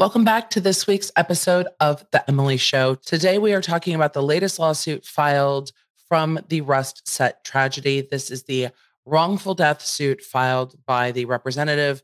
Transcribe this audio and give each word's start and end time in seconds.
Welcome 0.00 0.24
back 0.24 0.48
to 0.52 0.62
this 0.62 0.86
week's 0.86 1.12
episode 1.14 1.66
of 1.78 2.06
The 2.10 2.26
Emily 2.26 2.56
Show. 2.56 2.94
Today, 2.94 3.36
we 3.36 3.52
are 3.52 3.60
talking 3.60 3.94
about 3.94 4.14
the 4.14 4.22
latest 4.22 4.58
lawsuit 4.58 5.04
filed 5.04 5.72
from 6.08 6.40
the 6.48 6.62
Rust 6.62 7.06
Set 7.06 7.44
tragedy. 7.44 8.08
This 8.10 8.30
is 8.30 8.44
the 8.44 8.68
wrongful 9.04 9.54
death 9.54 9.84
suit 9.84 10.22
filed 10.22 10.74
by 10.86 11.12
the 11.12 11.26
representative 11.26 12.02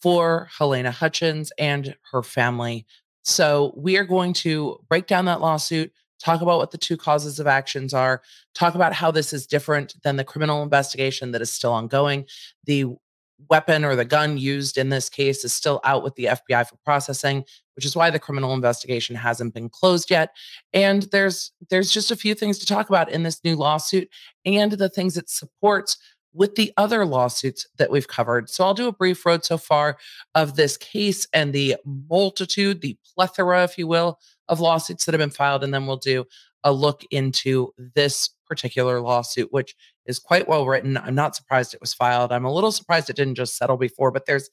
for 0.00 0.48
Halyna 0.58 0.90
Hutchins 0.90 1.52
and 1.58 1.94
her 2.12 2.22
family. 2.22 2.86
So, 3.24 3.74
we 3.76 3.98
are 3.98 4.04
going 4.04 4.32
to 4.36 4.78
break 4.88 5.06
down 5.06 5.26
that 5.26 5.42
lawsuit, 5.42 5.92
talk 6.18 6.40
about 6.40 6.56
what 6.56 6.70
the 6.70 6.78
two 6.78 6.96
causes 6.96 7.38
of 7.38 7.46
actions 7.46 7.92
are, 7.92 8.22
talk 8.54 8.74
about 8.74 8.94
how 8.94 9.10
this 9.10 9.34
is 9.34 9.46
different 9.46 9.96
than 10.02 10.16
the 10.16 10.24
criminal 10.24 10.62
investigation 10.62 11.32
that 11.32 11.42
is 11.42 11.52
still 11.52 11.74
ongoing, 11.74 12.24
the 12.64 12.86
weapon 13.50 13.84
or 13.84 13.96
the 13.96 14.04
gun 14.04 14.38
used 14.38 14.78
in 14.78 14.88
this 14.88 15.08
case 15.08 15.44
is 15.44 15.52
still 15.52 15.80
out 15.84 16.02
with 16.02 16.14
the 16.14 16.24
FBI 16.24 16.68
for 16.68 16.76
processing, 16.84 17.44
which 17.76 17.84
is 17.84 17.96
why 17.96 18.10
the 18.10 18.18
criminal 18.18 18.54
investigation 18.54 19.16
hasn't 19.16 19.54
been 19.54 19.68
closed 19.68 20.10
yet. 20.10 20.30
And 20.72 21.04
there's 21.04 21.52
there's 21.70 21.90
just 21.90 22.10
a 22.10 22.16
few 22.16 22.34
things 22.34 22.58
to 22.58 22.66
talk 22.66 22.88
about 22.88 23.10
in 23.10 23.22
this 23.22 23.42
new 23.44 23.56
lawsuit 23.56 24.08
and 24.44 24.72
the 24.72 24.88
things 24.88 25.16
it 25.16 25.28
supports 25.28 25.96
with 26.34 26.56
the 26.56 26.72
other 26.76 27.06
lawsuits 27.06 27.66
that 27.78 27.90
we've 27.90 28.08
covered. 28.08 28.50
So 28.50 28.64
I'll 28.64 28.74
do 28.74 28.88
a 28.88 28.92
brief 28.92 29.24
road 29.24 29.44
so 29.44 29.56
far 29.56 29.96
of 30.34 30.56
this 30.56 30.76
case 30.76 31.26
and 31.32 31.52
the 31.52 31.76
multitude, 31.84 32.80
the 32.80 32.98
plethora, 33.14 33.62
if 33.62 33.78
you 33.78 33.86
will, 33.86 34.18
of 34.48 34.60
lawsuits 34.60 35.04
that 35.04 35.14
have 35.14 35.20
been 35.20 35.30
filed, 35.30 35.62
and 35.62 35.72
then 35.72 35.86
we'll 35.86 35.96
do 35.96 36.24
a 36.64 36.72
look 36.72 37.02
into 37.10 37.72
this 37.94 38.30
particular 38.46 39.00
lawsuit, 39.00 39.52
which 39.52 39.74
is 40.06 40.18
quite 40.18 40.48
well 40.48 40.66
written. 40.66 40.96
I'm 40.96 41.14
not 41.14 41.36
surprised 41.36 41.74
it 41.74 41.80
was 41.80 41.94
filed. 41.94 42.32
I'm 42.32 42.44
a 42.44 42.52
little 42.52 42.72
surprised 42.72 43.10
it 43.10 43.16
didn't 43.16 43.36
just 43.36 43.56
settle 43.56 43.76
before, 43.76 44.10
but 44.10 44.26
there's 44.26 44.50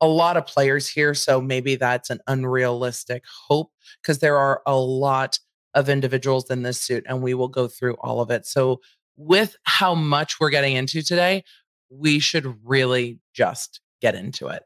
a 0.00 0.06
lot 0.06 0.36
of 0.36 0.46
players 0.46 0.88
here. 0.88 1.14
So 1.14 1.40
maybe 1.40 1.76
that's 1.76 2.10
an 2.10 2.20
unrealistic 2.26 3.24
hope 3.48 3.70
because 4.00 4.18
there 4.18 4.36
are 4.36 4.62
a 4.66 4.76
lot 4.76 5.38
of 5.74 5.88
individuals 5.88 6.50
in 6.50 6.62
this 6.62 6.80
suit, 6.80 7.04
and 7.08 7.22
we 7.22 7.34
will 7.34 7.48
go 7.48 7.68
through 7.68 7.94
all 8.00 8.20
of 8.20 8.30
it. 8.30 8.46
So, 8.46 8.80
with 9.16 9.56
how 9.64 9.94
much 9.94 10.40
we're 10.40 10.50
getting 10.50 10.74
into 10.74 11.02
today, 11.02 11.44
we 11.90 12.18
should 12.18 12.56
really 12.64 13.18
just 13.34 13.80
get 14.00 14.14
into 14.14 14.48
it. 14.48 14.62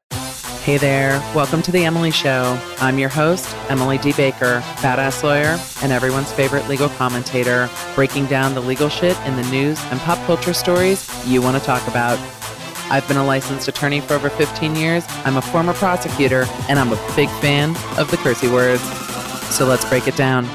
Hey 0.66 0.78
there, 0.78 1.20
welcome 1.32 1.62
to 1.62 1.70
The 1.70 1.84
Emily 1.84 2.10
Show. 2.10 2.60
I'm 2.78 2.98
your 2.98 3.08
host, 3.08 3.54
Emily 3.70 3.98
D. 3.98 4.12
Baker, 4.12 4.58
badass 4.78 5.22
lawyer 5.22 5.56
and 5.80 5.92
everyone's 5.92 6.32
favorite 6.32 6.66
legal 6.66 6.88
commentator, 6.88 7.70
breaking 7.94 8.26
down 8.26 8.52
the 8.52 8.60
legal 8.60 8.88
shit 8.88 9.16
in 9.20 9.36
the 9.36 9.44
news 9.44 9.80
and 9.92 10.00
pop 10.00 10.18
culture 10.26 10.52
stories 10.52 11.08
you 11.24 11.40
want 11.40 11.56
to 11.56 11.62
talk 11.62 11.86
about. 11.86 12.18
I've 12.90 13.06
been 13.06 13.16
a 13.16 13.24
licensed 13.24 13.68
attorney 13.68 14.00
for 14.00 14.14
over 14.14 14.28
15 14.28 14.74
years. 14.74 15.04
I'm 15.24 15.36
a 15.36 15.42
former 15.42 15.72
prosecutor, 15.72 16.46
and 16.68 16.80
I'm 16.80 16.92
a 16.92 17.12
big 17.14 17.28
fan 17.38 17.76
of 17.96 18.10
the 18.10 18.16
cursey 18.16 18.52
words. 18.52 18.82
So 19.54 19.66
let's 19.66 19.84
break 19.84 20.08
it 20.08 20.16
down. 20.16 20.48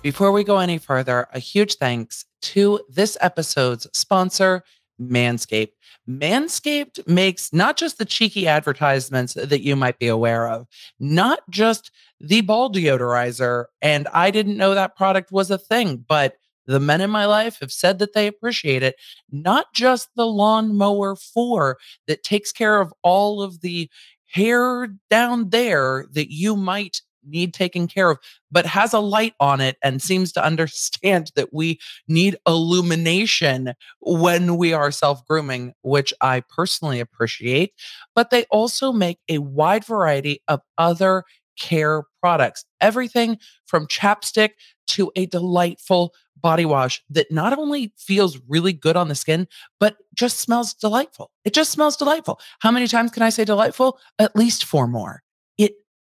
Before 0.00 0.30
we 0.30 0.44
go 0.44 0.58
any 0.58 0.78
further, 0.78 1.26
a 1.34 1.40
huge 1.40 1.74
thanks 1.74 2.24
to 2.42 2.80
this 2.88 3.18
episode's 3.20 3.86
sponsor, 3.92 4.62
Manscaped. 5.00 5.72
Manscaped 6.08 7.06
makes 7.06 7.52
not 7.52 7.76
just 7.76 7.98
the 7.98 8.04
cheeky 8.04 8.46
advertisements 8.46 9.34
that 9.34 9.60
you 9.60 9.74
might 9.74 9.98
be 9.98 10.06
aware 10.06 10.48
of, 10.48 10.66
not 11.00 11.40
just 11.50 11.90
the 12.20 12.40
ball 12.42 12.70
deodorizer. 12.70 13.66
And 13.82 14.06
I 14.14 14.30
didn't 14.30 14.56
know 14.56 14.74
that 14.74 14.96
product 14.96 15.32
was 15.32 15.50
a 15.50 15.58
thing, 15.58 16.04
but 16.08 16.36
the 16.66 16.80
men 16.80 17.00
in 17.00 17.10
my 17.10 17.26
life 17.26 17.58
have 17.60 17.72
said 17.72 17.98
that 17.98 18.12
they 18.14 18.28
appreciate 18.28 18.82
it. 18.82 18.94
Not 19.30 19.66
just 19.74 20.10
the 20.14 20.26
lawnmower 20.26 21.16
4 21.16 21.76
that 22.06 22.22
takes 22.22 22.52
care 22.52 22.80
of 22.80 22.94
all 23.02 23.42
of 23.42 23.62
the 23.62 23.90
hair 24.26 24.88
down 25.10 25.50
there 25.50 26.06
that 26.12 26.32
you 26.32 26.54
might 26.54 27.02
need 27.26 27.54
taken 27.54 27.86
care 27.86 28.10
of, 28.10 28.18
but 28.50 28.66
has 28.66 28.92
a 28.92 29.00
light 29.00 29.34
on 29.40 29.60
it 29.60 29.76
and 29.82 30.02
seems 30.02 30.32
to 30.32 30.44
understand 30.44 31.32
that 31.36 31.52
we 31.52 31.78
need 32.06 32.36
illumination 32.46 33.74
when 34.00 34.56
we 34.56 34.72
are 34.72 34.90
self 34.90 35.26
grooming, 35.26 35.74
which 35.82 36.12
I 36.20 36.40
personally 36.40 37.00
appreciate. 37.00 37.72
But 38.14 38.30
they 38.30 38.44
also 38.50 38.92
make 38.92 39.18
a 39.28 39.38
wide 39.38 39.84
variety 39.84 40.42
of 40.48 40.60
other 40.76 41.24
care 41.58 42.04
products, 42.20 42.64
everything 42.80 43.38
from 43.66 43.86
chapstick 43.86 44.50
to 44.86 45.10
a 45.16 45.26
delightful 45.26 46.14
body 46.40 46.64
wash 46.64 47.02
that 47.10 47.30
not 47.30 47.56
only 47.58 47.92
feels 47.96 48.38
really 48.48 48.72
good 48.72 48.96
on 48.96 49.08
the 49.08 49.14
skin, 49.14 49.46
but 49.80 49.96
just 50.14 50.38
smells 50.38 50.74
delightful. 50.74 51.30
It 51.44 51.52
just 51.52 51.72
smells 51.72 51.96
delightful. 51.96 52.40
How 52.60 52.70
many 52.70 52.86
times 52.86 53.10
can 53.10 53.22
I 53.22 53.30
say 53.30 53.44
delightful? 53.44 53.98
At 54.18 54.36
least 54.36 54.64
four 54.64 54.86
more. 54.86 55.22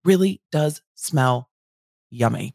Really 0.04 0.42
does 0.52 0.82
smell 0.96 1.52
yummy. 2.12 2.54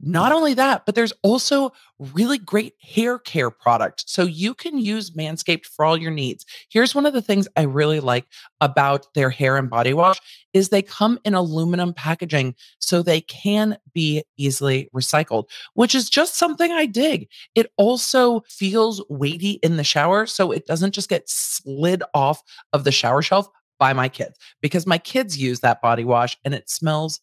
Not 0.00 0.32
only 0.32 0.54
that, 0.54 0.86
but 0.86 0.94
there's 0.94 1.12
also 1.22 1.72
really 1.98 2.38
great 2.38 2.74
hair 2.80 3.18
care 3.18 3.50
product. 3.50 4.04
So 4.08 4.24
you 4.24 4.54
can 4.54 4.78
use 4.78 5.12
Manscaped 5.12 5.66
for 5.66 5.84
all 5.84 5.96
your 5.96 6.10
needs. 6.10 6.44
Here's 6.70 6.94
one 6.94 7.06
of 7.06 7.12
the 7.12 7.22
things 7.22 7.46
I 7.56 7.62
really 7.62 8.00
like 8.00 8.26
about 8.60 9.06
their 9.14 9.30
hair 9.30 9.56
and 9.56 9.70
body 9.70 9.94
wash 9.94 10.18
is 10.52 10.68
they 10.68 10.82
come 10.82 11.18
in 11.24 11.34
aluminum 11.34 11.92
packaging 11.92 12.54
so 12.78 13.02
they 13.02 13.20
can 13.20 13.76
be 13.92 14.24
easily 14.36 14.88
recycled, 14.94 15.44
which 15.74 15.94
is 15.94 16.10
just 16.10 16.36
something 16.36 16.72
I 16.72 16.86
dig. 16.86 17.28
It 17.54 17.70
also 17.76 18.40
feels 18.48 19.04
weighty 19.08 19.52
in 19.62 19.76
the 19.76 19.84
shower 19.84 20.26
so 20.26 20.50
it 20.50 20.66
doesn't 20.66 20.94
just 20.94 21.08
get 21.08 21.28
slid 21.28 22.02
off 22.14 22.42
of 22.72 22.84
the 22.84 22.92
shower 22.92 23.22
shelf 23.22 23.48
by 23.84 23.92
my 23.92 24.08
kids 24.08 24.38
because 24.62 24.86
my 24.86 24.96
kids 24.96 25.36
use 25.36 25.60
that 25.60 25.82
body 25.82 26.04
wash 26.04 26.38
and 26.42 26.54
it 26.54 26.70
smells 26.70 27.20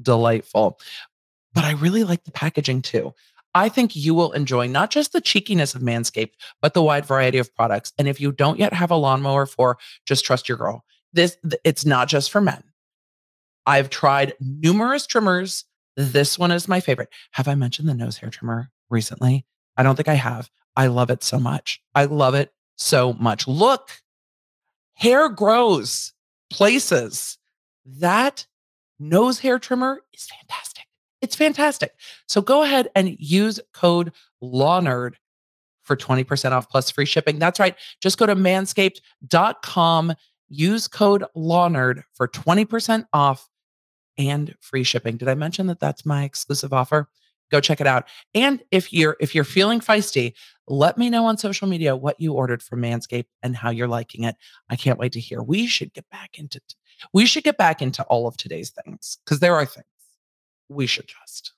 delightful. 0.00 0.78
But 1.52 1.64
I 1.64 1.72
really 1.72 2.04
like 2.04 2.22
the 2.22 2.30
packaging 2.30 2.82
too. 2.82 3.12
I 3.56 3.68
think 3.68 3.96
you 3.96 4.14
will 4.14 4.30
enjoy 4.30 4.68
not 4.68 4.90
just 4.90 5.12
the 5.12 5.20
cheekiness 5.20 5.74
of 5.74 5.82
Manscaped, 5.82 6.34
but 6.62 6.74
the 6.74 6.82
wide 6.82 7.04
variety 7.04 7.38
of 7.38 7.52
products. 7.56 7.92
And 7.98 8.06
if 8.06 8.20
you 8.20 8.30
don't 8.30 8.60
yet 8.60 8.72
have 8.72 8.92
a 8.92 8.94
lawnmower 8.94 9.46
for, 9.46 9.78
just 10.06 10.24
trust 10.24 10.48
your 10.48 10.58
girl. 10.58 10.84
This 11.12 11.36
it's 11.64 11.84
not 11.84 12.06
just 12.06 12.30
for 12.30 12.40
men. 12.40 12.62
I've 13.66 13.90
tried 13.90 14.34
numerous 14.38 15.08
trimmers. 15.08 15.64
This 15.96 16.38
one 16.38 16.52
is 16.52 16.68
my 16.68 16.78
favorite. 16.78 17.08
Have 17.32 17.48
I 17.48 17.56
mentioned 17.56 17.88
the 17.88 17.94
nose 17.94 18.18
hair 18.18 18.30
trimmer 18.30 18.70
recently? 18.90 19.44
I 19.76 19.82
don't 19.82 19.96
think 19.96 20.08
I 20.08 20.14
have. 20.14 20.50
I 20.76 20.86
love 20.86 21.10
it 21.10 21.24
so 21.24 21.40
much. 21.40 21.82
I 21.96 22.04
love 22.04 22.36
it 22.36 22.52
so 22.76 23.12
much. 23.14 23.48
Look, 23.48 23.90
hair 24.96 25.28
grows 25.28 26.12
places. 26.50 27.38
That 27.84 28.46
nose 28.98 29.38
hair 29.38 29.58
trimmer 29.58 30.02
is 30.12 30.26
fantastic. 30.26 30.84
It's 31.22 31.36
fantastic. 31.36 31.92
So 32.26 32.40
go 32.40 32.62
ahead 32.62 32.88
and 32.94 33.16
use 33.18 33.60
code 33.72 34.12
LawNerd 34.42 35.14
for 35.82 35.96
20% 35.96 36.52
off 36.52 36.68
plus 36.68 36.90
free 36.90 37.06
shipping. 37.06 37.38
That's 37.38 37.60
right. 37.60 37.76
Just 38.02 38.18
go 38.18 38.26
to 38.26 38.34
manscaped.com, 38.34 40.14
use 40.48 40.88
code 40.88 41.24
LawNerd 41.36 42.02
for 42.14 42.28
20% 42.28 43.06
off 43.12 43.48
and 44.18 44.54
free 44.60 44.82
shipping. 44.82 45.16
Did 45.16 45.28
I 45.28 45.34
mention 45.34 45.68
that 45.68 45.80
that's 45.80 46.04
my 46.04 46.24
exclusive 46.24 46.72
offer? 46.72 47.08
Go 47.50 47.60
check 47.60 47.80
it 47.80 47.86
out. 47.86 48.08
And 48.34 48.62
if 48.72 48.92
you're 48.92 49.16
if 49.20 49.32
you're 49.34 49.44
feeling 49.44 49.78
feisty, 49.78 50.32
let 50.68 50.98
me 50.98 51.10
know 51.10 51.26
on 51.26 51.38
social 51.38 51.68
media 51.68 51.96
what 51.96 52.20
you 52.20 52.32
ordered 52.32 52.62
from 52.62 52.82
Manscaped 52.82 53.26
and 53.42 53.56
how 53.56 53.70
you're 53.70 53.88
liking 53.88 54.24
it. 54.24 54.36
I 54.68 54.76
can't 54.76 54.98
wait 54.98 55.12
to 55.12 55.20
hear. 55.20 55.42
We 55.42 55.66
should 55.66 55.92
get 55.92 56.08
back 56.10 56.38
into 56.38 56.60
we 57.12 57.26
should 57.26 57.44
get 57.44 57.58
back 57.58 57.82
into 57.82 58.02
all 58.04 58.26
of 58.26 58.36
today's 58.36 58.70
things 58.70 59.18
because 59.24 59.40
there 59.40 59.54
are 59.54 59.66
things 59.66 59.84
we 60.68 60.86
should 60.86 61.06
just. 61.08 61.52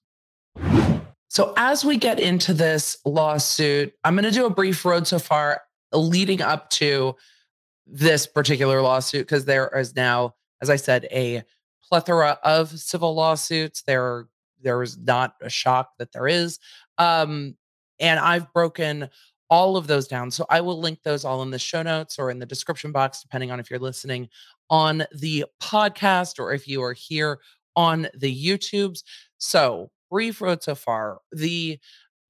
So, 1.29 1.53
as 1.57 1.85
we 1.85 1.97
get 1.97 2.19
into 2.19 2.55
this 2.55 2.97
lawsuit, 3.05 3.93
I'm 4.03 4.15
going 4.15 4.25
to 4.25 4.31
do 4.31 4.47
a 4.47 4.51
brief 4.51 4.85
road 4.85 5.07
so 5.07 5.19
far 5.19 5.63
leading 5.93 6.43
up 6.43 6.71
to 6.71 7.15
this 7.87 8.27
particular 8.27 8.83
lawsuit 8.83 9.27
because 9.27 9.45
there 9.45 9.69
is 9.79 9.95
now, 9.95 10.35
as 10.61 10.71
I 10.71 10.77
said, 10.77 11.07
a 11.11 11.43
plethora 11.87 12.39
of 12.43 12.71
civil 12.71 13.15
lawsuits. 13.15 13.83
There, 13.83 14.27
there 14.63 14.83
is 14.83 14.99
not 14.99 15.35
a 15.41 15.51
shock 15.51 15.93
that 15.99 16.13
there 16.13 16.27
is, 16.27 16.59
um, 16.97 17.57
and 18.01 18.19
I've 18.21 18.53
broken 18.53 19.09
all 19.51 19.77
of 19.77 19.87
those 19.87 20.07
down. 20.07 20.31
So 20.31 20.45
I 20.51 20.61
will 20.61 20.79
link 20.79 21.03
those 21.03 21.25
all 21.25 21.43
in 21.43 21.51
the 21.51 21.59
show 21.59 21.83
notes 21.83 22.19
or 22.19 22.31
in 22.31 22.39
the 22.39 22.47
description 22.47 22.93
box, 22.93 23.23
depending 23.23 23.51
on 23.51 23.61
if 23.61 23.71
you're 23.71 23.79
listening 23.81 24.29
on 24.71 25.05
the 25.13 25.47
podcast 25.63 26.39
or 26.39 26.53
if 26.53 26.69
you 26.69 26.83
are 26.83 26.93
here 26.93 27.39
on 27.77 28.09
the 28.15 28.47
YouTubes. 28.47 29.03
So, 29.39 29.91
brief 30.11 30.41
road 30.41 30.63
so 30.63 30.75
far. 30.75 31.19
The 31.33 31.79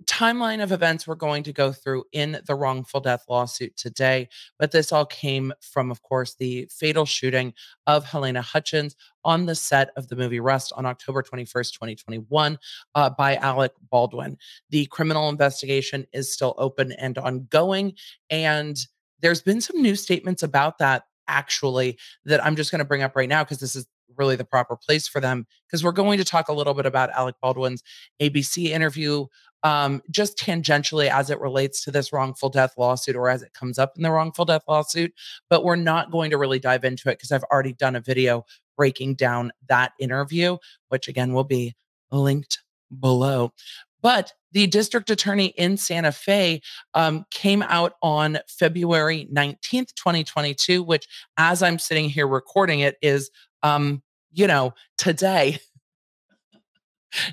timeline 0.04 0.62
of 0.62 0.72
events 0.72 1.06
we're 1.06 1.14
going 1.14 1.42
to 1.42 1.52
go 1.52 1.72
through 1.72 2.04
in 2.12 2.40
the 2.46 2.54
wrongful 2.54 3.00
death 3.00 3.24
lawsuit 3.28 3.76
today. 3.76 4.28
But 4.58 4.70
this 4.70 4.92
all 4.92 5.06
came 5.06 5.52
from, 5.60 5.90
of 5.90 6.02
course, 6.02 6.34
the 6.34 6.68
fatal 6.70 7.04
shooting 7.04 7.52
of 7.86 8.04
Halyna 8.04 8.42
Hutchins 8.42 8.96
on 9.24 9.46
the 9.46 9.54
set 9.54 9.90
of 9.96 10.08
the 10.08 10.16
movie 10.16 10.40
Rust 10.40 10.72
on 10.76 10.86
October 10.86 11.22
21st, 11.22 11.72
2021, 11.72 12.58
uh, 12.94 13.10
by 13.10 13.36
Alec 13.36 13.72
Baldwin. 13.90 14.36
The 14.70 14.86
criminal 14.86 15.28
investigation 15.28 16.06
is 16.12 16.32
still 16.32 16.54
open 16.58 16.92
and 16.92 17.18
ongoing. 17.18 17.94
And 18.30 18.78
there's 19.20 19.42
been 19.42 19.60
some 19.60 19.82
new 19.82 19.96
statements 19.96 20.42
about 20.42 20.78
that 20.78 21.04
actually 21.26 21.98
that 22.24 22.44
I'm 22.44 22.56
just 22.56 22.70
going 22.70 22.78
to 22.78 22.84
bring 22.84 23.02
up 23.02 23.16
right 23.16 23.28
now 23.28 23.44
because 23.44 23.58
this 23.58 23.76
is 23.76 23.86
really 24.16 24.36
the 24.36 24.44
proper 24.44 24.76
place 24.76 25.06
for 25.06 25.20
them 25.20 25.46
because 25.66 25.84
we're 25.84 25.92
going 25.92 26.18
to 26.18 26.24
talk 26.24 26.48
a 26.48 26.52
little 26.52 26.74
bit 26.74 26.86
about 26.86 27.10
Alec 27.10 27.36
Baldwin's 27.40 27.82
ABC 28.20 28.66
interview 28.66 29.26
um, 29.62 30.02
just 30.10 30.38
tangentially 30.38 31.10
as 31.10 31.30
it 31.30 31.40
relates 31.40 31.82
to 31.84 31.90
this 31.90 32.12
wrongful 32.12 32.48
death 32.48 32.74
lawsuit 32.78 33.16
or 33.16 33.28
as 33.28 33.42
it 33.42 33.54
comes 33.54 33.78
up 33.78 33.92
in 33.96 34.02
the 34.02 34.10
wrongful 34.10 34.44
death 34.44 34.62
lawsuit. 34.68 35.12
But 35.50 35.64
we're 35.64 35.76
not 35.76 36.10
going 36.10 36.30
to 36.30 36.38
really 36.38 36.58
dive 36.58 36.84
into 36.84 37.08
it 37.08 37.18
because 37.18 37.32
I've 37.32 37.44
already 37.44 37.72
done 37.72 37.96
a 37.96 38.00
video 38.00 38.44
breaking 38.76 39.16
down 39.16 39.52
that 39.68 39.92
interview, 39.98 40.56
which 40.88 41.08
again 41.08 41.32
will 41.32 41.44
be 41.44 41.74
linked 42.10 42.62
below. 43.00 43.52
But 44.00 44.32
the 44.52 44.66
district 44.66 45.10
attorney 45.10 45.46
in 45.46 45.76
Santa 45.76 46.12
Fe 46.12 46.62
um, 46.94 47.26
came 47.30 47.62
out 47.62 47.94
on 48.02 48.38
February 48.48 49.28
19th, 49.32 49.94
2022, 49.94 50.82
which, 50.82 51.06
as 51.36 51.62
I'm 51.62 51.78
sitting 51.78 52.08
here 52.08 52.26
recording 52.26 52.80
it, 52.80 52.96
is, 53.02 53.30
um, 53.62 54.02
you 54.32 54.46
know, 54.46 54.74
today. 54.96 55.58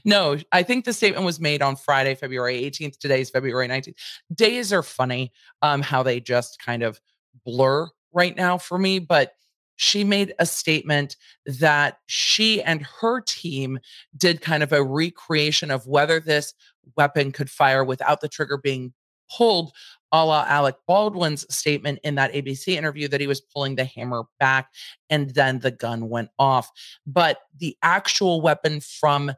no, 0.06 0.38
I 0.52 0.64
think 0.64 0.86
the 0.86 0.94
statement 0.94 1.26
was 1.26 1.40
made 1.40 1.62
on 1.62 1.76
Friday, 1.76 2.16
February 2.16 2.62
18th. 2.62 2.98
Today 2.98 3.22
is 3.22 3.30
February 3.30 3.68
19th. 3.68 3.96
Days 4.34 4.74
are 4.74 4.84
funny, 4.84 5.32
um, 5.62 5.82
how 5.82 6.04
they 6.04 6.20
just 6.20 6.62
kind 6.64 6.84
of 6.84 7.00
blur 7.46 7.88
right 8.14 8.36
now 8.36 8.58
for 8.58 8.78
me. 8.78 9.00
But 9.00 9.34
she 9.78 10.04
made 10.04 10.34
a 10.40 10.46
statement 10.46 11.18
that 11.46 12.00
she 12.08 12.62
and 12.62 12.86
her 13.02 13.22
team 13.22 13.80
did 14.16 14.42
kind 14.42 14.64
of 14.64 14.72
a 14.72 14.84
recreation 14.84 15.70
of 15.70 15.86
whether 15.86 16.20
this 16.20 16.54
weapon 16.96 17.32
could 17.32 17.50
fire 17.50 17.84
without 17.84 18.22
the 18.22 18.30
trigger 18.30 18.58
being 18.58 18.94
pulled, 19.36 19.72
a 20.12 20.26
la 20.26 20.46
Alec 20.48 20.76
Baldwin's 20.88 21.46
statement 21.54 22.00
in 22.04 22.16
that 22.16 22.32
ABC 22.32 22.70
interview 22.70 23.08
that 23.08 23.20
he 23.20 23.28
was 23.28 23.42
pulling 23.42 23.76
the 23.76 23.86
hammer 23.86 24.24
back 24.40 24.70
and 25.10 25.32
then 25.32 25.60
the 25.60 25.72
gun 25.72 26.10
went 26.10 26.30
off. 26.40 26.70
But 27.06 27.40
the 27.58 27.76
actual 27.82 28.42
weapon 28.42 28.80
from 28.80 29.34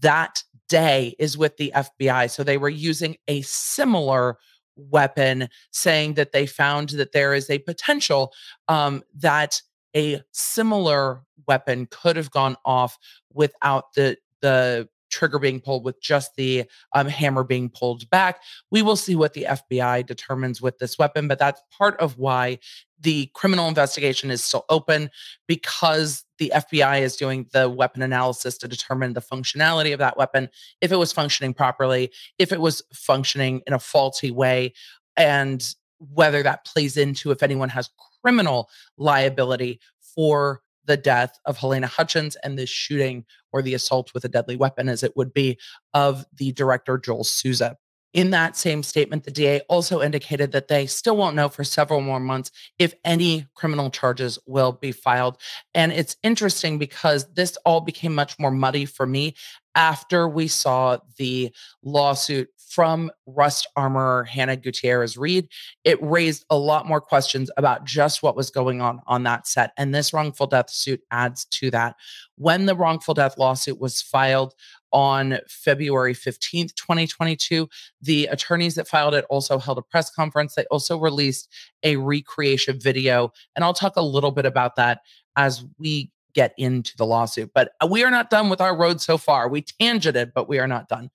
that 0.00 0.42
day 0.68 1.14
is 1.18 1.36
with 1.36 1.56
the 1.56 1.72
FBI. 1.74 2.30
So 2.30 2.42
they 2.42 2.56
were 2.56 2.68
using 2.68 3.16
a 3.28 3.42
similar 3.42 4.38
weapon, 4.76 5.48
saying 5.70 6.14
that 6.14 6.32
they 6.32 6.46
found 6.46 6.90
that 6.90 7.12
there 7.12 7.34
is 7.34 7.50
a 7.50 7.58
potential 7.58 8.32
um, 8.68 9.02
that 9.16 9.60
a 9.94 10.22
similar 10.32 11.22
weapon 11.46 11.86
could 11.90 12.16
have 12.16 12.30
gone 12.30 12.56
off 12.64 12.98
without 13.32 13.92
the 13.94 14.16
the 14.40 14.88
trigger 15.10 15.38
being 15.38 15.60
pulled 15.60 15.84
with 15.84 16.00
just 16.00 16.34
the 16.36 16.64
um, 16.94 17.06
hammer 17.06 17.44
being 17.44 17.68
pulled 17.68 18.08
back. 18.10 18.40
We 18.70 18.82
will 18.82 18.96
see 18.96 19.14
what 19.14 19.34
the 19.34 19.46
FBI 19.48 20.06
determines 20.06 20.60
with 20.62 20.78
this 20.78 20.98
weapon, 20.98 21.28
but 21.28 21.38
that's 21.38 21.60
part 21.76 22.00
of 22.00 22.18
why 22.18 22.58
the 23.02 23.30
criminal 23.34 23.68
investigation 23.68 24.30
is 24.30 24.44
still 24.44 24.64
open 24.68 25.10
because 25.46 26.24
the 26.38 26.52
FBI 26.54 27.02
is 27.02 27.16
doing 27.16 27.46
the 27.52 27.68
weapon 27.68 28.02
analysis 28.02 28.56
to 28.58 28.68
determine 28.68 29.12
the 29.12 29.20
functionality 29.20 29.92
of 29.92 29.98
that 29.98 30.16
weapon, 30.16 30.48
if 30.80 30.92
it 30.92 30.96
was 30.96 31.12
functioning 31.12 31.52
properly, 31.52 32.10
if 32.38 32.52
it 32.52 32.60
was 32.60 32.82
functioning 32.94 33.60
in 33.66 33.72
a 33.72 33.78
faulty 33.78 34.30
way, 34.30 34.72
and 35.16 35.74
whether 35.98 36.42
that 36.42 36.64
plays 36.64 36.96
into 36.96 37.30
if 37.30 37.42
anyone 37.42 37.68
has 37.68 37.90
criminal 38.22 38.68
liability 38.96 39.80
for 40.00 40.62
the 40.84 40.96
death 40.96 41.38
of 41.44 41.58
Halyna 41.58 41.84
Hutchins 41.84 42.36
and 42.42 42.58
the 42.58 42.66
shooting 42.66 43.24
or 43.52 43.62
the 43.62 43.74
assault 43.74 44.12
with 44.14 44.24
a 44.24 44.28
deadly 44.28 44.56
weapon, 44.56 44.88
as 44.88 45.02
it 45.02 45.16
would 45.16 45.32
be, 45.32 45.58
of 45.94 46.24
the 46.36 46.52
director 46.52 46.98
Joel 46.98 47.24
Souza. 47.24 47.76
In 48.14 48.30
that 48.30 48.56
same 48.56 48.82
statement, 48.82 49.24
the 49.24 49.30
DA 49.30 49.60
also 49.68 50.02
indicated 50.02 50.52
that 50.52 50.68
they 50.68 50.86
still 50.86 51.16
won't 51.16 51.36
know 51.36 51.48
for 51.48 51.64
several 51.64 52.00
more 52.00 52.20
months 52.20 52.50
if 52.78 52.94
any 53.04 53.46
criminal 53.54 53.90
charges 53.90 54.38
will 54.46 54.72
be 54.72 54.92
filed. 54.92 55.38
And 55.74 55.92
it's 55.92 56.16
interesting 56.22 56.78
because 56.78 57.32
this 57.32 57.56
all 57.64 57.80
became 57.80 58.14
much 58.14 58.38
more 58.38 58.50
muddy 58.50 58.84
for 58.84 59.06
me 59.06 59.34
after 59.74 60.28
we 60.28 60.48
saw 60.48 60.98
the 61.16 61.50
lawsuit 61.82 62.48
from 62.72 63.10
Rust 63.26 63.66
armorer 63.76 64.24
Hannah 64.24 64.56
Gutierrez 64.56 65.18
Reed, 65.18 65.48
it 65.84 66.02
raised 66.02 66.44
a 66.48 66.56
lot 66.56 66.86
more 66.86 67.00
questions 67.00 67.50
about 67.56 67.84
just 67.84 68.22
what 68.22 68.34
was 68.34 68.50
going 68.50 68.80
on 68.80 69.00
on 69.06 69.24
that 69.24 69.46
set. 69.46 69.72
And 69.76 69.94
this 69.94 70.12
wrongful 70.12 70.46
death 70.46 70.70
suit 70.70 71.02
adds 71.10 71.44
to 71.46 71.70
that. 71.70 71.96
When 72.36 72.64
the 72.64 72.74
wrongful 72.74 73.14
death 73.14 73.36
lawsuit 73.36 73.78
was 73.78 74.00
filed 74.00 74.54
on 74.92 75.38
February 75.48 76.14
15th, 76.14 76.74
2022, 76.74 77.68
the 78.00 78.26
attorneys 78.26 78.74
that 78.74 78.88
filed 78.88 79.14
it 79.14 79.24
also 79.30 79.58
held 79.58 79.78
a 79.78 79.82
press 79.82 80.10
conference. 80.10 80.54
They 80.54 80.64
also 80.70 80.98
released 80.98 81.48
a 81.82 81.96
recreation 81.96 82.78
video. 82.80 83.32
And 83.56 83.64
I'll 83.64 83.74
talk 83.74 83.96
a 83.96 84.02
little 84.02 84.30
bit 84.30 84.46
about 84.46 84.76
that 84.76 85.00
as 85.36 85.64
we 85.78 86.10
get 86.34 86.54
into 86.56 86.96
the 86.96 87.06
lawsuit. 87.06 87.50
But 87.54 87.72
uh, 87.80 87.88
we 87.90 88.04
are 88.04 88.10
not 88.10 88.30
done 88.30 88.48
with 88.48 88.60
our 88.60 88.76
road 88.76 89.00
so 89.00 89.18
far. 89.18 89.48
We 89.48 89.62
tangented, 89.62 90.32
but 90.34 90.48
we 90.48 90.58
are 90.58 90.66
not 90.66 90.88
done. 90.88 91.10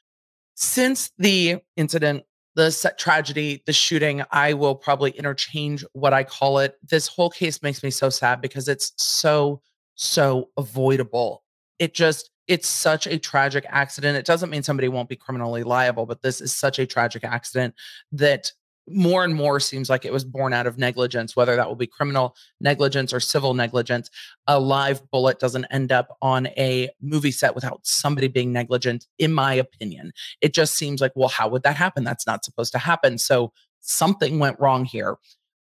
Since 0.56 1.12
the 1.18 1.58
incident, 1.76 2.24
the 2.56 2.94
tragedy, 2.98 3.62
the 3.68 3.74
shooting, 3.74 4.24
I 4.32 4.54
will 4.54 4.76
probably 4.76 5.12
interchange 5.12 5.86
what 5.94 6.14
I 6.14 6.24
call 6.24 6.58
it. 6.60 6.76
This 6.88 7.08
whole 7.08 7.30
case 7.30 7.62
makes 7.62 7.84
me 7.84 7.92
so 7.92 8.10
sad 8.10 8.42
because 8.42 8.68
it's 8.68 8.94
so, 8.98 9.62
so 9.94 10.50
avoidable. 10.58 11.44
It 11.78 11.94
just, 11.94 12.32
it's 12.48 12.68
such 12.68 13.08
a 13.08 13.20
tragic 13.20 13.66
accident. 13.68 14.18
It 14.18 14.26
doesn't 14.26 14.50
mean 14.50 14.64
somebody 14.64 14.88
won't 14.88 15.10
be 15.10 15.16
criminally 15.16 15.64
liable, 15.64 16.06
but 16.06 16.22
this 16.22 16.42
is 16.42 16.56
such 16.56 16.80
a 16.80 16.86
tragic 16.86 17.24
accident 17.24 17.76
that 18.12 18.52
more 18.90 19.26
and 19.26 19.36
more 19.36 19.60
seems 19.60 19.90
like 19.90 20.06
it 20.06 20.14
was 20.14 20.24
born 20.24 20.54
out 20.54 20.66
of 20.66 20.78
negligence, 20.78 21.36
whether 21.36 21.56
that 21.56 21.68
will 21.68 21.76
be 21.76 21.88
criminal 21.88 22.36
negligence 22.62 23.12
or 23.12 23.20
civil 23.20 23.54
negligence. 23.54 24.10
A 24.48 24.60
live 24.60 25.10
bullet 25.12 25.40
doesn't 25.40 25.66
end 25.66 25.92
up 25.92 26.18
on 26.22 26.48
a 26.58 26.90
movie 27.02 27.32
set 27.32 27.54
without 27.54 27.82
somebody 27.84 28.28
being 28.28 28.54
negligent, 28.54 29.06
in 29.20 29.34
my 29.34 29.54
opinion. 29.54 30.14
It 30.40 30.54
just 30.54 30.76
seems 30.76 31.02
like, 31.02 31.12
well, 31.16 31.28
how 31.28 31.50
would 31.50 31.64
that 31.64 31.76
happen? 31.76 32.06
That's 32.06 32.26
not 32.26 32.46
supposed 32.46 32.72
to 32.74 32.80
happen. 32.80 33.18
So 33.18 33.52
something 33.82 34.40
went 34.40 34.60
wrong 34.60 34.86
here. 34.86 35.18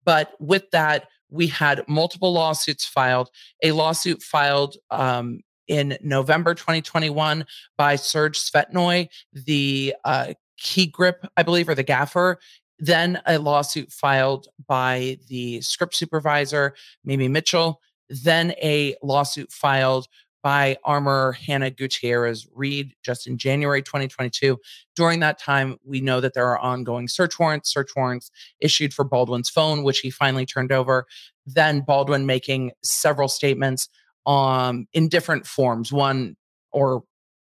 But 0.06 0.32
with 0.40 0.72
that, 0.72 1.08
we 1.30 1.48
had 1.48 1.84
multiple 1.88 2.32
lawsuits 2.34 2.86
filed. 2.86 3.30
A 3.62 3.74
lawsuit 3.74 4.24
filed 4.24 4.78
um, 4.90 5.42
in 5.70 5.98
November 6.02 6.54
2021 6.54 7.46
by 7.78 7.96
Serge 7.96 8.38
Svetnoy, 8.38 9.08
the 9.32 9.96
uh, 10.04 10.34
key 10.58 10.88
grip, 10.88 11.26
I 11.38 11.44
believe, 11.44 11.70
or 11.70 11.76
the 11.76 11.84
gaffer 11.84 12.40
then 12.80 13.22
a 13.28 13.38
lawsuit 13.38 13.92
filed 13.92 14.48
by 14.68 15.18
the 15.28 15.62
script 15.62 15.96
supervisor, 15.96 16.76
Mamie 17.04 17.28
Mitchell. 17.28 17.82
Then 18.10 18.54
a 18.62 18.96
lawsuit 19.04 19.52
filed 19.52 20.08
by 20.42 20.78
armor 20.86 21.34
Hannah 21.34 21.70
Gutierrez 21.70 22.48
Reed 22.56 22.94
just 23.04 23.28
in 23.28 23.38
January 23.38 23.82
2022. 23.82 24.58
During 24.96 25.20
that 25.20 25.38
time, 25.38 25.76
we 25.84 26.00
know 26.00 26.22
that 26.22 26.34
there 26.34 26.48
are 26.48 26.58
ongoing 26.58 27.10
search 27.10 27.38
warrants, 27.38 27.72
search 27.72 27.90
warrants 27.96 28.32
issued 28.62 28.94
for 28.94 29.04
Baldwin's 29.04 29.50
phone, 29.50 29.84
which 29.84 30.00
he 30.00 30.10
finally 30.10 30.46
turned 30.46 30.72
over. 30.72 31.06
Then 31.46 31.82
Baldwin 31.82 32.26
making 32.26 32.72
several 32.82 33.28
statements 33.28 33.90
um, 34.30 34.88
in 34.94 35.10
different 35.10 35.48
forms. 35.48 35.92
One 35.92 36.38
or 36.72 37.04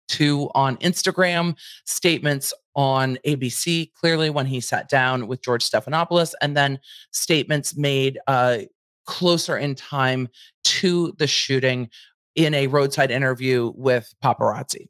two 0.10 0.52
on 0.54 0.76
Instagram, 0.78 1.56
statements 1.86 2.54
on 2.76 3.18
ABC, 3.26 3.92
clearly 3.94 4.30
when 4.30 4.46
he 4.46 4.60
sat 4.60 4.90
down 4.90 5.28
with 5.28 5.42
George 5.42 5.68
Stephanopoulos, 5.68 6.34
and 6.42 6.56
then 6.56 6.80
statements 7.12 7.78
made 7.78 8.20
uh, 8.28 8.58
closer 9.06 9.58
in 9.58 9.74
time 9.74 10.28
to 10.66 11.14
the 11.18 11.26
shooting 11.26 11.90
in 12.36 12.54
a 12.54 12.68
roadside 12.68 13.10
interview 13.10 13.72
with 13.76 14.14
paparazzi. 14.22 14.88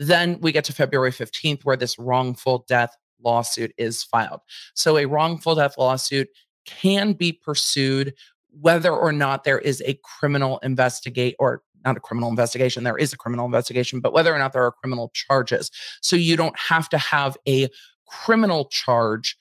Then 0.00 0.38
we 0.40 0.50
get 0.50 0.64
to 0.64 0.72
February 0.72 1.12
15th, 1.12 1.64
where 1.64 1.76
this 1.76 1.98
wrongful 1.98 2.64
death 2.68 2.94
lawsuit 3.22 3.72
is 3.78 4.02
filed. 4.02 4.40
So, 4.74 4.98
a 4.98 5.06
wrongful 5.06 5.54
death 5.54 5.78
lawsuit 5.78 6.28
can 6.66 7.12
be 7.12 7.32
pursued 7.32 8.14
whether 8.60 8.92
or 8.92 9.12
not 9.12 9.44
there 9.44 9.58
is 9.58 9.82
a 9.86 9.98
criminal 10.02 10.58
investigate 10.58 11.36
or 11.38 11.62
not 11.84 11.96
a 11.96 12.00
criminal 12.00 12.28
investigation, 12.28 12.84
there 12.84 12.96
is 12.96 13.12
a 13.12 13.16
criminal 13.16 13.46
investigation, 13.46 14.00
but 14.00 14.12
whether 14.12 14.34
or 14.34 14.38
not 14.38 14.52
there 14.52 14.64
are 14.64 14.72
criminal 14.72 15.10
charges. 15.14 15.70
So 16.02 16.16
you 16.16 16.36
don't 16.36 16.58
have 16.58 16.88
to 16.90 16.98
have 16.98 17.36
a 17.46 17.68
criminal 18.06 18.66
charge 18.66 19.36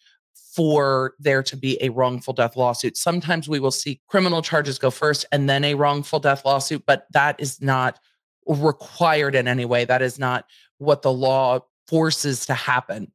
for 0.55 1.13
there 1.19 1.43
to 1.43 1.55
be 1.55 1.81
a 1.83 1.89
wrongful 1.89 2.33
death 2.33 2.55
lawsuit. 2.55 2.97
Sometimes 2.97 3.47
we 3.47 3.59
will 3.59 3.71
see 3.71 4.01
criminal 4.07 4.41
charges 4.41 4.79
go 4.79 4.89
first 4.89 5.25
and 5.31 5.49
then 5.49 5.63
a 5.63 5.75
wrongful 5.75 6.19
death 6.19 6.45
lawsuit, 6.45 6.83
but 6.85 7.05
that 7.11 7.39
is 7.39 7.61
not 7.61 7.99
required 8.47 9.35
in 9.35 9.47
any 9.47 9.65
way. 9.65 9.85
That 9.85 10.01
is 10.01 10.17
not 10.17 10.45
what 10.79 11.01
the 11.01 11.11
law 11.11 11.59
forces 11.87 12.45
to 12.47 12.53
happen. 12.53 13.11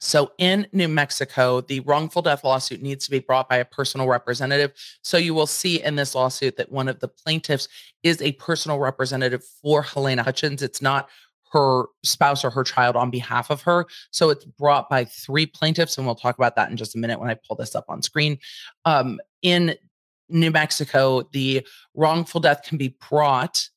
So 0.00 0.32
in 0.38 0.66
New 0.72 0.88
Mexico, 0.88 1.60
the 1.62 1.80
wrongful 1.80 2.22
death 2.22 2.44
lawsuit 2.44 2.82
needs 2.82 3.04
to 3.06 3.10
be 3.10 3.20
brought 3.20 3.48
by 3.48 3.56
a 3.56 3.64
personal 3.64 4.06
representative. 4.06 4.72
So 5.02 5.16
you 5.16 5.34
will 5.34 5.46
see 5.46 5.82
in 5.82 5.96
this 5.96 6.14
lawsuit 6.14 6.56
that 6.56 6.70
one 6.70 6.88
of 6.88 7.00
the 7.00 7.08
plaintiffs 7.08 7.68
is 8.02 8.20
a 8.20 8.32
personal 8.32 8.78
representative 8.78 9.44
for 9.62 9.82
Halyna 9.82 10.22
Hutchins. 10.22 10.62
It's 10.62 10.82
not 10.82 11.08
her 11.54 11.84
spouse 12.02 12.44
or 12.44 12.50
her 12.50 12.64
child 12.64 12.96
on 12.96 13.10
behalf 13.10 13.48
of 13.48 13.62
her. 13.62 13.86
So 14.10 14.28
it's 14.30 14.44
brought 14.44 14.90
by 14.90 15.04
three 15.04 15.46
plaintiffs, 15.46 15.96
and 15.96 16.06
we'll 16.06 16.16
talk 16.16 16.36
about 16.36 16.56
that 16.56 16.70
in 16.70 16.76
just 16.76 16.96
a 16.96 16.98
minute 16.98 17.20
when 17.20 17.30
I 17.30 17.34
pull 17.34 17.56
this 17.56 17.76
up 17.76 17.84
on 17.88 18.02
screen. 18.02 18.38
Um, 18.84 19.20
in 19.40 19.76
New 20.28 20.50
Mexico, 20.50 21.22
the 21.32 21.66
wrongful 21.94 22.40
death 22.40 22.64
can 22.64 22.76
be 22.76 22.96
brought 23.08 23.68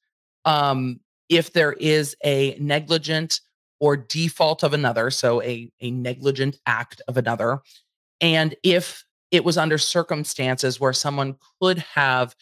um, 0.44 1.00
if 1.30 1.54
there 1.54 1.74
is 1.74 2.16
a 2.24 2.58
negligent 2.60 3.42
or 3.80 3.98
default 3.98 4.64
of 4.64 4.74
another, 4.74 5.10
so 5.10 5.42
a, 5.44 5.72
a 5.82 5.92
negligent 5.92 6.58
act 6.66 7.02
of 7.08 7.18
another, 7.18 7.60
and 8.22 8.56
if 8.64 9.04
it 9.32 9.44
was 9.44 9.58
under 9.58 9.78
circumstances 9.78 10.80
where 10.80 10.94
someone 10.94 11.36
could 11.62 11.80
have 11.80 12.36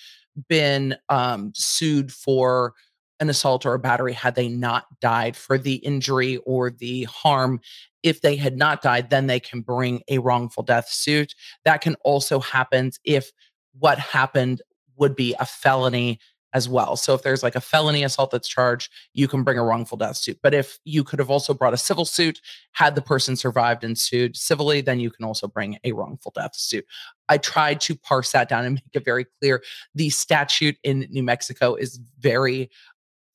been 0.48 0.96
um, 1.10 1.52
sued 1.56 2.12
for 2.12 2.74
an 3.20 3.30
assault 3.30 3.66
or 3.66 3.74
a 3.74 3.80
battery 3.80 4.14
had 4.14 4.36
they 4.36 4.50
not 4.50 4.86
died 5.00 5.36
for 5.36 5.58
the 5.58 5.76
injury 5.76 6.38
or 6.46 6.70
the 6.70 7.04
harm. 7.04 7.60
If 8.04 8.22
they 8.22 8.36
had 8.36 8.58
not 8.58 8.82
died, 8.82 9.10
then 9.10 9.28
they 9.28 9.40
can 9.40 9.62
bring 9.62 10.02
a 10.10 10.20
wrongful 10.20 10.64
death 10.64 10.90
suit. 10.90 11.34
That 11.64 11.82
can 11.82 11.96
also 12.04 12.40
happen 12.40 12.92
if 13.04 13.32
what 13.80 13.98
happened 14.00 14.62
would 14.98 15.16
be 15.16 15.36
a 15.40 15.46
felony 15.46 16.20
as 16.56 16.70
well. 16.70 16.96
So 16.96 17.14
if 17.14 17.22
there's 17.22 17.44
like 17.44 17.56
a 17.56 17.62
felony 17.62 18.06
assault 18.06 18.32
that's 18.32 18.48
charged, 18.48 18.90
you 19.14 19.28
can 19.28 19.44
bring 19.44 19.58
a 19.58 19.64
wrongful 19.64 19.98
death 19.98 20.16
suit. 20.16 20.40
But 20.42 20.54
if 20.54 20.80
you 20.86 21.04
could 21.04 21.20
have 21.20 21.30
also 21.30 21.54
brought 21.54 21.74
a 21.74 21.78
civil 21.78 22.06
suit, 22.06 22.40
had 22.72 22.96
the 22.96 23.02
person 23.02 23.36
survived 23.36 23.84
and 23.84 23.98
sued 23.98 24.38
civilly, 24.38 24.80
then 24.80 25.02
you 25.02 25.12
can 25.12 25.26
also 25.26 25.50
bring 25.50 25.78
a 25.84 25.92
wrongful 25.92 26.32
death 26.34 26.56
suit. 26.56 26.86
I 27.28 27.40
tried 27.40 27.82
to 27.82 27.96
parse 27.96 28.32
that 28.32 28.48
down 28.48 28.64
and 28.64 28.76
make 28.76 28.84
it 28.94 29.04
very 29.04 29.26
clear. 29.42 29.62
The 29.96 30.10
statute 30.10 30.78
in 30.82 31.08
New 31.10 31.24
Mexico 31.24 31.76
is 31.76 32.00
very 32.20 32.72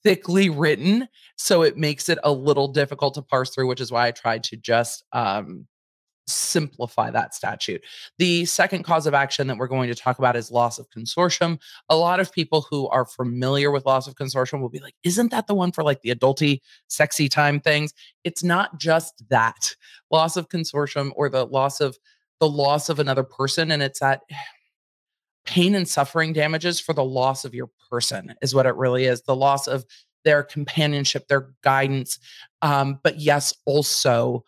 thickly 0.02 0.48
written, 0.48 1.06
so 1.36 1.60
it 1.60 1.76
makes 1.76 2.08
it 2.08 2.18
a 2.24 2.32
little 2.32 2.68
difficult 2.68 3.12
to 3.14 3.22
parse 3.22 3.50
through, 3.50 3.66
which 3.66 3.82
is 3.82 3.92
why 3.92 4.06
I 4.06 4.12
tried 4.12 4.44
to 4.44 4.56
just 4.56 5.04
um, 5.12 5.66
simplify 6.30 7.10
that 7.10 7.34
statute. 7.34 7.82
The 8.18 8.44
second 8.44 8.84
cause 8.84 9.06
of 9.06 9.14
action 9.14 9.46
that 9.46 9.56
we're 9.56 9.66
going 9.66 9.88
to 9.88 9.94
talk 9.94 10.18
about 10.18 10.37
is 10.37 10.50
loss 10.50 10.78
of 10.78 10.88
consortium. 10.90 11.58
A 11.88 11.96
lot 11.96 12.20
of 12.20 12.32
people 12.32 12.66
who 12.70 12.88
are 12.88 13.04
familiar 13.04 13.70
with 13.70 13.87
loss 13.87 14.06
of 14.06 14.14
consortium 14.14 14.60
will 14.60 14.68
be 14.68 14.80
like, 14.80 14.94
isn't 15.02 15.30
that 15.30 15.46
the 15.46 15.54
one 15.54 15.72
for 15.72 15.82
like 15.84 16.02
the 16.02 16.14
adulty 16.14 16.60
sexy 16.88 17.28
time 17.28 17.60
things? 17.60 17.92
It's 18.25 18.42
not 18.42 18.78
just 18.78 19.22
that 19.28 19.75
loss 20.10 20.37
of 20.37 20.49
consortium 20.49 21.12
or 21.16 21.28
the 21.28 21.46
loss 21.46 21.80
of 21.80 21.99
the 22.40 22.49
loss 22.49 22.88
of 22.88 22.99
another 22.99 23.22
person. 23.25 23.70
And 23.70 23.82
it's 23.82 24.00
that 24.00 24.22
pain 25.44 25.75
and 25.75 25.88
suffering 25.88 26.32
damages 26.32 26.80
for 26.80 26.92
the 26.92 27.04
loss 27.04 27.44
of 27.44 27.54
your 27.54 27.70
person 27.90 28.34
is 28.40 28.54
what 28.54 28.66
it 28.66 28.76
really 28.76 29.04
is. 29.04 29.22
The 29.22 29.37
loss 29.37 29.66
of 29.66 29.84
their 30.25 30.42
companionship, 30.42 31.28
their 31.28 31.50
guidance. 31.62 32.18
Um, 32.62 33.00
but 33.02 33.18
yes, 33.18 33.54
also 33.64 34.44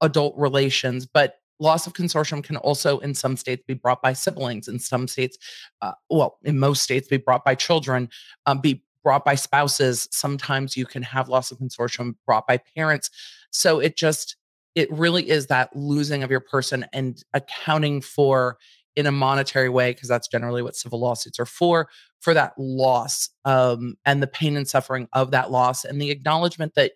adult 0.00 0.34
relations, 0.36 1.06
but 1.06 1.36
loss 1.58 1.86
of 1.86 1.94
consortium 1.94 2.44
can 2.44 2.56
also 2.56 2.98
in 2.98 3.14
some 3.14 3.36
states 3.36 3.64
be 3.66 3.74
brought 3.74 4.02
by 4.02 4.12
siblings 4.12 4.68
in 4.68 4.78
some 4.78 5.08
states 5.08 5.38
uh, 5.80 5.92
well 6.10 6.36
in 6.44 6.58
most 6.58 6.82
states 6.82 7.08
be 7.08 7.16
brought 7.16 7.46
by 7.46 7.54
children 7.54 8.10
um, 8.44 8.60
be 8.60 8.84
brought 9.06 9.24
by 9.24 9.36
spouses. 9.36 10.08
Sometimes 10.10 10.76
you 10.76 10.84
can 10.84 11.00
have 11.00 11.28
loss 11.28 11.52
of 11.52 11.58
consortium 11.58 12.16
brought 12.26 12.44
by 12.44 12.58
parents. 12.76 13.08
So 13.52 13.78
it 13.78 13.96
just 13.96 14.34
it 14.74 14.90
really 14.90 15.30
is 15.30 15.46
that 15.46 15.70
losing 15.76 16.24
of 16.24 16.30
your 16.32 16.40
person 16.40 16.86
and 16.92 17.22
accounting 17.32 18.00
for 18.00 18.58
in 18.96 19.06
a 19.06 19.12
monetary 19.12 19.68
way 19.68 19.92
because 19.92 20.08
that's 20.08 20.26
generally 20.26 20.60
what 20.60 20.74
civil 20.74 20.98
lawsuits 20.98 21.38
are 21.38 21.46
for 21.46 21.86
for 22.18 22.34
that 22.34 22.54
loss 22.58 23.28
um, 23.44 23.94
and 24.04 24.20
the 24.20 24.26
pain 24.26 24.56
and 24.56 24.66
suffering 24.66 25.06
of 25.12 25.30
that 25.30 25.52
loss 25.52 25.84
and 25.84 26.02
the 26.02 26.10
acknowledgement 26.10 26.74
that 26.74 26.90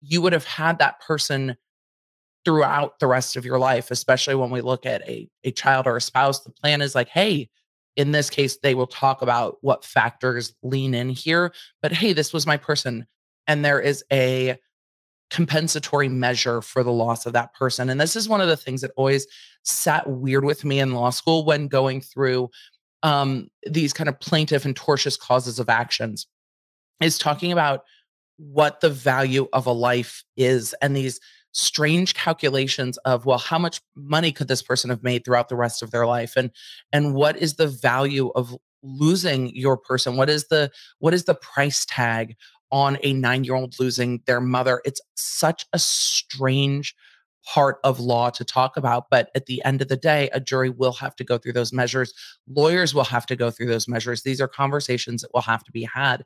you 0.00 0.22
would 0.22 0.32
have 0.32 0.44
had 0.44 0.78
that 0.78 1.00
person 1.00 1.56
throughout 2.46 3.00
the 3.00 3.08
rest 3.08 3.36
of 3.36 3.44
your 3.44 3.58
life, 3.58 3.90
especially 3.90 4.36
when 4.36 4.50
we 4.50 4.60
look 4.60 4.86
at 4.86 5.02
a, 5.08 5.28
a 5.42 5.50
child 5.50 5.84
or 5.84 5.96
a 5.96 6.00
spouse. 6.00 6.44
The 6.44 6.52
plan 6.52 6.80
is 6.80 6.94
like, 6.94 7.08
hey, 7.08 7.48
in 7.96 8.12
this 8.12 8.30
case, 8.30 8.58
they 8.62 8.72
will 8.72 8.86
talk 8.86 9.20
about 9.20 9.56
what 9.62 9.84
factors 9.84 10.54
lean 10.62 10.94
in 10.94 11.08
here. 11.08 11.52
But 11.82 11.92
hey, 11.92 12.12
this 12.12 12.32
was 12.32 12.46
my 12.46 12.56
person. 12.56 13.04
And 13.48 13.64
there 13.64 13.80
is 13.80 14.04
a 14.12 14.58
compensatory 15.28 16.08
measure 16.08 16.62
for 16.62 16.84
the 16.84 16.92
loss 16.92 17.26
of 17.26 17.32
that 17.32 17.52
person. 17.52 17.90
And 17.90 18.00
this 18.00 18.14
is 18.14 18.28
one 18.28 18.40
of 18.40 18.46
the 18.46 18.56
things 18.56 18.80
that 18.82 18.92
always 18.96 19.26
sat 19.64 20.08
weird 20.08 20.44
with 20.44 20.64
me 20.64 20.78
in 20.78 20.94
law 20.94 21.10
school 21.10 21.44
when 21.44 21.66
going 21.66 22.00
through 22.00 22.48
um, 23.02 23.48
these 23.68 23.92
kind 23.92 24.08
of 24.08 24.20
plaintiff 24.20 24.64
and 24.64 24.76
tortious 24.76 25.18
causes 25.18 25.58
of 25.58 25.68
actions 25.68 26.28
is 27.00 27.18
talking 27.18 27.50
about 27.50 27.82
what 28.36 28.80
the 28.80 28.90
value 28.90 29.48
of 29.52 29.66
a 29.66 29.72
life 29.72 30.22
is 30.36 30.76
and 30.80 30.94
these 30.94 31.18
strange 31.56 32.12
calculations 32.12 32.98
of 32.98 33.24
well 33.24 33.38
how 33.38 33.58
much 33.58 33.80
money 33.94 34.30
could 34.30 34.46
this 34.46 34.62
person 34.62 34.90
have 34.90 35.02
made 35.02 35.24
throughout 35.24 35.48
the 35.48 35.56
rest 35.56 35.82
of 35.82 35.90
their 35.90 36.06
life? 36.06 36.34
And 36.36 36.50
and 36.92 37.14
what 37.14 37.36
is 37.36 37.54
the 37.54 37.66
value 37.66 38.30
of 38.36 38.54
losing 38.82 39.54
your 39.56 39.78
person? 39.78 40.16
What 40.16 40.28
is 40.28 40.48
the 40.48 40.70
what 40.98 41.14
is 41.14 41.24
the 41.24 41.34
price 41.34 41.86
tag 41.86 42.36
on 42.70 42.98
a 43.02 43.14
9-year-old 43.14 43.74
losing 43.80 44.22
their 44.26 44.40
mother? 44.40 44.82
It's 44.84 45.00
such 45.14 45.64
a 45.72 45.78
strange 45.78 46.94
part 47.46 47.78
of 47.84 48.00
law 48.00 48.28
to 48.28 48.44
talk 48.44 48.76
about 48.76 49.04
but 49.08 49.30
at 49.36 49.46
the 49.46 49.64
end 49.64 49.80
of 49.80 49.86
the 49.86 49.96
day 49.96 50.28
a 50.32 50.40
jury 50.40 50.68
will 50.68 50.92
have 50.92 51.14
to 51.14 51.24
go 51.24 51.38
through 51.38 51.52
those 51.54 51.72
measures. 51.72 52.12
Lawyers 52.48 52.92
will 52.92 53.04
have 53.04 53.24
to 53.24 53.36
go 53.36 53.50
through 53.50 53.68
those 53.68 53.88
measures. 53.88 54.22
These 54.22 54.40
are 54.40 54.48
conversations 54.48 55.22
that 55.22 55.32
will 55.32 55.42
have 55.42 55.64
to 55.64 55.72
be 55.72 55.84
had. 55.84 56.24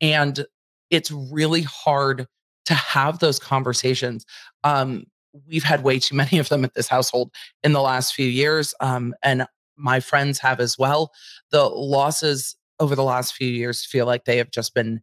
And 0.00 0.44
it's 0.90 1.10
really 1.10 1.62
hard 1.62 2.26
to 2.66 2.74
have 2.74 3.18
those 3.18 3.38
conversations. 3.38 4.24
Um, 4.64 5.04
we've 5.48 5.64
had 5.64 5.82
way 5.82 5.98
too 5.98 6.14
many 6.16 6.38
of 6.38 6.48
them 6.48 6.64
at 6.64 6.74
this 6.74 6.88
household 6.88 7.32
in 7.62 7.72
the 7.72 7.82
last 7.82 8.14
few 8.14 8.26
years, 8.26 8.74
um, 8.80 9.14
and 9.22 9.46
my 9.76 10.00
friends 10.00 10.38
have 10.38 10.60
as 10.60 10.78
well. 10.78 11.12
The 11.50 11.64
losses 11.64 12.56
over 12.78 12.94
the 12.94 13.02
last 13.04 13.34
few 13.34 13.48
years 13.48 13.84
feel 13.84 14.06
like 14.06 14.24
they 14.24 14.38
have 14.38 14.50
just 14.50 14.74
been 14.74 15.00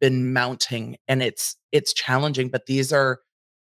been 0.00 0.32
mounting, 0.32 0.96
and 1.08 1.22
it's 1.22 1.56
it's 1.72 1.92
challenging. 1.92 2.48
But 2.48 2.66
these 2.66 2.92
are, 2.92 3.20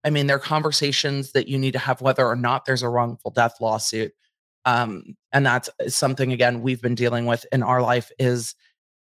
I 0.05 0.11
mean, 0.11 0.27
they're 0.27 0.39
conversations 0.39 1.33
that 1.33 1.49
you 1.49 1.59
need 1.59 1.73
to 1.73 1.79
have 1.79 2.01
whether 2.01 2.27
or 2.27 2.37
not 2.37 2.65
there's 2.65 2.83
a 2.83 2.89
wrongful 2.89 3.31
death 3.31 3.57
lawsuit. 3.61 4.13
Um, 4.67 5.17
and 5.33 5.45
that's 5.45 5.69
something 5.89 6.33
again 6.33 6.63
we've 6.63 6.81
been 6.81 6.95
dealing 6.95 7.27
with 7.27 7.45
in 7.53 7.63
our 7.63 7.83
life 7.83 8.11
is 8.19 8.55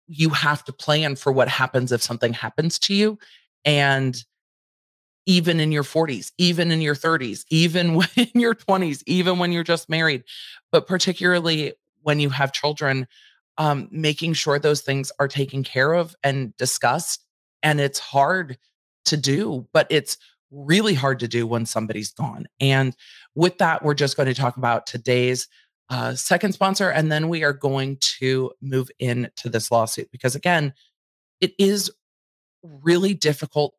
you 0.06 0.30
have 0.30 0.64
to 0.64 0.72
plan 0.72 1.16
for 1.16 1.32
what 1.32 1.48
happens 1.48 1.92
if 1.92 2.02
something 2.02 2.32
happens 2.32 2.78
to 2.80 2.94
you 2.94 3.18
and 3.64 4.16
even 5.26 5.58
in 5.58 5.72
your 5.72 5.82
40s, 5.82 6.32
even 6.38 6.70
in 6.70 6.80
your 6.80 6.94
30s, 6.94 7.44
even 7.50 7.94
when 7.96 8.08
in 8.16 8.40
your 8.40 8.54
20s, 8.54 9.02
even 9.06 9.38
when 9.38 9.52
you're 9.52 9.64
just 9.64 9.88
married, 9.88 10.22
but 10.70 10.86
particularly 10.86 11.74
when 12.02 12.20
you 12.20 12.30
have 12.30 12.52
children, 12.52 13.06
um, 13.56 13.88
making 13.90 14.34
sure 14.34 14.58
those 14.58 14.82
things 14.82 15.12
are 15.18 15.28
taken 15.28 15.62
care 15.62 15.94
of 15.94 16.14
and 16.22 16.56
discussed. 16.56 17.24
And 17.62 17.80
it's 17.80 17.98
hard 17.98 18.58
to 19.06 19.16
do, 19.16 19.66
but 19.72 19.86
it's 19.90 20.18
really 20.50 20.94
hard 20.94 21.20
to 21.20 21.28
do 21.28 21.46
when 21.46 21.66
somebody's 21.66 22.12
gone. 22.12 22.46
And 22.60 22.94
with 23.34 23.58
that, 23.58 23.82
we're 23.82 23.94
just 23.94 24.16
going 24.16 24.28
to 24.28 24.34
talk 24.34 24.56
about 24.56 24.86
today's 24.86 25.48
uh, 25.90 26.14
second 26.14 26.52
sponsor, 26.52 26.88
and 26.88 27.12
then 27.12 27.28
we 27.28 27.44
are 27.44 27.52
going 27.52 27.98
to 28.18 28.50
move 28.62 28.90
into 28.98 29.50
this 29.50 29.70
lawsuit 29.70 30.10
because, 30.10 30.34
again, 30.34 30.72
it 31.40 31.52
is 31.58 31.90
really 32.82 33.14
difficult 33.14 33.74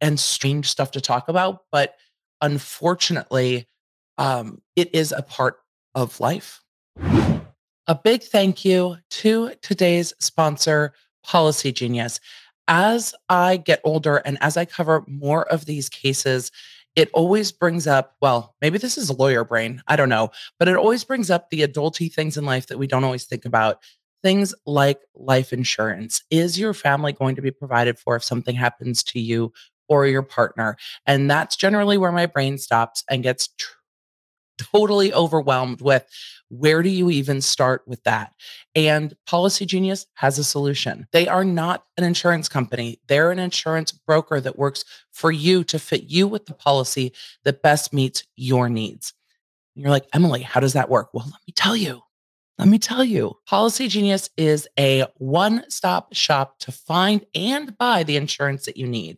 and 0.00 0.18
strange 0.18 0.68
stuff 0.68 0.92
to 0.92 1.00
talk 1.00 1.28
about, 1.28 1.64
but 1.70 1.96
unfortunately, 2.40 3.68
um, 4.18 4.62
it 4.76 4.94
is 4.94 5.12
a 5.12 5.22
part 5.22 5.58
of 5.94 6.20
life. 6.20 6.62
A 6.96 7.94
big 8.02 8.22
thank 8.22 8.64
you 8.64 8.96
to 9.10 9.52
today's 9.62 10.14
sponsor, 10.20 10.92
Policy 11.24 11.72
Genius. 11.72 12.20
As 12.68 13.14
I 13.28 13.56
get 13.56 13.80
older 13.84 14.18
and 14.18 14.38
as 14.40 14.56
I 14.56 14.64
cover 14.64 15.04
more 15.06 15.44
of 15.52 15.64
these 15.64 15.88
cases, 15.88 16.52
it 16.96 17.10
always 17.12 17.52
brings 17.52 17.86
up, 17.86 18.16
well, 18.20 18.54
maybe 18.60 18.78
this 18.78 18.96
is 18.96 19.10
a 19.10 19.14
lawyer 19.16 19.44
brain, 19.44 19.82
I 19.86 19.96
don't 19.96 20.08
know, 20.08 20.30
but 20.58 20.68
it 20.68 20.76
always 20.76 21.04
brings 21.04 21.30
up 21.30 21.50
the 21.50 21.66
adulty 21.66 22.12
things 22.12 22.36
in 22.36 22.44
life 22.44 22.66
that 22.68 22.78
we 22.78 22.86
don't 22.86 23.04
always 23.04 23.24
think 23.24 23.44
about 23.44 23.82
things 24.22 24.54
like 24.66 25.00
life 25.14 25.52
insurance. 25.52 26.22
Is 26.30 26.58
your 26.58 26.74
family 26.74 27.12
going 27.12 27.36
to 27.36 27.42
be 27.42 27.50
provided 27.50 27.98
for 27.98 28.16
if 28.16 28.24
something 28.24 28.54
happens 28.54 29.02
to 29.04 29.20
you 29.20 29.52
or 29.88 30.06
your 30.06 30.22
partner? 30.22 30.76
And 31.06 31.30
that's 31.30 31.56
generally 31.56 31.98
where 31.98 32.12
my 32.12 32.26
brain 32.26 32.58
stops 32.58 33.04
and 33.08 33.22
gets 33.22 33.48
tr- 33.58 33.74
totally 34.58 35.12
overwhelmed 35.12 35.80
with 35.80 36.06
where 36.48 36.82
do 36.82 36.88
you 36.88 37.10
even 37.10 37.40
start 37.40 37.82
with 37.86 38.02
that? 38.04 38.32
And 38.74 39.14
Policy 39.26 39.64
Genius 39.64 40.06
has 40.14 40.38
a 40.38 40.44
solution. 40.44 41.06
They 41.12 41.28
are 41.28 41.44
not 41.44 41.84
an 41.96 42.04
insurance 42.04 42.48
company, 42.48 43.00
they're 43.08 43.30
an 43.30 43.38
insurance 43.38 43.92
broker 43.92 44.40
that 44.40 44.58
works 44.58 44.84
for 45.12 45.32
you 45.32 45.64
to 45.64 45.78
fit 45.78 46.04
you 46.04 46.26
with 46.28 46.46
the 46.46 46.54
policy 46.54 47.12
that 47.44 47.62
best 47.62 47.92
meets 47.92 48.24
your 48.36 48.68
needs. 48.68 49.14
you're 49.74 49.90
like, 49.90 50.06
Emily, 50.12 50.42
how 50.42 50.60
does 50.60 50.74
that 50.74 50.90
work? 50.90 51.10
Well, 51.14 51.26
let 51.26 51.40
me 51.46 51.52
tell 51.54 51.76
you. 51.76 52.02
Let 52.60 52.68
me 52.68 52.78
tell 52.78 53.02
you, 53.02 53.38
Policy 53.46 53.88
Genius 53.88 54.28
is 54.36 54.68
a 54.78 55.06
one 55.16 55.64
stop 55.70 56.14
shop 56.14 56.58
to 56.58 56.70
find 56.70 57.24
and 57.34 57.74
buy 57.78 58.02
the 58.02 58.18
insurance 58.18 58.66
that 58.66 58.76
you 58.76 58.86
need. 58.86 59.16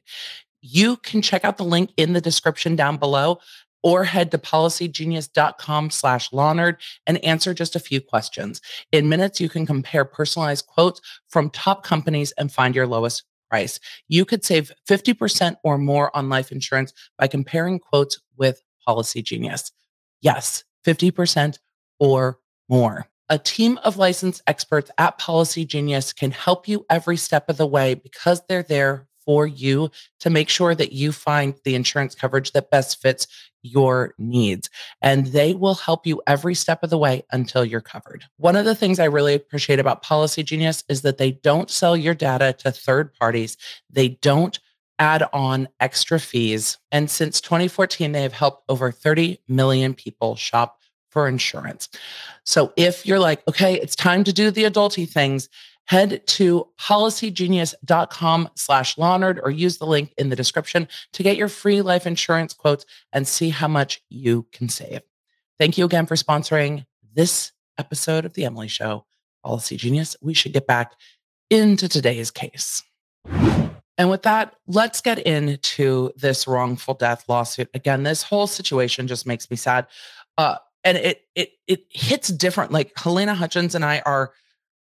You 0.60 0.96
can 0.98 1.22
check 1.22 1.44
out 1.44 1.56
the 1.56 1.64
link 1.64 1.90
in 1.96 2.12
the 2.12 2.20
description 2.20 2.76
down 2.76 2.98
below 2.98 3.40
or 3.82 4.04
head 4.04 4.30
to 4.30 4.38
policygenius.com 4.38 5.90
slash 5.90 6.30
Lawnerd 6.30 6.76
and 7.04 7.18
answer 7.24 7.52
just 7.52 7.74
a 7.74 7.80
few 7.80 8.00
questions. 8.00 8.60
In 8.92 9.08
minutes, 9.08 9.40
you 9.40 9.48
can 9.48 9.66
compare 9.66 10.04
personalized 10.04 10.68
quotes 10.68 11.00
from 11.28 11.50
top 11.50 11.82
companies 11.82 12.30
and 12.38 12.52
find 12.52 12.76
your 12.76 12.86
lowest 12.86 13.24
price. 13.50 13.80
You 14.06 14.24
could 14.24 14.44
save 14.44 14.70
50% 14.88 15.56
or 15.64 15.78
more 15.78 16.16
on 16.16 16.28
life 16.28 16.52
insurance 16.52 16.92
by 17.18 17.26
comparing 17.26 17.80
quotes 17.80 18.20
with 18.36 18.62
Policy 18.86 19.20
Genius. 19.20 19.72
Yes, 20.20 20.62
50% 20.86 21.58
or 21.98 22.38
more. 22.68 23.08
A 23.28 23.38
team 23.38 23.78
of 23.84 23.96
licensed 23.96 24.42
experts 24.46 24.90
at 24.98 25.18
Policy 25.18 25.64
Genius 25.64 26.12
can 26.12 26.30
help 26.30 26.68
you 26.68 26.84
every 26.90 27.16
step 27.16 27.48
of 27.48 27.56
the 27.56 27.66
way 27.66 27.94
because 27.94 28.42
they're 28.48 28.62
there 28.62 29.06
for 29.24 29.46
you 29.46 29.90
to 30.20 30.30
make 30.30 30.48
sure 30.48 30.74
that 30.74 30.92
you 30.92 31.12
find 31.12 31.54
the 31.64 31.74
insurance 31.74 32.14
coverage 32.14 32.52
that 32.52 32.70
best 32.70 33.00
fits 33.00 33.26
your 33.62 34.14
needs. 34.18 34.68
And 35.00 35.26
they 35.28 35.54
will 35.54 35.74
help 35.74 36.06
you 36.06 36.20
every 36.26 36.54
step 36.54 36.82
of 36.82 36.90
the 36.90 36.98
way 36.98 37.22
until 37.30 37.64
you're 37.64 37.80
covered. 37.80 38.24
One 38.36 38.56
of 38.56 38.64
the 38.64 38.74
things 38.74 38.98
I 38.98 39.04
really 39.04 39.34
appreciate 39.34 39.78
about 39.78 40.02
Policy 40.02 40.42
Genius 40.42 40.82
is 40.88 41.02
that 41.02 41.18
they 41.18 41.32
don't 41.32 41.70
sell 41.70 41.96
your 41.96 42.14
data 42.14 42.52
to 42.58 42.72
third 42.72 43.14
parties. 43.14 43.56
They 43.88 44.08
don't 44.08 44.58
add 44.98 45.24
on 45.32 45.68
extra 45.80 46.18
fees. 46.20 46.78
And 46.90 47.10
since 47.10 47.40
2014, 47.40 48.12
they 48.12 48.22
have 48.22 48.32
helped 48.32 48.64
over 48.68 48.90
30 48.90 49.40
million 49.48 49.94
people 49.94 50.36
shop 50.36 50.81
for 51.12 51.28
insurance. 51.28 51.88
So 52.44 52.72
if 52.76 53.06
you're 53.06 53.20
like, 53.20 53.46
okay, 53.46 53.74
it's 53.74 53.94
time 53.94 54.24
to 54.24 54.32
do 54.32 54.50
the 54.50 54.64
adulty 54.64 55.08
things, 55.08 55.48
head 55.84 56.26
to 56.26 56.66
policygenius.com 56.80 58.48
slash 58.54 58.96
Lawnerd 58.96 59.38
or 59.42 59.50
use 59.50 59.78
the 59.78 59.86
link 59.86 60.12
in 60.16 60.30
the 60.30 60.36
description 60.36 60.88
to 61.12 61.22
get 61.22 61.36
your 61.36 61.48
free 61.48 61.82
life 61.82 62.06
insurance 62.06 62.54
quotes 62.54 62.86
and 63.12 63.28
see 63.28 63.50
how 63.50 63.68
much 63.68 64.02
you 64.08 64.46
can 64.52 64.68
save. 64.68 65.02
Thank 65.58 65.76
you 65.76 65.84
again 65.84 66.06
for 66.06 66.16
sponsoring 66.16 66.86
this 67.14 67.52
episode 67.78 68.24
of 68.24 68.34
The 68.34 68.44
Emily 68.44 68.68
Show. 68.68 69.04
Policy 69.44 69.76
Genius, 69.76 70.16
we 70.22 70.34
should 70.34 70.52
get 70.52 70.66
back 70.66 70.92
into 71.50 71.88
today's 71.88 72.30
case. 72.30 72.82
And 73.98 74.08
with 74.08 74.22
that, 74.22 74.54
let's 74.66 75.00
get 75.00 75.18
into 75.18 76.10
this 76.16 76.46
wrongful 76.46 76.94
death 76.94 77.24
lawsuit. 77.28 77.68
Again, 77.74 78.04
this 78.04 78.22
whole 78.22 78.46
situation 78.46 79.06
just 79.06 79.26
makes 79.26 79.50
me 79.50 79.56
sad. 79.56 79.86
Uh, 80.38 80.56
and 80.84 80.96
it 80.98 81.22
it 81.34 81.52
it 81.66 81.84
hits 81.90 82.28
different. 82.28 82.72
Like 82.72 82.94
Halyna 82.94 83.34
Hutchins 83.34 83.74
and 83.74 83.84
I 83.84 84.00
are 84.04 84.32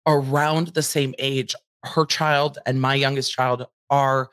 around 0.07 0.69
the 0.69 0.83
same 0.83 1.15
age. 1.19 1.55
Her 1.85 2.05
child 2.05 2.59
and 2.67 2.81
my 2.81 2.95
youngest 2.95 3.33
child 3.33 3.67
are 3.91 4.31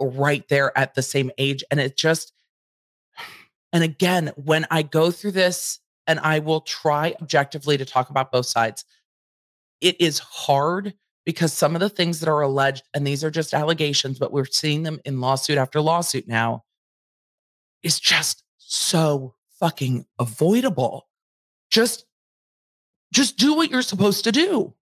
right 0.00 0.46
there 0.48 0.76
at 0.76 0.94
the 0.94 1.02
same 1.02 1.30
age. 1.38 1.62
And 1.70 1.80
it 1.80 1.96
just, 1.96 2.32
and 3.72 3.84
again, 3.84 4.32
when 4.36 4.66
I 4.70 4.82
go 4.82 5.10
through 5.10 5.32
this 5.32 5.80
and 6.06 6.18
I 6.20 6.40
will 6.40 6.62
try 6.62 7.14
objectively 7.20 7.76
to 7.76 7.84
talk 7.84 8.10
about 8.10 8.32
both 8.32 8.46
sides, 8.46 8.84
it 9.80 10.00
is 10.00 10.18
hard 10.18 10.94
because 11.24 11.52
some 11.52 11.76
of 11.76 11.80
the 11.80 11.88
things 11.88 12.20
that 12.20 12.28
are 12.28 12.40
alleged, 12.40 12.82
and 12.94 13.06
these 13.06 13.22
are 13.22 13.30
just 13.30 13.54
allegations, 13.54 14.18
but 14.18 14.32
we're 14.32 14.44
seeing 14.44 14.82
them 14.82 15.00
in 15.04 15.20
lawsuit 15.20 15.56
after 15.56 15.80
lawsuit 15.80 16.26
now, 16.26 16.64
is 17.84 18.00
just 18.00 18.42
so 18.58 19.34
fucking 19.62 20.04
avoidable. 20.18 21.06
Just 21.70 22.04
just 23.12 23.38
do 23.38 23.54
what 23.54 23.70
you're 23.70 23.82
supposed 23.82 24.24
to 24.24 24.32
do. 24.32 24.74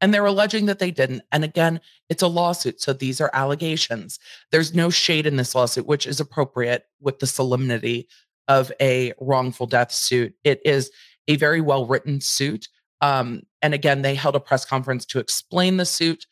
And 0.00 0.12
they're 0.12 0.24
alleging 0.24 0.66
that 0.66 0.78
they 0.78 0.90
didn't. 0.90 1.22
And 1.30 1.44
again, 1.44 1.80
it's 2.08 2.22
a 2.22 2.28
lawsuit. 2.28 2.80
So 2.80 2.92
these 2.92 3.20
are 3.20 3.30
allegations. 3.34 4.18
There's 4.50 4.74
no 4.74 4.88
shade 4.88 5.26
in 5.26 5.36
this 5.36 5.54
lawsuit, 5.54 5.86
which 5.86 6.06
is 6.06 6.18
appropriate 6.18 6.86
with 7.00 7.18
the 7.18 7.26
solemnity 7.26 8.08
of 8.48 8.72
a 8.80 9.12
wrongful 9.20 9.66
death 9.66 9.92
suit. 9.92 10.34
It 10.44 10.60
is 10.64 10.90
a 11.28 11.36
very 11.36 11.60
well 11.60 11.86
written 11.86 12.20
suit. 12.20 12.68
Um, 13.00 13.42
and 13.60 13.74
again, 13.74 14.02
they 14.02 14.14
held 14.14 14.34
a 14.34 14.40
press 14.40 14.64
conference 14.64 15.04
to 15.06 15.18
explain 15.18 15.76
the 15.76 15.84
suit 15.84 16.26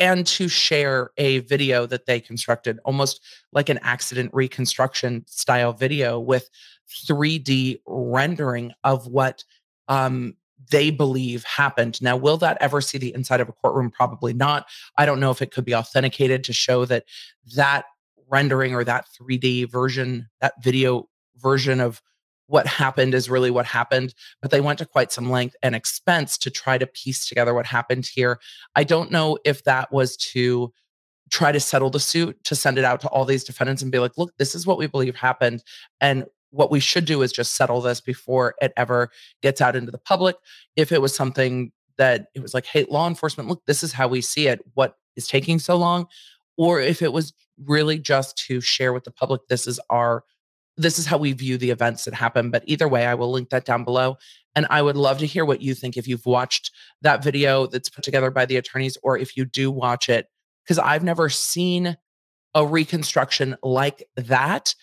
and 0.00 0.26
to 0.26 0.48
share 0.48 1.10
a 1.18 1.40
video 1.40 1.84
that 1.86 2.06
they 2.06 2.18
constructed, 2.18 2.80
almost 2.84 3.20
like 3.52 3.68
an 3.68 3.78
accident 3.82 4.30
reconstruction 4.32 5.24
style 5.28 5.74
video 5.74 6.18
with 6.18 6.48
3D 7.06 7.80
rendering 7.86 8.72
of 8.82 9.06
what 9.06 9.44
um, 9.88 10.34
they 10.70 10.90
believe 10.90 11.44
happened. 11.44 12.00
Now, 12.00 12.16
will 12.16 12.38
that 12.38 12.56
ever 12.60 12.80
see 12.80 12.96
the 12.96 13.14
inside 13.14 13.40
of 13.40 13.48
a 13.48 13.52
courtroom? 13.52 13.90
Probably 13.90 14.32
not. 14.32 14.66
I 14.96 15.04
don't 15.04 15.20
know 15.20 15.30
if 15.30 15.42
it 15.42 15.52
could 15.52 15.66
be 15.66 15.74
authenticated 15.74 16.44
to 16.44 16.52
show 16.54 16.86
that 16.86 17.04
that 17.54 17.84
rendering 18.28 18.74
or 18.74 18.84
that 18.84 19.04
3D 19.20 19.70
version, 19.70 20.28
that 20.40 20.54
video 20.62 21.08
version 21.36 21.80
of 21.80 22.00
what 22.50 22.66
happened 22.66 23.14
is 23.14 23.30
really 23.30 23.50
what 23.50 23.64
happened. 23.64 24.12
But 24.42 24.50
they 24.50 24.60
went 24.60 24.80
to 24.80 24.86
quite 24.86 25.12
some 25.12 25.30
length 25.30 25.54
and 25.62 25.74
expense 25.74 26.36
to 26.38 26.50
try 26.50 26.78
to 26.78 26.86
piece 26.86 27.28
together 27.28 27.54
what 27.54 27.64
happened 27.64 28.06
here. 28.12 28.40
I 28.74 28.82
don't 28.82 29.12
know 29.12 29.38
if 29.44 29.62
that 29.64 29.92
was 29.92 30.16
to 30.32 30.72
try 31.30 31.52
to 31.52 31.60
settle 31.60 31.90
the 31.90 32.00
suit, 32.00 32.42
to 32.42 32.56
send 32.56 32.76
it 32.76 32.84
out 32.84 33.00
to 33.02 33.08
all 33.08 33.24
these 33.24 33.44
defendants 33.44 33.82
and 33.82 33.92
be 33.92 34.00
like, 34.00 34.18
look, 34.18 34.36
this 34.36 34.56
is 34.56 34.66
what 34.66 34.78
we 34.78 34.88
believe 34.88 35.14
happened. 35.14 35.62
And 36.00 36.24
what 36.50 36.72
we 36.72 36.80
should 36.80 37.04
do 37.04 37.22
is 37.22 37.30
just 37.30 37.54
settle 37.54 37.80
this 37.80 38.00
before 38.00 38.56
it 38.60 38.72
ever 38.76 39.10
gets 39.42 39.60
out 39.60 39.76
into 39.76 39.92
the 39.92 39.98
public. 39.98 40.34
If 40.74 40.90
it 40.90 41.00
was 41.00 41.14
something 41.14 41.70
that 41.98 42.26
it 42.34 42.42
was 42.42 42.52
like, 42.52 42.66
hey, 42.66 42.84
law 42.90 43.06
enforcement, 43.06 43.48
look, 43.48 43.62
this 43.66 43.84
is 43.84 43.92
how 43.92 44.08
we 44.08 44.20
see 44.20 44.48
it. 44.48 44.60
What 44.74 44.96
is 45.14 45.28
taking 45.28 45.60
so 45.60 45.76
long? 45.76 46.06
Or 46.58 46.80
if 46.80 47.00
it 47.00 47.12
was 47.12 47.32
really 47.64 48.00
just 48.00 48.36
to 48.48 48.60
share 48.60 48.92
with 48.92 49.04
the 49.04 49.12
public, 49.12 49.42
this 49.48 49.68
is 49.68 49.78
our, 49.88 50.24
this 50.76 50.98
is 50.98 51.06
how 51.06 51.18
we 51.18 51.32
view 51.32 51.58
the 51.58 51.70
events 51.70 52.04
that 52.04 52.14
happen. 52.14 52.50
But 52.50 52.64
either 52.66 52.88
way, 52.88 53.06
I 53.06 53.14
will 53.14 53.30
link 53.30 53.50
that 53.50 53.64
down 53.64 53.84
below. 53.84 54.16
And 54.54 54.66
I 54.70 54.82
would 54.82 54.96
love 54.96 55.18
to 55.18 55.26
hear 55.26 55.44
what 55.44 55.62
you 55.62 55.74
think 55.74 55.96
if 55.96 56.08
you've 56.08 56.26
watched 56.26 56.72
that 57.02 57.22
video 57.22 57.66
that's 57.66 57.88
put 57.90 58.04
together 58.04 58.30
by 58.30 58.46
the 58.46 58.56
attorneys, 58.56 58.96
or 59.02 59.16
if 59.16 59.36
you 59.36 59.44
do 59.44 59.70
watch 59.70 60.08
it, 60.08 60.26
because 60.64 60.78
I've 60.78 61.04
never 61.04 61.28
seen 61.28 61.96
a 62.54 62.66
reconstruction 62.66 63.56
like 63.62 64.08
that 64.16 64.74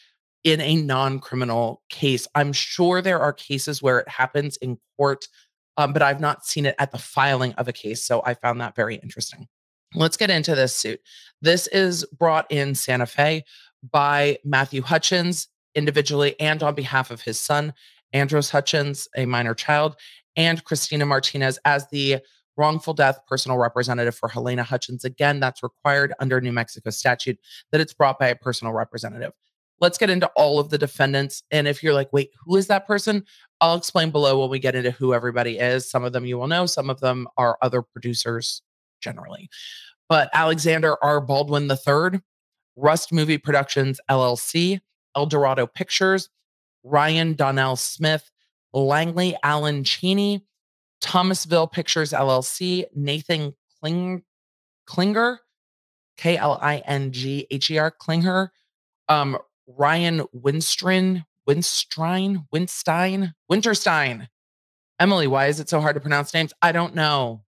in 0.44 0.62
a 0.62 0.76
non 0.76 1.20
criminal 1.20 1.82
case. 1.90 2.28
I'm 2.34 2.54
sure 2.54 3.02
there 3.02 3.20
are 3.20 3.34
cases 3.34 3.82
where 3.82 4.00
it 4.00 4.08
happens 4.08 4.56
in 4.58 4.78
court, 4.96 5.28
um, 5.76 5.92
but 5.92 6.02
I've 6.02 6.22
not 6.22 6.46
seen 6.46 6.66
it 6.66 6.76
at 6.80 6.92
the 6.92 6.98
filing 6.98 7.54
of 7.54 7.68
a 7.68 7.74
case. 7.74 8.06
So 8.06 8.22
I 8.26 8.34
found 8.34 8.62
that 8.62 8.76
very 8.76 8.96
interesting. 8.96 9.48
Let's 9.94 10.18
get 10.18 10.30
into 10.30 10.56
this 10.56 10.76
suit. 10.76 11.02
This 11.42 11.68
is 11.68 12.06
brought 12.18 12.50
in 12.50 12.76
Santa 12.76 13.06
Fe 13.06 13.44
by 13.92 14.38
Matthew 14.44 14.82
Hutchins 14.82 15.50
individually 15.78 16.36
and 16.40 16.62
on 16.62 16.76
behalf 16.76 17.10
of 17.12 17.22
his 17.22 17.40
son, 17.40 17.74
Andros 18.12 18.50
Hutchins, 18.50 19.08
a 19.16 19.26
minor 19.26 19.54
child, 19.54 19.96
and 20.36 20.64
Christina 20.66 21.06
Martinez 21.06 21.58
as 21.64 21.88
the 21.90 22.18
wrongful 22.58 22.94
death 22.94 23.20
personal 23.28 23.58
representative 23.58 24.16
for 24.16 24.28
Halyna 24.28 24.64
Hutchins. 24.64 25.06
Again, 25.06 25.40
that's 25.40 25.64
required 25.64 26.14
under 26.20 26.42
New 26.42 26.52
Mexico 26.52 26.90
statute 26.90 27.38
that 27.72 27.80
it's 27.80 27.94
brought 27.94 28.20
by 28.20 28.28
a 28.28 28.36
personal 28.36 28.74
representative 28.74 29.32
let's 29.80 29.98
get 29.98 30.10
into 30.10 30.28
all 30.36 30.60
of 30.60 30.70
the 30.70 30.78
defendants. 30.78 31.44
And 31.52 31.68
if 31.68 31.84
you're 31.84 31.94
like, 31.94 32.12
wait, 32.12 32.32
who 32.46 32.56
is 32.56 32.68
that 32.68 32.88
person? 32.88 33.24
I'll 33.62 33.76
explain 33.76 34.12
below 34.12 34.40
when 34.40 34.50
we 34.50 34.60
get 34.60 34.76
into 34.76 34.92
who 34.92 35.14
everybody 35.14 35.58
is. 35.58 35.90
Some 35.90 36.04
of 36.04 36.14
them 36.14 36.26
you 36.26 36.38
will 36.38 36.48
know, 36.48 36.66
some 36.66 36.90
of 36.90 37.00
them 37.00 37.28
are 37.38 37.58
other 37.62 37.82
producers 37.82 38.62
generally. 39.02 39.50
But 40.10 40.30
Alexander 40.34 40.96
R. 41.04 41.20
Baldwin 41.22 41.70
III, 41.70 42.22
Rust 42.76 43.12
Movie 43.12 43.38
Productions 43.38 44.00
LLC, 44.10 44.80
El 45.18 45.26
Dorado 45.26 45.66
Pictures, 45.66 46.30
Ryan 46.84 47.34
Donnell 47.34 47.76
Smith, 47.76 48.30
Langley 48.72 49.36
Allen 49.44 49.84
Cheney, 49.84 50.46
Thomasville 51.02 51.68
Pictures 51.68 52.12
LLC, 52.12 52.86
Nathan 52.96 53.54
Kling, 53.80 54.24
Klinger, 54.86 55.40
K 56.18 56.38
L 56.38 56.60
I 56.62 56.78
N 56.86 57.12
G 57.12 57.48
H 57.50 57.72
E 57.72 57.78
R, 57.80 57.92
Klinger, 57.92 58.52
um, 59.10 59.38
Ryan 59.68 60.22
Winstrin, 60.36 61.26
Winstrine, 61.50 62.46
Winstein, 62.54 63.34
Winterstein. 63.52 64.28
Emily, 65.00 65.28
why 65.28 65.48
is 65.48 65.60
it 65.60 65.70
so 65.70 65.82
hard 65.82 65.96
to 65.96 66.00
pronounce 66.00 66.34
names? 66.34 66.54
I 66.62 66.72
don't 66.72 66.96
know. 66.96 67.44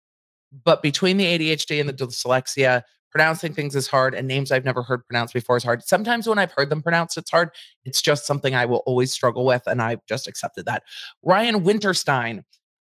But 0.63 0.81
between 0.81 1.17
the 1.17 1.25
ADHD 1.25 1.79
and 1.79 1.89
the 1.89 1.93
dyslexia, 1.93 2.83
pronouncing 3.17 3.51
things 3.51 3.75
is 3.75 3.87
hard 3.87 4.13
and 4.13 4.27
names 4.27 4.51
I've 4.51 4.63
never 4.63 4.83
heard 4.83 5.03
pronounced 5.07 5.33
before 5.33 5.57
is 5.57 5.63
hard. 5.63 5.81
Sometimes 5.83 6.27
when 6.27 6.37
I've 6.37 6.51
heard 6.51 6.69
them 6.69 6.83
pronounced, 6.83 7.17
it's 7.17 7.31
hard. 7.31 7.49
It's 7.83 7.99
just 7.99 8.27
something 8.27 8.53
I 8.53 8.65
will 8.65 8.83
always 8.85 9.11
struggle 9.11 9.43
with. 9.43 9.63
And 9.65 9.81
I've 9.81 10.05
just 10.05 10.27
accepted 10.27 10.67
that. 10.67 10.83
Ryan 11.23 11.63
Winterstein, 11.63 12.43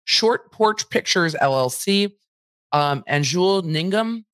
Short 0.05 0.53
Porch 0.53 0.91
Pictures 0.91 1.35
LLC, 1.35 2.13
um, 2.73 3.05
and 3.07 3.25
Jules 3.25 3.65
Ningham, 3.65 4.27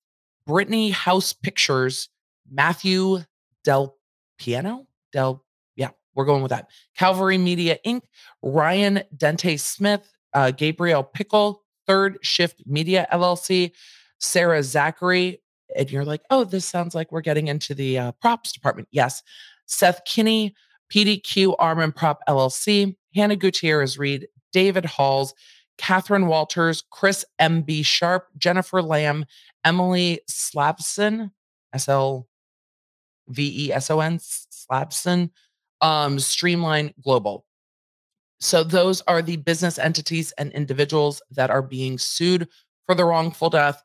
Brittany 0.48 0.90
House 0.90 1.33
Pictures, 1.33 2.09
Matthew 2.50 3.20
Del 3.62 3.96
Piano, 4.37 4.88
Del, 5.12 5.44
yeah, 5.76 5.90
we're 6.16 6.24
going 6.24 6.42
with 6.42 6.50
that. 6.50 6.70
Calvary 6.98 7.38
Media 7.38 7.78
Inc., 7.87 8.00
Ryan 8.42 9.04
Dente 9.16 9.61
Smith, 9.61 10.11
uh, 10.33 10.50
Gabriel 10.50 11.04
Pickle, 11.04 11.62
Third 11.87 12.18
Shift 12.20 12.64
Media 12.66 13.07
LLC, 13.12 13.70
Sarah 14.18 14.64
Zachary, 14.64 15.40
and 15.74 15.90
you're 15.90 16.04
like, 16.04 16.22
oh, 16.30 16.44
this 16.44 16.64
sounds 16.64 16.94
like 16.94 17.12
we're 17.12 17.20
getting 17.20 17.48
into 17.48 17.74
the 17.74 17.98
uh, 17.98 18.12
props 18.12 18.52
department. 18.52 18.88
Yes. 18.90 19.22
Seth 19.66 20.04
Kinney, 20.04 20.54
PDQ 20.92 21.54
Arm 21.58 21.92
Prop 21.92 22.20
LLC, 22.28 22.96
Hannah 23.14 23.37
Gutierrez 23.37 23.98
Reed, 23.98 24.28
David 24.52 24.84
Halls, 24.84 25.34
Catherine 25.78 26.26
Walters, 26.26 26.82
Chris 26.90 27.24
M.B. 27.38 27.82
Sharp, 27.82 28.28
Jennifer 28.37 28.82
Lamb, 28.82 29.24
Emily 29.64 30.20
Slabson, 30.30 31.30
S 31.72 31.88
L 31.88 32.28
V 33.28 33.66
E 33.66 33.72
S 33.72 33.90
O 33.90 34.00
N, 34.00 34.18
Slabson, 34.18 35.30
um, 35.80 36.18
Streamline 36.18 36.92
Global. 37.02 37.44
So 38.40 38.62
those 38.62 39.00
are 39.02 39.22
the 39.22 39.37
business 39.37 39.78
entities 39.78 40.32
and 40.32 40.52
individuals 40.52 41.22
that 41.30 41.50
are 41.50 41.62
being 41.62 41.98
sued 41.98 42.48
for 42.87 42.94
the 42.94 43.04
wrongful 43.04 43.50
death 43.50 43.82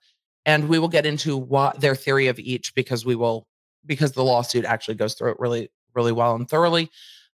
and 0.49 0.67
we 0.67 0.79
will 0.79 0.87
get 0.87 1.05
into 1.05 1.37
what 1.37 1.79
their 1.79 1.95
theory 1.95 2.27
of 2.27 2.39
each 2.39 2.73
because 2.73 3.05
we 3.05 3.15
will 3.15 3.45
because 3.85 4.13
the 4.13 4.23
lawsuit 4.23 4.65
actually 4.65 4.95
goes 4.95 5.13
through 5.13 5.31
it 5.31 5.39
really 5.39 5.69
really 5.93 6.11
well 6.11 6.35
and 6.35 6.49
thoroughly 6.49 6.89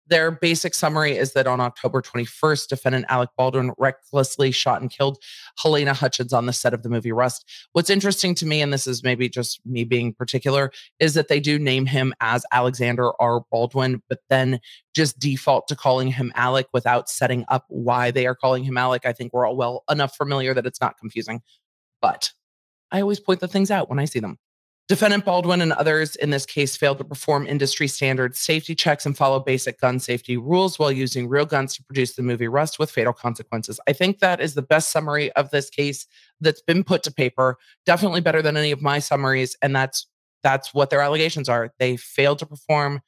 their 0.09 0.33
basic 0.33 0.75
summary 0.75 1.17
is 1.17 1.33
that 1.35 1.47
on 1.47 1.61
October 1.61 2.03
21st, 2.03 2.69
defendant 2.69 3.07
Alec 3.09 3.31
Baldwin 3.37 3.73
recklessly 3.79 4.51
shot 4.51 4.81
and 4.81 4.91
killed 4.91 5.17
Halyna 5.65 5.95
Hutchins 5.95 6.33
on 6.33 6.47
the 6.47 6.53
set 6.53 6.75
of 6.75 6.83
the 6.83 6.89
movie 6.89 7.13
Rust. 7.13 7.49
What's 7.73 7.89
interesting 7.89 8.35
to 8.35 8.47
me, 8.47 8.61
and 8.61 8.73
this 8.73 8.89
is 8.89 9.05
maybe 9.05 9.29
just 9.29 9.65
me 9.65 9.85
being 9.85 10.13
particular, 10.13 10.73
is 10.99 11.15
that 11.15 11.29
they 11.29 11.39
do 11.39 11.57
name 11.57 11.87
him 11.87 12.13
as 12.21 12.45
Alexander 12.53 13.13
R. 13.21 13.43
Baldwin, 13.51 14.03
but 14.09 14.19
then 14.29 14.61
just 14.93 15.21
default 15.21 15.69
to 15.69 15.77
calling 15.77 16.09
him 16.09 16.33
Alec 16.35 16.67
without 16.73 17.09
setting 17.09 17.45
up 17.49 17.65
why 17.69 18.11
they 18.11 18.27
are 18.27 18.35
calling 18.35 18.65
him 18.65 18.77
Alec. 18.77 19.07
I 19.07 19.13
think 19.13 19.33
we're 19.33 19.47
all 19.47 19.57
well 19.57 19.85
enough 19.89 20.17
familiar 20.17 20.53
that 20.53 20.67
it's 20.67 20.81
not 20.81 20.99
confusing. 20.99 21.43
But 22.03 22.33
I 22.93 23.01
always 23.01 23.19
point 23.19 23.41
the 23.41 23.49
things 23.49 23.71
out 23.71 23.89
when 23.89 23.99
I 23.99 24.05
see 24.05 24.21
them. 24.21 24.39
Defendant 24.89 25.25
Baldwin 25.25 25.63
and 25.63 25.73
others 25.73 26.17
in 26.17 26.31
this 26.31 26.45
case 26.45 26.77
failed 26.77 26.99
to 26.99 27.05
perform 27.05 27.47
industry 27.47 27.89
standard 27.89 28.37
safety 28.37 28.75
checks 28.75 29.07
and 29.07 29.17
follow 29.17 29.41
basic 29.41 29.81
gun 29.81 29.99
safety 29.99 30.37
rules 30.37 30.79
while 30.79 30.93
using 30.93 31.29
real 31.29 31.47
guns 31.47 31.75
to 31.77 31.85
produce 31.85 32.15
the 32.15 32.23
movie 32.23 32.49
Rust 32.49 32.79
with 32.79 32.91
fatal 32.91 33.13
consequences. 33.13 33.81
I 33.89 33.95
think 33.95 34.19
that 34.19 34.41
is 34.41 34.55
the 34.55 34.61
best 34.61 34.91
summary 34.91 35.33
of 35.33 35.51
this 35.51 35.71
case 35.71 36.07
that's 36.41 36.61
been 36.61 36.85
put 36.85 37.03
to 37.05 37.13
paper. 37.13 37.57
Definitely 37.87 38.21
better 38.21 38.43
than 38.43 38.57
any 38.57 38.71
of 38.71 38.83
my 38.83 38.99
summaries. 38.99 39.57
And 39.63 39.75
that's 39.75 40.07
that's 40.43 40.75
what 40.75 40.91
their 40.91 41.01
allegations 41.01 41.49
are. 41.49 41.73
They 41.79 41.97
failed 41.97 42.41
to 42.41 42.47
perform 42.47 43.01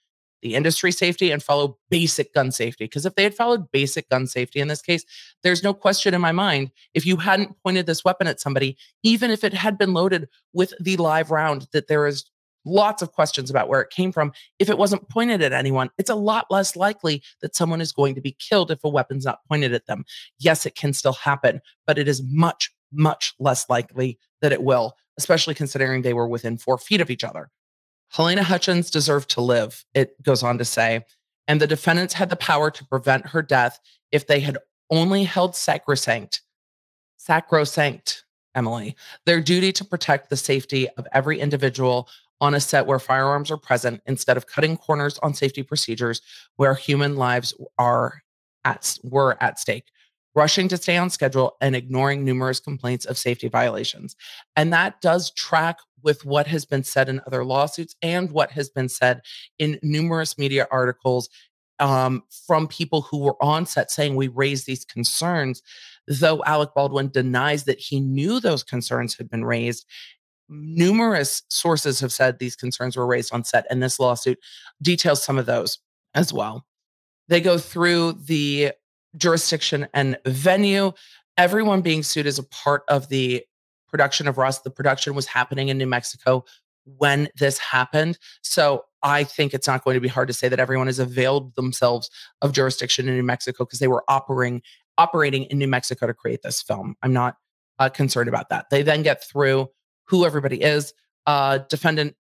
the 0.45 0.55
industry 0.55 0.93
safety 0.93 1.31
and 1.31 1.43
follow 1.43 1.79
basic 1.89 2.35
gun 2.35 2.53
safety. 2.53 2.85
Because 2.85 3.07
if 3.07 3.15
they 3.15 3.23
had 3.23 3.35
followed 3.35 3.73
basic 3.73 4.11
gun 4.11 4.27
safety 4.27 4.61
in 4.61 4.69
this 4.69 4.83
case, 4.83 5.05
there's 5.43 5.65
no 5.65 5.73
question 5.73 6.13
in 6.13 6.21
my 6.21 6.33
mind 6.33 6.71
if 6.93 7.07
you 7.07 7.17
hadn't 7.17 7.57
pointed 7.63 7.87
this 7.87 8.05
weapon 8.05 8.27
at 8.27 8.41
somebody, 8.41 8.77
even 9.03 9.31
if 9.31 9.43
it 9.43 9.55
had 9.55 9.79
been 9.79 9.95
loaded 9.95 10.29
with 10.53 10.75
the 10.79 10.99
live 10.99 11.31
round, 11.31 11.67
that 11.73 11.89
there 11.89 12.07
is 12.07 12.31
lots 12.67 13.01
of 13.01 13.13
questions 13.13 13.51
about 13.51 13.69
where 13.69 13.81
it 13.81 13.91
came 13.91 14.13
from. 14.13 14.33
If 14.59 14.69
it 14.69 14.77
wasn't 14.77 15.09
pointed 15.09 15.41
at 15.41 15.55
anyone, 15.55 15.89
it's 15.97 16.11
a 16.11 16.15
lot 16.15 16.47
less 16.51 16.77
likely 16.77 17.23
that 17.41 17.57
someone 17.57 17.81
is 17.81 17.93
going 17.93 18.15
to 18.15 18.21
be 18.21 18.37
killed 18.39 18.71
if 18.71 18.85
a 18.85 18.89
weapon's 18.89 19.25
not 19.25 19.41
pointed 19.49 19.73
at 19.73 19.87
them. 19.87 20.05
Yes, 20.39 20.67
it 20.67 20.75
can 20.75 20.93
still 20.93 21.15
happen, 21.15 21.63
but 21.87 21.99
it 21.99 22.07
is 22.07 22.23
much, 22.23 22.71
much 22.93 23.33
less 23.39 23.69
likely 23.71 24.19
that 24.43 24.53
it 24.53 24.63
will, 24.63 24.95
especially 25.19 25.55
considering 25.55 26.03
they 26.03 26.15
were 26.15 26.29
within 26.29 26.59
four 26.59 26.77
feet 26.77 27.01
of 27.01 27.11
each 27.11 27.25
other. 27.25 27.51
Halyna 28.15 28.43
Hutchins 28.43 28.91
deserved 28.91 29.31
to 29.31 29.41
live, 29.41 29.85
it 29.93 30.23
goes 30.23 30.43
on 30.43 30.59
to 30.59 30.65
say, 30.65 31.05
and 31.49 31.61
the 31.61 31.67
defendants 31.67 32.15
had 32.15 32.31
the 32.31 32.37
power 32.37 32.71
to 32.71 32.85
prevent 32.87 33.27
her 33.27 33.43
death 33.43 33.81
if 34.13 34.27
they 34.27 34.41
had 34.41 34.57
only 34.91 35.25
held 35.25 35.57
sacrosanct, 35.57 36.43
sacrosanct, 37.17 38.25
Emily, 38.55 38.95
their 39.27 39.41
duty 39.41 39.73
to 39.73 39.85
protect 39.85 40.31
the 40.31 40.37
safety 40.37 40.89
of 40.91 41.09
every 41.13 41.41
individual 41.41 42.09
on 42.41 42.55
a 42.55 42.61
set 42.61 42.87
where 42.87 43.01
firearms 43.01 43.51
are 43.51 43.57
present 43.57 44.01
instead 44.07 44.37
of 44.37 44.47
cutting 44.47 44.77
corners 44.77 45.19
on 45.19 45.35
safety 45.35 45.65
procedures 45.65 46.23
where 46.55 46.75
human 46.75 47.17
lives 47.17 47.53
are 47.79 48.23
at 48.65 48.97
were 49.03 49.37
at 49.43 49.59
stake 49.59 49.87
rushing 50.35 50.69
to 50.69 50.77
stay 50.77 50.97
on 50.97 51.11
schedule 51.11 51.57
and 51.61 51.77
ignoring 51.77 52.25
numerous 52.25 52.61
complaints 52.61 53.05
of 53.05 53.19
safety 53.19 53.49
violations 53.49 54.17
and 54.57 54.73
that 54.73 55.01
does 55.01 55.31
track 55.33 55.79
with 56.03 56.25
what 56.25 56.47
has 56.47 56.65
been 56.65 56.85
said 56.85 57.09
in 57.09 57.21
other 57.27 57.45
lawsuits 57.45 57.97
and 58.03 58.31
what 58.31 58.51
has 58.53 58.69
been 58.69 58.89
said 58.89 59.23
in 59.59 59.79
numerous 59.83 60.39
media 60.39 60.69
articles 60.71 61.29
um, 61.81 62.23
from 62.47 62.69
people 62.69 63.03
who 63.03 63.19
were 63.19 63.43
on 63.43 63.67
set 63.67 63.91
saying 63.91 64.15
we 64.15 64.29
raised 64.29 64.67
these 64.67 64.85
concerns. 64.85 65.63
Though 66.07 66.43
Alec 66.45 66.71
Baldwin 66.75 67.09
denies 67.09 67.65
that 67.65 67.79
he 67.79 67.99
knew 68.01 68.39
those 68.39 68.63
concerns 68.63 69.17
had 69.17 69.31
been 69.31 69.45
raised, 69.45 69.87
numerous 70.49 71.43
sources 71.49 72.01
have 72.01 72.13
said 72.13 72.39
these 72.39 72.57
concerns 72.57 72.97
were 72.97 73.07
raised 73.07 73.33
on 73.33 73.45
set, 73.45 73.67
and 73.71 73.83
this 73.83 73.99
lawsuit 73.99 74.39
details 74.83 75.23
some 75.23 75.39
of 75.39 75.47
those 75.47 75.79
as 76.15 76.33
well. 76.33 76.67
They 77.29 77.41
go 77.41 77.57
through 77.57 78.13
the 78.25 78.73
jurisdiction 79.17 79.87
and 79.95 80.19
venue. 80.27 80.93
Everyone 81.37 81.81
being 81.81 82.03
sued 82.03 82.27
is 82.27 82.39
a 82.39 82.45
part 82.45 82.83
of 82.89 83.09
the 83.09 83.45
production 83.89 84.29
of 84.29 84.39
Rust. 84.39 84.65
The 84.65 84.71
production 84.71 85.15
was 85.15 85.27
happening 85.27 85.69
in 85.69 85.79
New 85.79 85.87
Mexico 85.87 86.45
when 86.85 87.29
this 87.39 87.59
happened. 87.59 88.19
So 88.43 88.85
I 89.03 89.25
think 89.25 89.55
it's 89.55 89.67
not 89.67 89.85
going 89.85 89.95
to 89.95 90.01
be 90.01 90.09
hard 90.09 90.29
to 90.29 90.35
say 90.35 90.49
that 90.49 90.61
everyone 90.61 90.87
has 90.87 90.99
availed 90.99 91.55
themselves 91.55 92.11
of 92.43 92.53
jurisdiction 92.53 93.09
in 93.09 93.15
New 93.15 93.23
Mexico 93.23 93.65
because 93.65 93.79
they 93.79 93.89
were 93.89 94.05
operating 94.09 94.63
operating 94.97 95.45
in 95.45 95.59
New 95.59 95.67
Mexico 95.67 96.07
to 96.07 96.15
create 96.15 96.43
this 96.43 96.63
film. 96.63 96.95
I'm 97.03 97.13
not 97.13 97.37
uh, 97.79 97.89
concerned 97.89 98.29
about 98.29 98.49
that. 98.51 98.67
They 98.71 98.83
then 98.83 99.03
get 99.03 99.25
through 99.25 99.69
who 100.07 100.25
everybody 100.25 100.63
is. 100.63 100.93
Uh, 101.27 101.59
defendant 101.69 102.15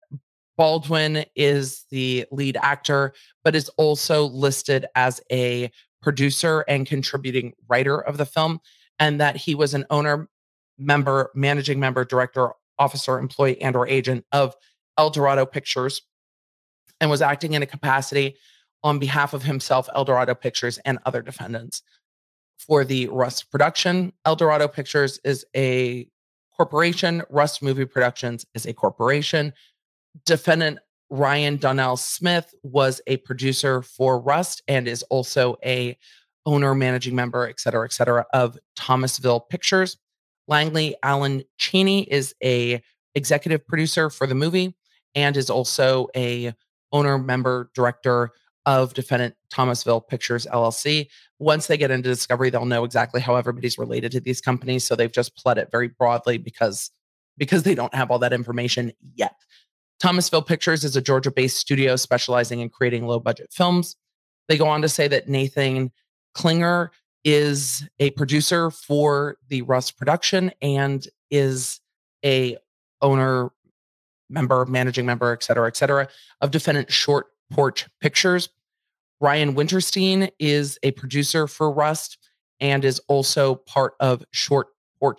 Baldwin 0.57 1.25
is 1.35 1.87
the 1.91 2.27
lead 2.31 2.57
actor, 2.61 3.15
but 3.43 3.57
is 3.57 3.69
also 3.71 4.27
listed 4.27 4.87
as 4.95 5.21
a 5.33 5.71
producer 6.03 6.65
and 6.69 6.87
contributing 6.87 7.55
writer 7.69 8.01
of 8.01 8.17
the 8.17 8.27
film, 8.27 8.61
and 8.99 9.21
that 9.21 9.37
he 9.37 9.55
was 9.55 9.75
an 9.75 9.85
owner 9.91 10.29
member, 10.79 11.31
managing 11.35 11.79
member, 11.79 12.05
director, 12.05 12.51
officer, 12.79 13.19
employee, 13.19 13.61
and 13.61 13.77
or 13.77 13.87
agent 13.87 14.25
of 14.33 14.55
El 14.99 15.11
Dorado 15.11 15.47
Pictures 15.47 16.03
and 17.01 17.11
was 17.11 17.23
acting 17.23 17.55
in 17.55 17.63
a 17.63 17.67
capacity 17.67 18.37
on 18.83 18.99
behalf 18.99 19.35
of 19.35 19.43
himself, 19.43 19.89
El 19.95 20.05
Dorado 20.05 20.35
Pictures, 20.35 20.79
and 20.85 20.99
other 21.05 21.23
defendants. 21.23 21.83
For 22.59 22.85
the 22.85 23.09
Rust 23.09 23.51
production, 23.51 24.13
El 24.25 24.37
Dorado 24.37 24.69
Pictures 24.69 25.19
is 25.25 25.45
a 25.57 26.09
corporation. 26.55 27.23
Rust 27.31 27.63
Movie 27.63 27.87
Productions 27.87 28.45
is 28.55 28.67
a 28.67 28.73
corporation. 28.73 29.53
Defendant 30.27 30.79
Ryan 31.11 31.57
Donnell 31.57 31.97
Smith 31.97 32.55
was 32.63 33.01
a 33.07 33.17
producer 33.19 33.83
for 33.83 34.21
Rust 34.21 34.63
and 34.69 34.87
is 34.87 35.03
also 35.05 35.57
a 35.65 35.99
owner, 36.47 36.75
managing 36.75 37.15
member, 37.15 37.49
et 37.49 37.61
cetera, 37.61 37.85
et 37.85 37.93
cetera, 37.93 38.25
of 38.33 38.57
Thomasville 38.77 39.41
Pictures. 39.41 39.99
Langley 40.49 40.97
Allen 41.03 41.43
Cheney 41.59 42.03
is 42.11 42.35
a 42.43 42.83
executive 43.15 43.67
producer 43.67 44.09
for 44.09 44.27
the 44.27 44.35
movie 44.35 44.77
and 45.15 45.37
is 45.37 45.51
also 45.51 46.09
a 46.17 46.55
owner, 46.93 47.19
member, 47.19 47.71
director 47.75 48.31
of 48.67 48.95
defendant 48.95 49.35
Thomasville 49.51 50.01
Pictures 50.01 50.47
LLC. 50.47 51.09
Once 51.39 51.67
they 51.67 51.77
get 51.77 51.91
into 51.91 52.09
discovery, 52.09 52.51
they'll 52.51 52.67
know 52.67 52.85
exactly 52.85 53.21
how 53.21 53.37
everybody's 53.37 53.79
related 53.79 54.13
to 54.13 54.21
these 54.21 54.41
companies. 54.41 54.85
So 54.85 54.95
they've 54.95 55.11
just 55.11 55.37
pled 55.37 55.59
it 55.59 55.71
very 55.71 55.89
broadly 55.89 56.39
because 56.39 56.91
because 57.39 57.63
they 57.63 57.75
don't 57.75 57.95
have 57.95 58.11
all 58.11 58.19
that 58.19 58.35
information 58.35 58.93
yet. 59.15 59.35
Thomasville 60.01 60.43
Pictures 60.43 60.83
is 60.83 60.97
a 60.97 61.01
Georgia-based 61.03 61.57
studio 61.57 61.95
specializing 61.95 62.61
in 62.61 62.71
creating 62.71 63.07
low-budget 63.07 63.53
films. 63.53 63.97
They 64.49 64.57
go 64.57 64.67
on 64.67 64.83
to 64.83 64.89
say 64.89 65.07
that 65.09 65.29
Nathan 65.29 65.93
Klinger 66.35 66.91
is 67.23 67.87
a 67.99 68.11
producer 68.11 68.71
for 68.71 69.37
the 69.49 69.63
Rust 69.63 69.99
production 69.99 70.51
and 70.63 71.07
is 71.31 71.81
a 72.25 72.57
owner, 73.03 73.51
member, 74.31 74.65
managing 74.65 75.05
member, 75.05 75.33
et 75.33 75.43
cetera, 75.43 75.67
et 75.67 75.77
cetera, 75.77 76.09
of 76.41 76.51
defendant 76.51 76.91
Short 76.91 77.27
Porch 77.51 77.87
Pictures. 78.01 78.49
Ryan 79.21 79.55
Winterstein 79.55 80.31
is 80.39 80.79
a 80.83 80.93
producer 80.93 81.47
for 81.47 81.71
Rust 81.71 82.17
and 82.59 82.85
is 82.85 83.01
also 83.07 83.57
part 83.57 83.95
of 84.01 84.25
Short 84.33 84.69
Porch, 84.99 85.19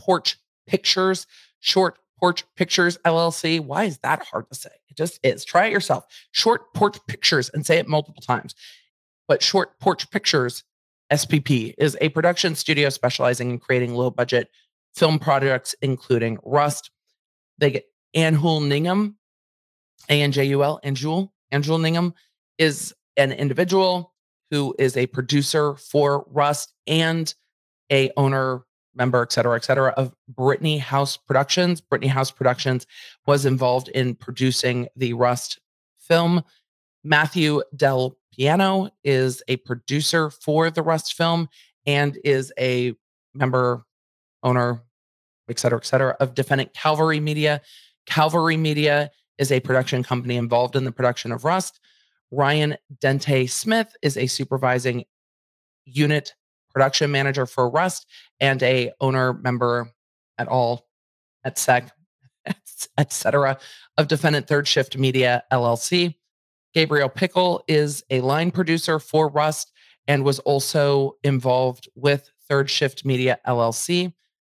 Porch 0.00 0.38
Pictures. 0.66 1.26
Short 1.60 1.98
Porch 2.18 2.44
Pictures 2.56 2.98
LLC. 3.04 3.60
Why 3.60 3.84
is 3.84 3.98
that 3.98 4.22
hard 4.22 4.48
to 4.48 4.54
say? 4.54 4.70
It 4.88 4.96
just 4.96 5.20
is. 5.22 5.44
Try 5.44 5.66
it 5.66 5.72
yourself. 5.72 6.04
Short 6.32 6.72
Porch 6.74 6.98
Pictures 7.06 7.50
and 7.52 7.64
say 7.64 7.78
it 7.78 7.88
multiple 7.88 8.22
times. 8.22 8.54
But 9.26 9.42
Short 9.42 9.78
Porch 9.78 10.10
Pictures 10.10 10.64
SPP 11.12 11.74
is 11.78 11.96
a 12.00 12.08
production 12.10 12.54
studio 12.54 12.88
specializing 12.88 13.50
in 13.50 13.58
creating 13.58 13.94
low 13.94 14.10
budget 14.10 14.48
film 14.94 15.18
projects, 15.18 15.74
including 15.80 16.38
Rust. 16.44 16.90
They 17.58 17.70
get 17.70 17.84
Anjul 18.14 18.62
Ningham, 18.62 19.14
A 20.08 20.22
N 20.22 20.32
J 20.32 20.44
U 20.46 20.62
L, 20.62 20.80
Anjul. 20.84 21.30
Anjul 21.52 21.80
Nigam 21.80 22.12
is 22.58 22.94
an 23.16 23.32
individual 23.32 24.12
who 24.50 24.74
is 24.78 24.96
a 24.96 25.06
producer 25.06 25.74
for 25.76 26.26
Rust 26.30 26.72
and 26.86 27.32
a 27.90 28.10
owner 28.16 28.62
member, 28.98 29.22
et 29.22 29.32
cetera, 29.32 29.56
et 29.56 29.64
cetera, 29.64 29.90
of 29.96 30.12
Brittany 30.28 30.76
House 30.76 31.16
Productions. 31.16 31.80
Brittany 31.80 32.08
House 32.08 32.30
Productions 32.30 32.86
was 33.26 33.46
involved 33.46 33.88
in 33.88 34.14
producing 34.14 34.88
the 34.96 35.14
Rust 35.14 35.60
film. 35.98 36.42
Matthew 37.04 37.62
Del 37.76 38.18
Piano 38.32 38.90
is 39.04 39.42
a 39.48 39.56
producer 39.58 40.30
for 40.30 40.70
the 40.70 40.82
Rust 40.82 41.14
film 41.14 41.48
and 41.86 42.18
is 42.24 42.52
a 42.58 42.94
member, 43.34 43.84
owner, 44.42 44.82
et 45.48 45.58
cetera, 45.58 45.78
et 45.78 45.86
cetera, 45.86 46.16
of 46.20 46.34
Defendant 46.34 46.74
Calvary 46.74 47.20
Media. 47.20 47.62
Calvary 48.04 48.56
Media 48.56 49.10
is 49.38 49.52
a 49.52 49.60
production 49.60 50.02
company 50.02 50.36
involved 50.36 50.76
in 50.76 50.84
the 50.84 50.92
production 50.92 51.30
of 51.30 51.44
Rust. 51.44 51.80
Ryan 52.30 52.76
Dente 53.02 53.48
Smith 53.48 53.94
is 54.02 54.16
a 54.16 54.26
supervising 54.26 55.04
unit 55.84 56.34
production 56.72 57.10
manager 57.10 57.46
for 57.46 57.68
Rust 57.68 58.06
and 58.40 58.62
a 58.62 58.92
owner 59.00 59.32
member 59.32 59.90
at 60.38 60.48
all 60.48 60.86
at 61.44 61.58
SEC, 61.58 61.90
etc. 62.98 63.58
of 63.96 64.08
Defendant 64.08 64.46
Third 64.46 64.68
Shift 64.68 64.96
Media 64.96 65.42
LLC. 65.52 66.14
Gabriel 66.74 67.08
Pickle 67.08 67.64
is 67.66 68.04
a 68.10 68.20
line 68.20 68.50
producer 68.50 68.98
for 68.98 69.28
Rust 69.28 69.72
and 70.06 70.24
was 70.24 70.38
also 70.40 71.16
involved 71.24 71.88
with 71.94 72.30
Third 72.48 72.70
Shift 72.70 73.04
Media 73.04 73.38
LLC. 73.46 74.12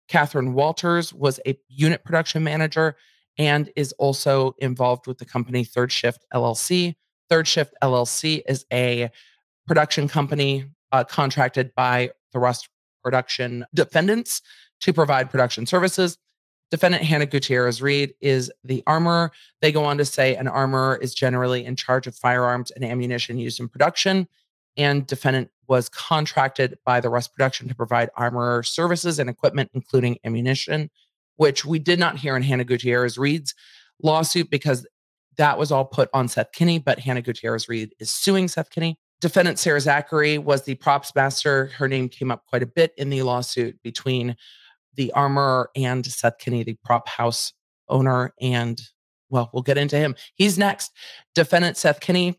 Catherine 0.08 0.54
Walters 0.54 1.12
was 1.12 1.40
a 1.46 1.58
unit 1.68 2.04
production 2.04 2.44
manager 2.44 2.96
and 3.38 3.70
is 3.76 3.92
also 3.92 4.54
involved 4.58 5.06
with 5.06 5.18
the 5.18 5.24
company 5.24 5.64
Third 5.64 5.90
Shift 5.90 6.24
LLC. 6.32 6.94
Third 7.28 7.48
Shift 7.48 7.74
LLC 7.82 8.42
is 8.46 8.64
a 8.72 9.10
production 9.66 10.08
company 10.08 10.66
uh, 10.94 11.02
contracted 11.02 11.74
by 11.74 12.08
the 12.32 12.38
Rust 12.38 12.68
production 13.02 13.66
defendants 13.74 14.40
to 14.80 14.92
provide 14.92 15.28
production 15.28 15.66
services. 15.66 16.18
Defendant 16.70 17.02
Hannah 17.02 17.26
Gutierrez 17.26 17.82
Reed 17.82 18.14
is 18.20 18.50
the 18.62 18.84
armorer. 18.86 19.32
They 19.60 19.72
go 19.72 19.84
on 19.84 19.98
to 19.98 20.04
say 20.04 20.36
an 20.36 20.46
armorer 20.46 20.96
is 21.02 21.12
generally 21.12 21.64
in 21.64 21.74
charge 21.74 22.06
of 22.06 22.14
firearms 22.14 22.70
and 22.70 22.84
ammunition 22.84 23.38
used 23.38 23.58
in 23.58 23.68
production. 23.68 24.28
And 24.76 25.04
defendant 25.04 25.50
was 25.66 25.88
contracted 25.88 26.78
by 26.84 27.00
the 27.00 27.08
Rust 27.08 27.34
production 27.34 27.66
to 27.66 27.74
provide 27.74 28.10
armorer 28.16 28.62
services 28.62 29.18
and 29.18 29.28
equipment, 29.28 29.70
including 29.74 30.18
ammunition, 30.24 30.90
which 31.36 31.64
we 31.64 31.80
did 31.80 31.98
not 31.98 32.18
hear 32.18 32.36
in 32.36 32.44
Hannah 32.44 32.64
Gutierrez 32.64 33.18
Reed's 33.18 33.52
lawsuit 34.00 34.48
because 34.48 34.86
that 35.38 35.58
was 35.58 35.72
all 35.72 35.86
put 35.86 36.08
on 36.14 36.28
Seth 36.28 36.52
Kinney, 36.52 36.78
but 36.78 37.00
Hannah 37.00 37.22
Gutierrez 37.22 37.68
Reed 37.68 37.96
is 37.98 38.12
suing 38.12 38.46
Seth 38.46 38.70
Kinney. 38.70 38.96
Defendant 39.24 39.58
Sarah 39.58 39.80
Zachary 39.80 40.36
was 40.36 40.64
the 40.64 40.74
props 40.74 41.14
master. 41.14 41.70
Her 41.78 41.88
name 41.88 42.10
came 42.10 42.30
up 42.30 42.44
quite 42.44 42.62
a 42.62 42.66
bit 42.66 42.92
in 42.98 43.08
the 43.08 43.22
lawsuit 43.22 43.82
between 43.82 44.36
the 44.96 45.12
armorer 45.12 45.70
and 45.74 46.04
Seth 46.04 46.36
Kinney, 46.36 46.62
the 46.62 46.76
prop 46.84 47.08
house 47.08 47.54
owner. 47.88 48.34
And 48.38 48.78
well, 49.30 49.48
we'll 49.54 49.62
get 49.62 49.78
into 49.78 49.96
him. 49.96 50.14
He's 50.34 50.58
next. 50.58 50.92
Defendant 51.34 51.78
Seth 51.78 52.00
Kinney 52.00 52.38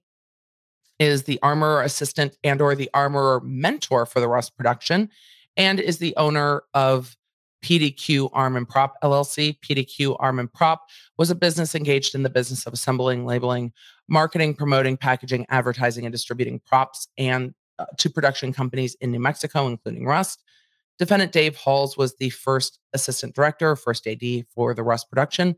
is 0.99 1.23
the 1.23 1.39
armorer 1.41 1.81
assistant 1.81 2.37
and 2.43 2.61
or 2.61 2.75
the 2.75 2.91
armorer 2.93 3.41
mentor 3.41 4.05
for 4.05 4.19
the 4.19 4.27
Rust 4.27 4.55
production 4.55 5.09
and 5.57 5.79
is 5.79 5.97
the 5.97 6.15
owner 6.17 6.61
of 6.75 7.17
PDQ 7.63 8.29
Arm 8.31 8.57
and 8.57 8.69
Prop 8.69 8.93
LLC. 9.03 9.57
PDQ 9.59 10.17
Arm 10.19 10.37
and 10.37 10.53
Prop 10.53 10.83
was 11.17 11.31
a 11.31 11.35
business 11.35 11.73
engaged 11.73 12.13
in 12.13 12.21
the 12.21 12.29
business 12.29 12.67
of 12.67 12.73
assembling, 12.73 13.25
labeling, 13.25 13.73
marketing, 14.07 14.53
promoting, 14.53 14.97
packaging, 14.97 15.45
advertising, 15.49 16.05
and 16.05 16.11
distributing 16.11 16.59
props 16.65 17.07
and 17.17 17.53
uh, 17.79 17.85
to 17.97 18.09
production 18.09 18.53
companies 18.53 18.95
in 19.01 19.11
New 19.11 19.19
Mexico, 19.19 19.67
including 19.67 20.05
Rust. 20.05 20.43
Defendant 20.97 21.31
Dave 21.31 21.57
Halls 21.57 21.97
was 21.97 22.15
the 22.15 22.29
first 22.29 22.79
assistant 22.93 23.35
director, 23.35 23.75
first 23.75 24.07
AD 24.07 24.23
for 24.53 24.73
the 24.73 24.83
Rust 24.83 25.09
production. 25.09 25.55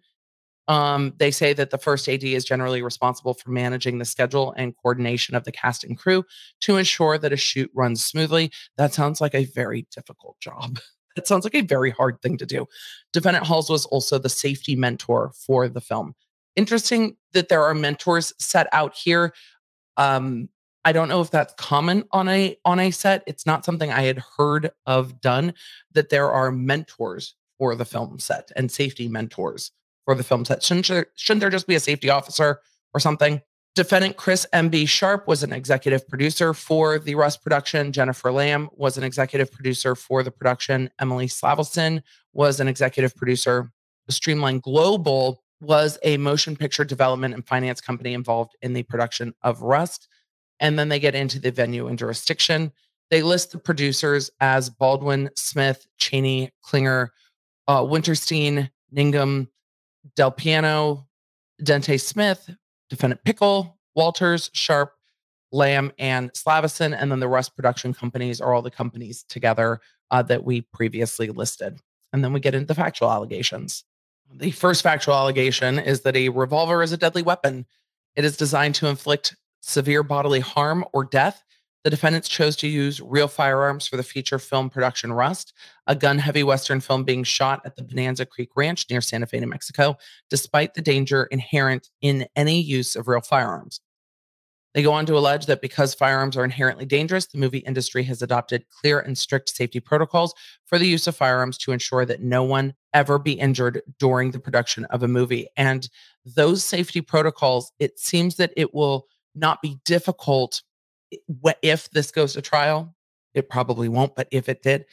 Um, 0.67 1.13
they 1.17 1.31
say 1.31 1.53
that 1.53 1.69
the 1.69 1.77
first 1.77 2.09
AD 2.09 2.23
is 2.23 2.43
generally 2.43 2.81
responsible 2.81 3.33
for 3.33 3.51
managing 3.51 3.99
the 3.99 4.05
schedule 4.05 4.53
and 4.57 4.75
coordination 4.75 5.35
of 5.35 5.45
the 5.45 5.51
cast 5.51 5.83
and 5.83 5.97
crew 5.97 6.25
to 6.61 6.77
ensure 6.77 7.17
that 7.17 7.31
a 7.31 7.37
shoot 7.37 7.71
runs 7.73 8.03
smoothly. 8.03 8.51
That 8.77 8.93
sounds 8.93 9.21
like 9.21 9.33
a 9.33 9.45
very 9.45 9.87
difficult 9.93 10.39
job. 10.39 10.79
That 11.15 11.25
sounds 11.25 11.45
like 11.45 11.55
a 11.55 11.61
very 11.61 11.89
hard 11.89 12.21
thing 12.21 12.37
to 12.37 12.45
do. 12.45 12.67
Defendant 13.11 13.47
Halls 13.47 13.71
was 13.71 13.87
also 13.87 14.19
the 14.19 14.29
safety 14.29 14.75
mentor 14.75 15.31
for 15.33 15.67
the 15.67 15.81
film. 15.81 16.13
Interesting 16.57 17.15
that 17.31 17.47
there 17.47 17.63
are 17.63 17.73
mentors 17.73 18.33
set 18.39 18.67
out 18.73 18.95
here. 18.95 19.33
Um, 19.95 20.49
I 20.83 20.91
don't 20.91 21.07
know 21.07 21.21
if 21.21 21.31
that's 21.31 21.53
common 21.53 22.03
on 22.11 22.27
a 22.27 22.57
on 22.65 22.79
a 22.79 22.91
set. 22.91 23.23
It's 23.27 23.45
not 23.45 23.63
something 23.63 23.91
I 23.91 24.01
had 24.01 24.23
heard 24.37 24.71
of 24.85 25.21
done. 25.21 25.53
That 25.93 26.09
there 26.09 26.31
are 26.31 26.51
mentors 26.51 27.35
for 27.57 27.75
the 27.75 27.85
film 27.85 28.19
set 28.19 28.51
and 28.55 28.71
safety 28.71 29.07
mentors 29.07 29.71
for 30.05 30.15
the 30.15 30.23
film 30.23 30.45
set. 30.45 30.63
Shouldn't 30.63 30.87
there, 30.87 31.07
shouldn't 31.15 31.41
there 31.41 31.49
just 31.49 31.67
be 31.67 31.75
a 31.75 31.79
safety 31.79 32.09
officer 32.09 32.59
or 32.93 32.99
something? 32.99 33.41
Defendant 33.75 34.17
Chris 34.17 34.47
M.B. 34.53 34.87
Sharp 34.87 35.27
was 35.27 35.43
an 35.43 35.53
executive 35.53 36.07
producer 36.07 36.55
for 36.55 36.97
the 36.97 37.13
Rust 37.13 37.43
production. 37.43 37.91
Jennifer 37.91 38.31
Lamb 38.31 38.69
was 38.71 38.97
an 38.97 39.03
executive 39.03 39.51
producer 39.51 39.93
for 39.93 40.23
the 40.23 40.31
production. 40.31 40.89
Emily 40.99 41.27
Slavelson 41.27 42.01
was 42.33 42.59
an 42.59 42.67
executive 42.67 43.15
producer. 43.15 43.71
Streamline 44.09 44.59
Global 44.59 45.43
was 45.59 45.97
a 46.03 46.17
motion 46.17 46.55
picture 46.55 46.85
development 46.85 47.33
and 47.33 47.45
finance 47.47 47.81
company 47.81 48.13
involved 48.13 48.55
in 48.61 48.73
the 48.73 48.83
production 48.83 49.33
of 49.41 49.61
Rust. 49.61 50.07
And 50.59 50.77
then 50.77 50.89
they 50.89 50.99
get 50.99 51.15
into 51.15 51.39
the 51.39 51.51
venue 51.51 51.87
and 51.87 51.97
jurisdiction. 51.97 52.71
They 53.09 53.21
list 53.21 53.51
the 53.51 53.59
producers 53.59 54.29
as 54.39 54.69
Baldwin, 54.69 55.29
Smith, 55.35 55.85
Cheney, 55.97 56.51
Klinger, 56.63 57.11
uh, 57.67 57.81
Winterstein, 57.81 58.69
Ningam, 58.95 59.47
Del 60.15 60.31
Piano, 60.31 61.07
Dente 61.61 61.99
Smith, 61.99 62.49
Defendant 62.89 63.23
Pickle, 63.23 63.77
Walters, 63.95 64.49
Sharp, 64.53 64.93
Lamb, 65.51 65.91
and 65.97 66.31
Slavison. 66.33 66.93
And 66.93 67.11
then 67.11 67.19
the 67.19 67.27
Rust 67.27 67.55
production 67.55 67.93
companies 67.93 68.41
are 68.41 68.53
all 68.53 68.61
the 68.61 68.71
companies 68.71 69.23
together 69.23 69.79
uh, 70.11 70.21
that 70.23 70.43
we 70.43 70.61
previously 70.61 71.29
listed. 71.29 71.79
And 72.13 72.23
then 72.23 72.33
we 72.33 72.39
get 72.39 72.55
into 72.55 72.67
the 72.67 72.75
factual 72.75 73.11
allegations. 73.11 73.83
The 74.33 74.51
first 74.51 74.83
factual 74.83 75.15
allegation 75.15 75.79
is 75.79 76.01
that 76.01 76.15
a 76.15 76.29
revolver 76.29 76.83
is 76.83 76.91
a 76.91 76.97
deadly 76.97 77.21
weapon. 77.21 77.65
It 78.15 78.25
is 78.25 78.37
designed 78.37 78.75
to 78.75 78.87
inflict 78.87 79.35
severe 79.61 80.03
bodily 80.03 80.39
harm 80.39 80.85
or 80.93 81.03
death 81.03 81.43
the 81.87 81.91
defendants 81.91 82.27
chose 82.27 82.57
to 82.57 82.67
use 82.67 82.99
real 82.99 83.29
firearms 83.29 83.87
for 83.87 83.95
the 83.95 84.03
feature 84.03 84.39
film 84.39 84.69
production 84.69 85.13
Rust, 85.13 85.53
a 85.87 85.95
gun 85.95 86.19
heavy 86.19 86.43
Western 86.43 86.81
film 86.81 87.05
being 87.05 87.23
shot 87.23 87.61
at 87.63 87.77
the 87.77 87.81
Bonanza 87.81 88.25
Creek 88.25 88.49
Ranch 88.57 88.85
near 88.89 88.99
Santa 88.99 89.25
Fe, 89.25 89.39
New 89.39 89.47
Mexico, 89.47 89.95
despite 90.29 90.73
the 90.73 90.81
danger 90.81 91.29
inherent 91.31 91.89
in 92.01 92.27
any 92.35 92.59
use 92.59 92.97
of 92.97 93.07
real 93.07 93.21
firearms. 93.21 93.79
They 94.77 94.83
go 94.83 94.93
on 94.93 95.07
to 95.07 95.17
allege 95.17 95.47
that 95.47 95.59
because 95.59 95.95
firearms 95.95 96.37
are 96.37 96.43
inherently 96.43 96.85
dangerous, 96.85 97.25
the 97.25 97.39
movie 97.39 97.57
industry 97.65 98.03
has 98.03 98.21
adopted 98.21 98.69
clear 98.69 98.99
and 98.99 99.17
strict 99.17 99.49
safety 99.49 99.79
protocols 99.79 100.35
for 100.67 100.77
the 100.77 100.85
use 100.85 101.07
of 101.07 101.15
firearms 101.15 101.57
to 101.57 101.71
ensure 101.71 102.05
that 102.05 102.21
no 102.21 102.43
one 102.43 102.75
ever 102.93 103.17
be 103.17 103.31
injured 103.31 103.81
during 103.97 104.29
the 104.29 104.39
production 104.39 104.85
of 104.91 105.01
a 105.01 105.07
movie. 105.07 105.47
And 105.57 105.89
those 106.25 106.63
safety 106.63 107.01
protocols, 107.01 107.71
it 107.79 107.97
seems 107.97 108.35
that 108.35 108.53
it 108.55 108.75
will 108.75 109.07
not 109.33 109.63
be 109.63 109.79
difficult 109.83 110.61
if 111.63 111.89
this 111.89 112.11
goes 112.11 112.33
to 112.33 112.41
trial, 112.43 112.95
it 113.33 113.49
probably 113.49 113.89
won't, 113.89 114.15
but 114.15 114.27
if 114.29 114.47
it 114.47 114.61
did, 114.61 114.85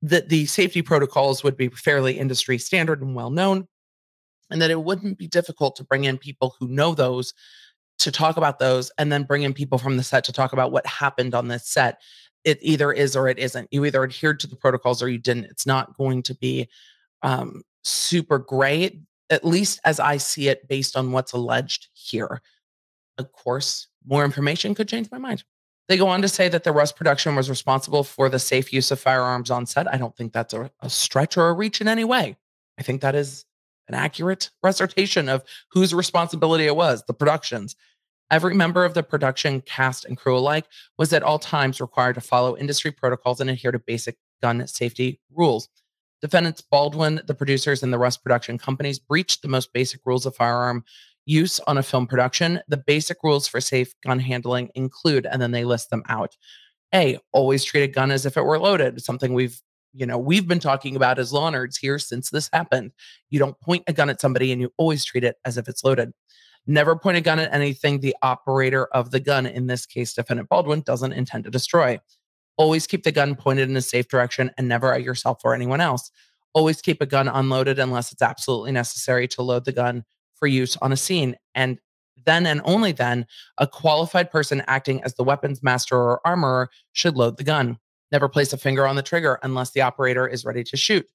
that 0.00 0.30
the 0.30 0.46
safety 0.46 0.80
protocols 0.80 1.44
would 1.44 1.58
be 1.58 1.68
fairly 1.68 2.18
industry 2.18 2.56
standard 2.56 3.02
and 3.02 3.14
well 3.14 3.28
known, 3.28 3.68
and 4.50 4.62
that 4.62 4.70
it 4.70 4.82
wouldn't 4.82 5.18
be 5.18 5.28
difficult 5.28 5.76
to 5.76 5.84
bring 5.84 6.04
in 6.04 6.16
people 6.16 6.56
who 6.58 6.68
know 6.68 6.94
those 6.94 7.34
to 7.98 8.10
talk 8.10 8.36
about 8.36 8.58
those, 8.58 8.90
and 8.98 9.10
then 9.10 9.24
bring 9.24 9.42
in 9.42 9.54
people 9.54 9.78
from 9.78 9.96
the 9.96 10.02
set 10.02 10.24
to 10.24 10.32
talk 10.32 10.52
about 10.52 10.72
what 10.72 10.86
happened 10.86 11.34
on 11.34 11.48
this 11.48 11.66
set. 11.66 12.00
It 12.44 12.58
either 12.62 12.92
is 12.92 13.16
or 13.16 13.28
it 13.28 13.38
isn't. 13.38 13.68
You 13.72 13.84
either 13.84 14.04
adhered 14.04 14.40
to 14.40 14.46
the 14.46 14.56
protocols 14.56 15.02
or 15.02 15.08
you 15.08 15.18
didn't. 15.18 15.46
It's 15.46 15.66
not 15.66 15.96
going 15.96 16.22
to 16.24 16.34
be 16.34 16.68
um, 17.22 17.62
super 17.84 18.38
great, 18.38 19.00
at 19.30 19.44
least 19.44 19.80
as 19.84 19.98
I 19.98 20.18
see 20.18 20.48
it, 20.48 20.68
based 20.68 20.96
on 20.96 21.12
what's 21.12 21.32
alleged 21.32 21.88
here. 21.94 22.40
Of 23.18 23.32
course, 23.32 23.88
more 24.04 24.24
information 24.24 24.74
could 24.74 24.88
change 24.88 25.10
my 25.10 25.18
mind. 25.18 25.42
They 25.88 25.96
go 25.96 26.08
on 26.08 26.22
to 26.22 26.28
say 26.28 26.48
that 26.48 26.64
the 26.64 26.72
Rust 26.72 26.96
production 26.96 27.36
was 27.36 27.48
responsible 27.48 28.04
for 28.04 28.28
the 28.28 28.38
safe 28.38 28.72
use 28.72 28.90
of 28.90 29.00
firearms 29.00 29.50
on 29.50 29.66
set. 29.66 29.92
I 29.92 29.96
don't 29.96 30.16
think 30.16 30.32
that's 30.32 30.52
a, 30.52 30.70
a 30.80 30.90
stretch 30.90 31.36
or 31.36 31.48
a 31.48 31.52
reach 31.52 31.80
in 31.80 31.88
any 31.88 32.04
way. 32.04 32.36
I 32.78 32.82
think 32.82 33.00
that 33.00 33.14
is 33.14 33.44
an 33.88 33.94
accurate 33.94 34.50
recitation 34.62 35.28
of 35.28 35.42
whose 35.70 35.94
responsibility 35.94 36.66
it 36.66 36.76
was, 36.76 37.02
the 37.06 37.14
production's. 37.14 37.76
Every 38.30 38.54
member 38.54 38.84
of 38.84 38.94
the 38.94 39.02
production, 39.02 39.60
cast, 39.60 40.04
and 40.04 40.16
crew 40.16 40.36
alike 40.36 40.66
was 40.98 41.12
at 41.12 41.22
all 41.22 41.38
times 41.38 41.80
required 41.80 42.14
to 42.14 42.20
follow 42.20 42.56
industry 42.56 42.90
protocols 42.90 43.40
and 43.40 43.48
adhere 43.48 43.72
to 43.72 43.78
basic 43.78 44.16
gun 44.42 44.66
safety 44.66 45.20
rules. 45.32 45.68
Defendants 46.22 46.60
Baldwin, 46.62 47.20
the 47.26 47.34
producers, 47.34 47.82
and 47.82 47.92
the 47.92 47.98
Rust 47.98 48.22
production 48.22 48.58
companies 48.58 48.98
breached 48.98 49.42
the 49.42 49.48
most 49.48 49.72
basic 49.72 50.00
rules 50.04 50.26
of 50.26 50.34
firearm 50.34 50.84
use 51.26 51.60
on 51.60 51.78
a 51.78 51.82
film 51.82 52.06
production. 52.06 52.60
The 52.68 52.78
basic 52.78 53.18
rules 53.22 53.46
for 53.46 53.60
safe 53.60 53.94
gun 54.04 54.18
handling 54.18 54.70
include, 54.74 55.26
and 55.26 55.40
then 55.40 55.52
they 55.52 55.64
list 55.64 55.90
them 55.90 56.02
out. 56.08 56.36
A, 56.94 57.18
always 57.32 57.64
treat 57.64 57.82
a 57.82 57.88
gun 57.88 58.10
as 58.10 58.24
if 58.24 58.36
it 58.36 58.44
were 58.44 58.58
loaded, 58.58 59.02
something 59.02 59.34
we've 59.34 59.60
you 59.96 60.06
know, 60.06 60.18
we've 60.18 60.46
been 60.46 60.60
talking 60.60 60.94
about 60.94 61.18
as 61.18 61.32
law 61.32 61.50
nerds 61.50 61.78
here 61.80 61.98
since 61.98 62.30
this 62.30 62.50
happened. 62.52 62.92
You 63.30 63.38
don't 63.38 63.58
point 63.60 63.84
a 63.86 63.92
gun 63.92 64.10
at 64.10 64.20
somebody 64.20 64.52
and 64.52 64.60
you 64.60 64.70
always 64.76 65.04
treat 65.04 65.24
it 65.24 65.36
as 65.44 65.56
if 65.56 65.68
it's 65.68 65.82
loaded. 65.82 66.12
Never 66.66 66.96
point 66.96 67.16
a 67.16 67.20
gun 67.20 67.38
at 67.38 67.52
anything 67.54 68.00
the 68.00 68.16
operator 68.22 68.86
of 68.86 69.10
the 69.10 69.20
gun, 69.20 69.46
in 69.46 69.68
this 69.68 69.86
case, 69.86 70.12
defendant 70.12 70.48
Baldwin, 70.48 70.82
doesn't 70.82 71.12
intend 71.12 71.44
to 71.44 71.50
destroy. 71.50 71.98
Always 72.58 72.86
keep 72.86 73.04
the 73.04 73.12
gun 73.12 73.36
pointed 73.36 73.70
in 73.70 73.76
a 73.76 73.82
safe 73.82 74.08
direction 74.08 74.50
and 74.58 74.68
never 74.68 74.92
at 74.92 75.02
yourself 75.02 75.40
or 75.44 75.54
anyone 75.54 75.80
else. 75.80 76.10
Always 76.52 76.82
keep 76.82 77.00
a 77.00 77.06
gun 77.06 77.28
unloaded 77.28 77.78
unless 77.78 78.12
it's 78.12 78.22
absolutely 78.22 78.72
necessary 78.72 79.28
to 79.28 79.42
load 79.42 79.64
the 79.64 79.72
gun 79.72 80.04
for 80.34 80.46
use 80.46 80.76
on 80.78 80.92
a 80.92 80.96
scene. 80.96 81.36
And 81.54 81.78
then 82.24 82.46
and 82.46 82.60
only 82.64 82.92
then, 82.92 83.26
a 83.58 83.66
qualified 83.66 84.30
person 84.30 84.62
acting 84.66 85.02
as 85.04 85.14
the 85.14 85.24
weapons 85.24 85.62
master 85.62 85.96
or 85.96 86.20
armorer 86.26 86.70
should 86.92 87.16
load 87.16 87.36
the 87.36 87.44
gun. 87.44 87.78
Never 88.12 88.28
place 88.28 88.52
a 88.52 88.58
finger 88.58 88.86
on 88.86 88.96
the 88.96 89.02
trigger 89.02 89.38
unless 89.42 89.70
the 89.70 89.80
operator 89.80 90.26
is 90.26 90.44
ready 90.44 90.64
to 90.64 90.76
shoot. 90.76 91.06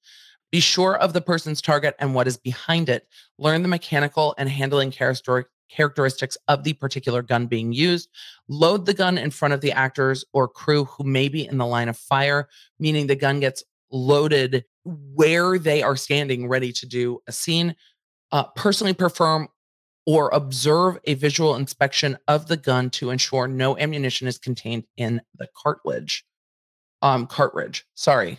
Be 0.50 0.60
sure 0.60 0.96
of 0.96 1.14
the 1.14 1.22
person's 1.22 1.62
target 1.62 1.94
and 1.98 2.14
what 2.14 2.28
is 2.28 2.36
behind 2.36 2.88
it. 2.90 3.08
Learn 3.38 3.62
the 3.62 3.68
mechanical 3.68 4.34
and 4.36 4.48
handling 4.48 4.90
characteristics 4.90 6.36
of 6.48 6.64
the 6.64 6.74
particular 6.74 7.22
gun 7.22 7.46
being 7.46 7.72
used. 7.72 8.10
Load 8.48 8.84
the 8.84 8.92
gun 8.92 9.16
in 9.16 9.30
front 9.30 9.54
of 9.54 9.62
the 9.62 9.72
actors 9.72 10.24
or 10.34 10.46
crew 10.46 10.84
who 10.84 11.04
may 11.04 11.28
be 11.28 11.46
in 11.46 11.56
the 11.56 11.66
line 11.66 11.88
of 11.88 11.96
fire, 11.96 12.48
meaning 12.78 13.06
the 13.06 13.16
gun 13.16 13.40
gets 13.40 13.64
loaded 13.90 14.64
where 14.84 15.58
they 15.58 15.82
are 15.82 15.96
standing 15.96 16.48
ready 16.48 16.72
to 16.72 16.86
do 16.86 17.20
a 17.26 17.32
scene. 17.32 17.74
Uh, 18.30 18.44
personally 18.54 18.94
perform 18.94 19.48
or 20.06 20.30
observe 20.34 20.98
a 21.04 21.14
visual 21.14 21.54
inspection 21.54 22.18
of 22.28 22.48
the 22.48 22.56
gun 22.56 22.90
to 22.90 23.10
ensure 23.10 23.46
no 23.46 23.78
ammunition 23.78 24.26
is 24.26 24.38
contained 24.38 24.84
in 24.96 25.20
the 25.38 25.48
cartilage. 25.56 26.24
Um, 27.02 27.26
cartridge. 27.26 27.84
Sorry, 27.94 28.38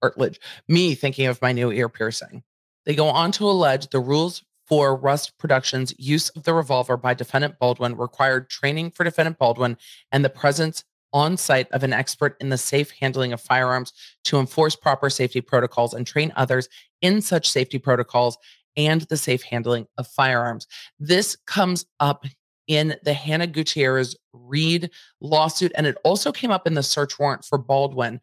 cartilage. 0.00 0.40
Me 0.68 0.94
thinking 0.94 1.26
of 1.26 1.40
my 1.42 1.52
new 1.52 1.70
ear 1.70 1.88
piercing. 1.88 2.42
They 2.86 2.94
go 2.94 3.08
on 3.08 3.32
to 3.32 3.48
allege 3.48 3.88
the 3.88 4.00
rules 4.00 4.42
for 4.66 4.96
Rust 4.96 5.36
Productions' 5.36 5.92
use 5.98 6.30
of 6.30 6.44
the 6.44 6.54
revolver 6.54 6.96
by 6.96 7.12
defendant 7.12 7.58
Baldwin 7.58 7.96
required 7.96 8.48
training 8.48 8.92
for 8.92 9.04
defendant 9.04 9.38
Baldwin 9.38 9.76
and 10.12 10.24
the 10.24 10.30
presence 10.30 10.84
on 11.12 11.36
site 11.36 11.70
of 11.72 11.82
an 11.82 11.92
expert 11.92 12.36
in 12.40 12.50
the 12.50 12.58
safe 12.58 12.92
handling 13.00 13.32
of 13.32 13.40
firearms 13.40 13.92
to 14.24 14.38
enforce 14.38 14.76
proper 14.76 15.10
safety 15.10 15.40
protocols 15.40 15.92
and 15.92 16.06
train 16.06 16.32
others 16.36 16.68
in 17.02 17.20
such 17.20 17.50
safety 17.50 17.78
protocols 17.78 18.38
and 18.76 19.02
the 19.02 19.16
safe 19.16 19.42
handling 19.42 19.86
of 19.98 20.06
firearms. 20.06 20.66
This 20.98 21.36
comes 21.46 21.84
up 21.98 22.24
in 22.70 22.94
the 23.02 23.12
Hannah 23.12 23.48
Gutierrez 23.48 24.16
Reed 24.32 24.90
lawsuit, 25.20 25.72
and 25.74 25.88
it 25.88 25.96
also 26.04 26.30
came 26.30 26.52
up 26.52 26.68
in 26.68 26.74
the 26.74 26.84
search 26.84 27.18
warrant 27.18 27.44
for 27.44 27.58
Baldwin, 27.58 28.20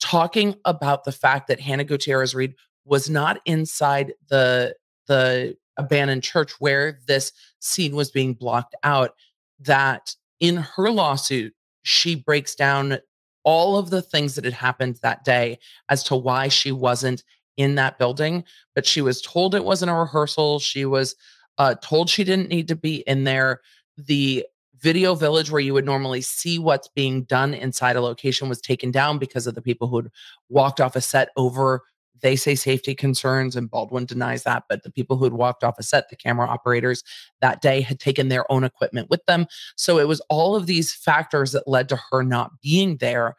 talking 0.00 0.54
about 0.66 1.04
the 1.04 1.12
fact 1.12 1.48
that 1.48 1.60
Hannah 1.60 1.82
Gutierrez 1.82 2.34
Reed 2.34 2.54
was 2.84 3.08
not 3.08 3.40
inside 3.46 4.12
the 4.28 4.76
the 5.06 5.56
abandoned 5.78 6.22
church 6.22 6.52
where 6.58 6.98
this 7.06 7.32
scene 7.60 7.96
was 7.96 8.10
being 8.10 8.34
blocked 8.34 8.74
out. 8.82 9.14
That 9.60 10.14
in 10.40 10.58
her 10.58 10.90
lawsuit, 10.90 11.54
she 11.82 12.16
breaks 12.16 12.54
down 12.54 12.98
all 13.44 13.78
of 13.78 13.88
the 13.88 14.02
things 14.02 14.34
that 14.34 14.44
had 14.44 14.52
happened 14.52 14.98
that 15.00 15.24
day 15.24 15.58
as 15.88 16.02
to 16.02 16.16
why 16.16 16.48
she 16.48 16.70
wasn't 16.70 17.24
in 17.56 17.76
that 17.76 17.98
building, 17.98 18.44
but 18.74 18.84
she 18.84 19.00
was 19.00 19.22
told 19.22 19.54
it 19.54 19.64
wasn't 19.64 19.90
a 19.90 19.94
rehearsal. 19.94 20.58
She 20.58 20.84
was 20.84 21.16
uh, 21.56 21.76
told 21.82 22.10
she 22.10 22.24
didn't 22.24 22.50
need 22.50 22.68
to 22.68 22.76
be 22.76 22.96
in 23.06 23.24
there. 23.24 23.62
The 23.96 24.46
video 24.78 25.14
village 25.14 25.50
where 25.50 25.60
you 25.60 25.74
would 25.74 25.84
normally 25.84 26.20
see 26.20 26.58
what's 26.58 26.88
being 26.88 27.22
done 27.24 27.54
inside 27.54 27.96
a 27.96 28.00
location 28.00 28.48
was 28.48 28.60
taken 28.60 28.90
down 28.90 29.18
because 29.18 29.46
of 29.46 29.54
the 29.54 29.62
people 29.62 29.88
who 29.88 29.96
had 29.96 30.10
walked 30.48 30.80
off 30.80 30.96
a 30.96 31.00
set 31.00 31.30
over 31.36 31.82
they 32.22 32.36
say 32.36 32.54
safety 32.54 32.94
concerns 32.94 33.56
and 33.56 33.70
baldwin 33.70 34.04
denies 34.04 34.42
that 34.42 34.64
but 34.68 34.82
the 34.82 34.90
people 34.90 35.16
who 35.16 35.24
had 35.24 35.32
walked 35.32 35.62
off 35.62 35.78
a 35.78 35.82
set 35.82 36.08
the 36.08 36.16
camera 36.16 36.46
operators 36.46 37.02
that 37.40 37.60
day 37.60 37.80
had 37.80 38.00
taken 38.00 38.28
their 38.28 38.50
own 38.50 38.64
equipment 38.64 39.10
with 39.10 39.24
them. 39.26 39.46
So 39.76 39.98
it 39.98 40.08
was 40.08 40.20
all 40.28 40.56
of 40.56 40.66
these 40.66 40.94
factors 40.94 41.52
that 41.52 41.68
led 41.68 41.88
to 41.90 42.00
her 42.10 42.22
not 42.22 42.52
being 42.62 42.96
there 42.98 43.36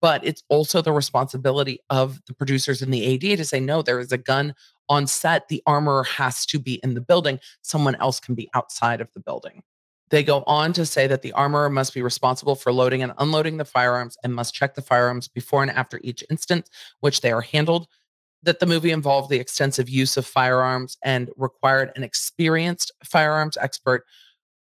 but 0.00 0.24
it's 0.26 0.42
also 0.48 0.82
the 0.82 0.92
responsibility 0.92 1.78
of 1.90 2.20
the 2.26 2.34
producers 2.34 2.82
and 2.82 2.92
the 2.92 3.14
ad 3.14 3.38
to 3.38 3.44
say 3.44 3.60
no 3.60 3.82
there 3.82 4.00
is 4.00 4.12
a 4.12 4.18
gun 4.18 4.54
on 4.88 5.06
set. 5.06 5.48
The 5.48 5.62
armor 5.66 6.04
has 6.04 6.44
to 6.46 6.58
be 6.58 6.74
in 6.82 6.94
the 6.94 7.00
building. 7.00 7.40
Someone 7.62 7.94
else 7.96 8.20
can 8.20 8.34
be 8.34 8.48
outside 8.54 9.00
of 9.00 9.08
the 9.14 9.20
building 9.20 9.62
they 10.10 10.22
go 10.22 10.42
on 10.46 10.72
to 10.74 10.86
say 10.86 11.06
that 11.06 11.22
the 11.22 11.32
armorer 11.32 11.68
must 11.68 11.92
be 11.92 12.02
responsible 12.02 12.54
for 12.54 12.72
loading 12.72 13.02
and 13.02 13.12
unloading 13.18 13.56
the 13.56 13.64
firearms 13.64 14.16
and 14.22 14.34
must 14.34 14.54
check 14.54 14.74
the 14.74 14.82
firearms 14.82 15.28
before 15.28 15.62
and 15.62 15.70
after 15.70 16.00
each 16.02 16.24
instance, 16.30 16.70
which 17.00 17.20
they 17.20 17.32
are 17.32 17.40
handled. 17.40 17.88
That 18.42 18.60
the 18.60 18.66
movie 18.66 18.92
involved 18.92 19.30
the 19.30 19.40
extensive 19.40 19.88
use 19.88 20.16
of 20.16 20.26
firearms 20.26 20.96
and 21.02 21.30
required 21.36 21.90
an 21.96 22.04
experienced 22.04 22.92
firearms 23.02 23.56
expert 23.56 24.04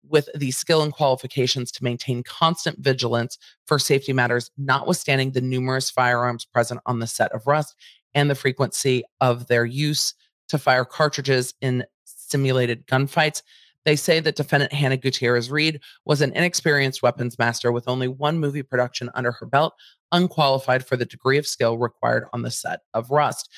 with 0.08 0.28
the 0.34 0.50
skill 0.50 0.82
and 0.82 0.92
qualifications 0.92 1.72
to 1.72 1.84
maintain 1.84 2.22
constant 2.22 2.78
vigilance 2.78 3.38
for 3.66 3.78
safety 3.78 4.12
matters, 4.12 4.50
notwithstanding 4.56 5.32
the 5.32 5.40
numerous 5.40 5.90
firearms 5.90 6.44
present 6.44 6.80
on 6.86 6.98
the 6.98 7.06
set 7.06 7.32
of 7.32 7.46
Rust 7.46 7.74
and 8.14 8.28
the 8.28 8.34
frequency 8.34 9.04
of 9.20 9.46
their 9.46 9.64
use 9.64 10.14
to 10.48 10.58
fire 10.58 10.84
cartridges 10.84 11.54
in 11.60 11.84
simulated 12.04 12.86
gunfights. 12.86 13.42
They 13.84 13.96
say 13.96 14.20
that 14.20 14.36
defendant 14.36 14.72
Hannah 14.72 14.96
Gutierrez 14.96 15.50
Reed 15.50 15.80
was 16.04 16.20
an 16.20 16.32
inexperienced 16.32 17.02
weapons 17.02 17.38
master 17.38 17.72
with 17.72 17.88
only 17.88 18.08
one 18.08 18.38
movie 18.38 18.62
production 18.62 19.10
under 19.14 19.32
her 19.32 19.46
belt, 19.46 19.74
unqualified 20.12 20.86
for 20.86 20.96
the 20.96 21.04
degree 21.04 21.38
of 21.38 21.46
skill 21.46 21.78
required 21.78 22.26
on 22.32 22.42
the 22.42 22.50
set 22.50 22.80
of 22.94 23.10
Rust. 23.10 23.48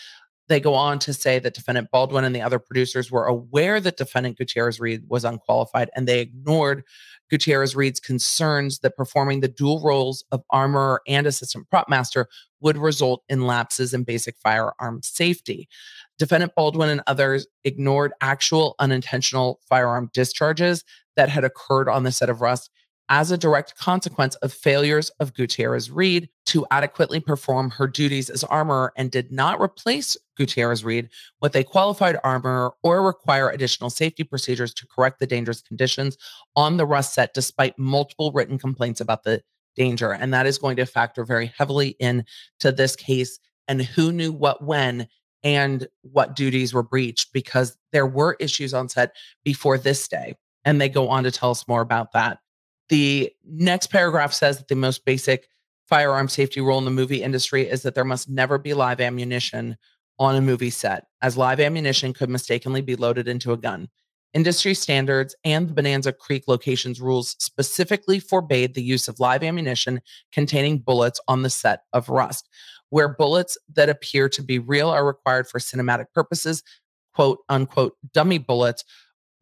They 0.48 0.61
go 0.61 0.74
on 0.74 0.98
to 1.00 1.14
say 1.14 1.38
that 1.38 1.54
defendant 1.54 1.90
Baldwin 1.90 2.24
and 2.24 2.35
the 2.35 2.42
other 2.42 2.59
producers 2.59 3.11
were 3.11 3.24
aware 3.24 3.80
that 3.80 3.96
defendant 3.96 4.37
Gutierrez 4.37 4.78
Reed 4.78 5.04
was 5.09 5.24
unqualified 5.24 5.90
and 5.96 6.07
they 6.07 6.20
ignored 6.20 6.85
Gutierrez 7.30 7.74
Reed's 7.74 8.00
concerns 8.00 8.80
that 8.80 8.96
performing 8.96 9.40
the 9.40 9.48
dual 9.48 9.83
roles 9.83 10.24
of 10.30 10.42
armorer 10.50 11.00
and 11.09 11.26
assistant 11.26 11.68
prop 11.70 11.88
master 11.88 12.28
would 12.61 12.76
result 12.76 13.22
in 13.28 13.46
lapses 13.46 13.94
in 13.94 14.04
basic 14.04 14.37
firearm 14.38 15.00
safety. 15.02 15.68
Defendant 16.18 16.52
Baldwin 16.54 16.90
and 16.90 17.02
others 17.07 17.46
ignored 17.64 18.12
actual 18.20 18.74
unintentional 18.78 19.61
firearm 19.68 20.11
discharges 20.12 20.85
that 21.16 21.28
had 21.28 21.44
occurred 21.44 21.88
on 21.88 22.02
the 22.02 22.12
set 22.12 22.30
of 22.30 22.40
Rust 22.40 22.70
as 23.08 23.30
a 23.30 23.38
direct 23.38 23.76
consequence 23.76 24.34
of 24.36 24.52
failures 24.52 25.10
of 25.20 25.34
Gutierrez 25.34 25.90
Reed 25.90 26.28
to 26.46 26.66
adequately 26.70 27.20
perform 27.20 27.70
her 27.70 27.86
duties 27.86 28.30
as 28.30 28.44
armorer 28.44 28.92
and 28.96 29.10
did 29.10 29.30
not 29.30 29.60
replace 29.60 30.16
Gutierrez 30.36 30.84
Reed 30.84 31.10
with 31.40 31.54
a 31.54 31.64
qualified 31.64 32.16
armorer 32.24 32.72
or 32.82 33.06
require 33.06 33.50
additional 33.50 33.90
safety 33.90 34.24
procedures 34.24 34.72
to 34.74 34.86
correct 34.86 35.20
the 35.20 35.26
dangerous 35.26 35.60
conditions 35.60 36.16
on 36.56 36.76
the 36.76 36.86
Rust 36.86 37.14
set, 37.14 37.34
despite 37.34 37.78
multiple 37.78 38.32
written 38.32 38.58
complaints 38.58 39.00
about 39.00 39.24
the 39.24 39.42
danger. 39.76 40.12
And 40.12 40.32
that 40.32 40.46
is 40.46 40.58
going 40.58 40.76
to 40.76 40.86
factor 40.86 41.24
very 41.24 41.52
heavily 41.56 41.96
into 42.00 42.72
this 42.72 42.96
case 42.96 43.38
and 43.68 43.82
who 43.82 44.12
knew 44.12 44.32
what 44.32 44.62
when 44.62 45.08
and 45.42 45.86
what 46.02 46.34
duties 46.34 46.72
were 46.72 46.82
breached 46.82 47.32
because 47.32 47.76
there 47.92 48.06
were 48.06 48.36
issues 48.40 48.72
on 48.72 48.88
set 48.88 49.14
before 49.44 49.76
this 49.76 50.08
day. 50.08 50.34
And 50.64 50.80
they 50.80 50.88
go 50.88 51.10
on 51.10 51.24
to 51.24 51.30
tell 51.30 51.50
us 51.50 51.68
more 51.68 51.82
about 51.82 52.12
that. 52.12 52.38
The 52.88 53.32
next 53.44 53.88
paragraph 53.88 54.32
says 54.32 54.58
that 54.58 54.68
the 54.68 54.76
most 54.76 55.04
basic 55.04 55.48
firearm 55.88 56.28
safety 56.28 56.60
rule 56.60 56.78
in 56.78 56.84
the 56.84 56.90
movie 56.90 57.22
industry 57.22 57.68
is 57.68 57.82
that 57.82 57.94
there 57.94 58.04
must 58.04 58.28
never 58.28 58.58
be 58.58 58.74
live 58.74 59.00
ammunition 59.00 59.76
on 60.18 60.36
a 60.36 60.40
movie 60.40 60.70
set, 60.70 61.06
as 61.22 61.36
live 61.36 61.60
ammunition 61.60 62.12
could 62.12 62.30
mistakenly 62.30 62.80
be 62.80 62.96
loaded 62.96 63.26
into 63.26 63.52
a 63.52 63.56
gun. 63.56 63.88
Industry 64.32 64.74
standards 64.74 65.34
and 65.44 65.68
the 65.68 65.74
Bonanza 65.74 66.12
Creek 66.12 66.44
locations 66.48 67.00
rules 67.00 67.36
specifically 67.38 68.18
forbade 68.18 68.74
the 68.74 68.82
use 68.82 69.06
of 69.08 69.20
live 69.20 69.42
ammunition 69.42 70.00
containing 70.32 70.78
bullets 70.78 71.20
on 71.28 71.42
the 71.42 71.50
set 71.50 71.82
of 71.92 72.08
Rust 72.08 72.48
where 72.94 73.08
bullets 73.08 73.58
that 73.74 73.88
appear 73.88 74.28
to 74.28 74.40
be 74.40 74.60
real 74.60 74.88
are 74.88 75.04
required 75.04 75.48
for 75.48 75.58
cinematic 75.58 76.06
purposes, 76.14 76.62
quote 77.12 77.40
unquote, 77.48 77.96
dummy 78.12 78.38
bullets 78.38 78.84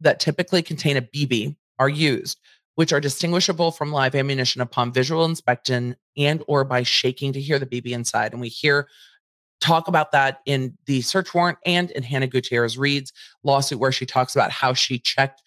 that 0.01 0.19
typically 0.19 0.63
contain 0.63 0.97
a 0.97 1.03
BB 1.03 1.55
are 1.77 1.87
used, 1.87 2.39
which 2.75 2.91
are 2.91 2.99
distinguishable 2.99 3.71
from 3.71 3.91
live 3.91 4.15
ammunition 4.15 4.61
upon 4.61 4.91
visual 4.91 5.25
inspection 5.25 5.95
and 6.17 6.43
or 6.47 6.63
by 6.63 6.83
shaking 6.83 7.33
to 7.33 7.41
hear 7.41 7.59
the 7.59 7.65
BB 7.65 7.91
inside. 7.91 8.31
And 8.31 8.41
we 8.41 8.49
hear 8.49 8.87
talk 9.61 9.87
about 9.87 10.11
that 10.11 10.39
in 10.45 10.77
the 10.87 11.01
search 11.01 11.33
warrant 11.33 11.57
and 11.65 11.89
in 11.91 12.03
Hannah 12.03 12.27
Gutierrez 12.27 12.77
Reed's 12.77 13.13
lawsuit, 13.43 13.79
where 13.79 13.91
she 13.91 14.05
talks 14.05 14.35
about 14.35 14.51
how 14.51 14.73
she 14.73 14.99
checked. 14.99 15.41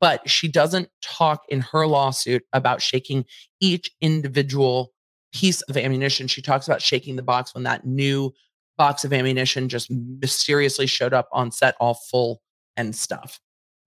But 0.00 0.28
she 0.30 0.48
doesn't 0.48 0.88
talk 1.02 1.42
in 1.50 1.60
her 1.60 1.86
lawsuit 1.86 2.42
about 2.54 2.80
shaking 2.80 3.26
each 3.60 3.90
individual 4.00 4.92
piece 5.32 5.60
of 5.62 5.76
ammunition. 5.76 6.26
She 6.26 6.40
talks 6.40 6.66
about 6.66 6.80
shaking 6.80 7.16
the 7.16 7.22
box 7.22 7.54
when 7.54 7.64
that 7.64 7.84
new 7.84 8.32
box 8.78 9.04
of 9.04 9.12
ammunition 9.12 9.68
just 9.68 9.90
mysteriously 9.90 10.86
showed 10.86 11.12
up 11.12 11.28
on 11.32 11.52
set, 11.52 11.74
all 11.80 11.94
full 11.94 12.40
and 12.78 12.96
stuff. 12.96 13.40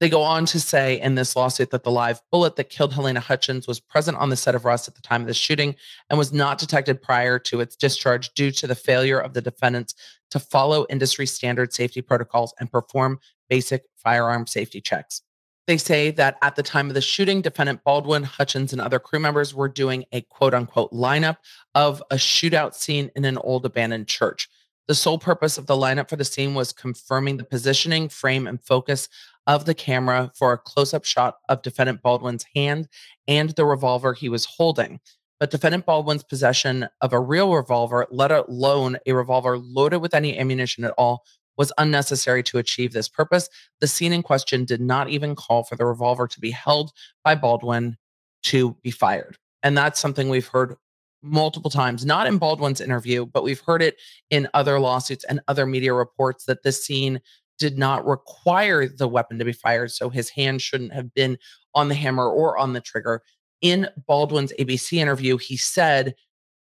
They 0.03 0.09
go 0.09 0.21
on 0.21 0.45
to 0.47 0.59
say 0.59 0.99
in 0.99 1.15
this 1.15 1.33
lawsuit 1.33 1.69
that 1.69 1.83
the 1.83 1.89
live 1.89 2.21
bullet 2.29 2.57
that 2.57 2.69
killed 2.69 2.91
Halyna 2.91 3.19
Hutchins 3.19 3.69
was 3.69 3.79
present 3.79 4.17
on 4.17 4.27
the 4.27 4.35
set 4.35 4.53
of 4.53 4.65
Rust 4.65 4.89
at 4.89 4.95
the 4.95 5.01
time 5.01 5.21
of 5.21 5.27
the 5.27 5.33
shooting 5.33 5.77
and 6.09 6.19
was 6.19 6.33
not 6.33 6.57
detected 6.57 7.01
prior 7.01 7.39
to 7.39 7.61
its 7.61 7.77
discharge 7.77 8.33
due 8.33 8.51
to 8.51 8.67
the 8.67 8.75
failure 8.75 9.17
of 9.17 9.33
the 9.33 9.41
defendants 9.41 9.95
to 10.31 10.39
follow 10.39 10.85
industry 10.89 11.25
standard 11.25 11.71
safety 11.71 12.01
protocols 12.01 12.53
and 12.59 12.69
perform 12.69 13.17
basic 13.49 13.83
firearm 13.95 14.45
safety 14.45 14.81
checks. 14.81 15.21
They 15.67 15.77
say 15.77 16.11
that 16.11 16.35
at 16.41 16.57
the 16.57 16.63
time 16.63 16.89
of 16.89 16.95
the 16.95 17.01
shooting, 17.01 17.41
defendant 17.41 17.85
Baldwin, 17.85 18.23
Hutchins, 18.23 18.73
and 18.73 18.81
other 18.81 18.99
crew 18.99 19.19
members 19.19 19.55
were 19.55 19.69
doing 19.69 20.03
a 20.11 20.19
quote 20.23 20.53
unquote 20.53 20.91
lineup 20.91 21.37
of 21.75 22.03
a 22.11 22.15
shootout 22.15 22.73
scene 22.73 23.09
in 23.15 23.23
an 23.23 23.37
old 23.37 23.65
abandoned 23.65 24.09
church. 24.09 24.49
The 24.89 24.95
sole 24.95 25.17
purpose 25.17 25.57
of 25.57 25.65
the 25.65 25.75
lineup 25.75 26.09
for 26.09 26.17
the 26.17 26.25
scene 26.25 26.55
was 26.55 26.73
confirming 26.73 27.37
the 27.37 27.45
positioning, 27.45 28.09
frame, 28.09 28.47
and 28.47 28.61
focus 28.61 29.07
of 29.47 29.65
the 29.65 29.73
camera 29.73 30.31
for 30.35 30.53
a 30.53 30.57
close 30.57 30.93
up 30.93 31.05
shot 31.05 31.35
of 31.49 31.61
defendant 31.61 32.01
Baldwin's 32.01 32.45
hand 32.55 32.87
and 33.27 33.49
the 33.51 33.65
revolver 33.65 34.13
he 34.13 34.29
was 34.29 34.45
holding. 34.45 34.99
But 35.39 35.51
defendant 35.51 35.85
Baldwin's 35.85 36.23
possession 36.23 36.87
of 37.01 37.11
a 37.11 37.19
real 37.19 37.53
revolver, 37.53 38.07
let 38.09 38.31
alone 38.31 38.97
a 39.05 39.13
revolver 39.13 39.57
loaded 39.57 39.97
with 39.97 40.13
any 40.13 40.37
ammunition 40.37 40.85
at 40.85 40.93
all, 40.97 41.23
was 41.57 41.73
unnecessary 41.77 42.43
to 42.43 42.57
achieve 42.57 42.93
this 42.93 43.09
purpose. 43.09 43.49
The 43.79 43.87
scene 43.87 44.13
in 44.13 44.23
question 44.23 44.65
did 44.65 44.81
not 44.81 45.09
even 45.09 45.35
call 45.35 45.63
for 45.63 45.75
the 45.75 45.85
revolver 45.85 46.27
to 46.27 46.39
be 46.39 46.51
held 46.51 46.91
by 47.23 47.35
Baldwin 47.35 47.97
to 48.43 48.75
be 48.83 48.91
fired. 48.91 49.37
And 49.61 49.77
that's 49.77 49.99
something 49.99 50.29
we've 50.29 50.47
heard 50.47 50.75
multiple 51.21 51.71
times, 51.71 52.05
not 52.05 52.27
in 52.27 52.37
Baldwin's 52.37 52.81
interview, 52.81 53.25
but 53.25 53.43
we've 53.43 53.61
heard 53.61 53.81
it 53.81 53.97
in 54.29 54.47
other 54.53 54.79
lawsuits 54.79 55.23
and 55.23 55.39
other 55.47 55.65
media 55.65 55.93
reports 55.93 56.45
that 56.45 56.63
this 56.63 56.83
scene 56.85 57.21
did 57.59 57.77
not 57.77 58.05
require 58.05 58.87
the 58.87 59.07
weapon 59.07 59.39
to 59.39 59.45
be 59.45 59.53
fired. 59.53 59.91
So 59.91 60.09
his 60.09 60.29
hand 60.29 60.61
shouldn't 60.61 60.93
have 60.93 61.13
been 61.13 61.37
on 61.75 61.89
the 61.89 61.95
hammer 61.95 62.29
or 62.29 62.57
on 62.57 62.73
the 62.73 62.81
trigger. 62.81 63.21
In 63.61 63.87
Baldwin's 64.07 64.53
ABC 64.59 64.97
interview, 64.97 65.37
he 65.37 65.57
said 65.57 66.15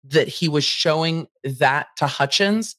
that 0.05 0.27
he 0.27 0.47
was 0.47 0.63
showing 0.63 1.27
that 1.43 1.87
to 1.97 2.07
Hutchins. 2.07 2.75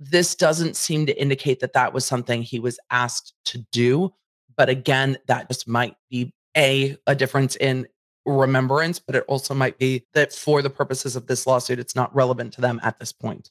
This 0.00 0.34
doesn't 0.34 0.76
seem 0.76 1.06
to 1.06 1.20
indicate 1.20 1.60
that 1.60 1.72
that 1.72 1.92
was 1.92 2.04
something 2.04 2.42
he 2.42 2.58
was 2.58 2.78
asked 2.90 3.34
to 3.46 3.58
do. 3.72 4.12
But 4.56 4.68
again, 4.68 5.18
that 5.26 5.48
just 5.48 5.68
might 5.68 5.96
be 6.10 6.32
a 6.56 6.96
a 7.06 7.14
difference 7.14 7.56
in 7.56 7.86
remembrance, 8.24 8.98
but 8.98 9.16
it 9.16 9.24
also 9.28 9.54
might 9.54 9.78
be 9.78 10.06
that 10.14 10.32
for 10.32 10.62
the 10.62 10.70
purposes 10.70 11.16
of 11.16 11.26
this 11.26 11.46
lawsuit, 11.46 11.78
it's 11.78 11.96
not 11.96 12.14
relevant 12.14 12.52
to 12.54 12.60
them 12.60 12.80
at 12.82 12.98
this 12.98 13.12
point. 13.12 13.50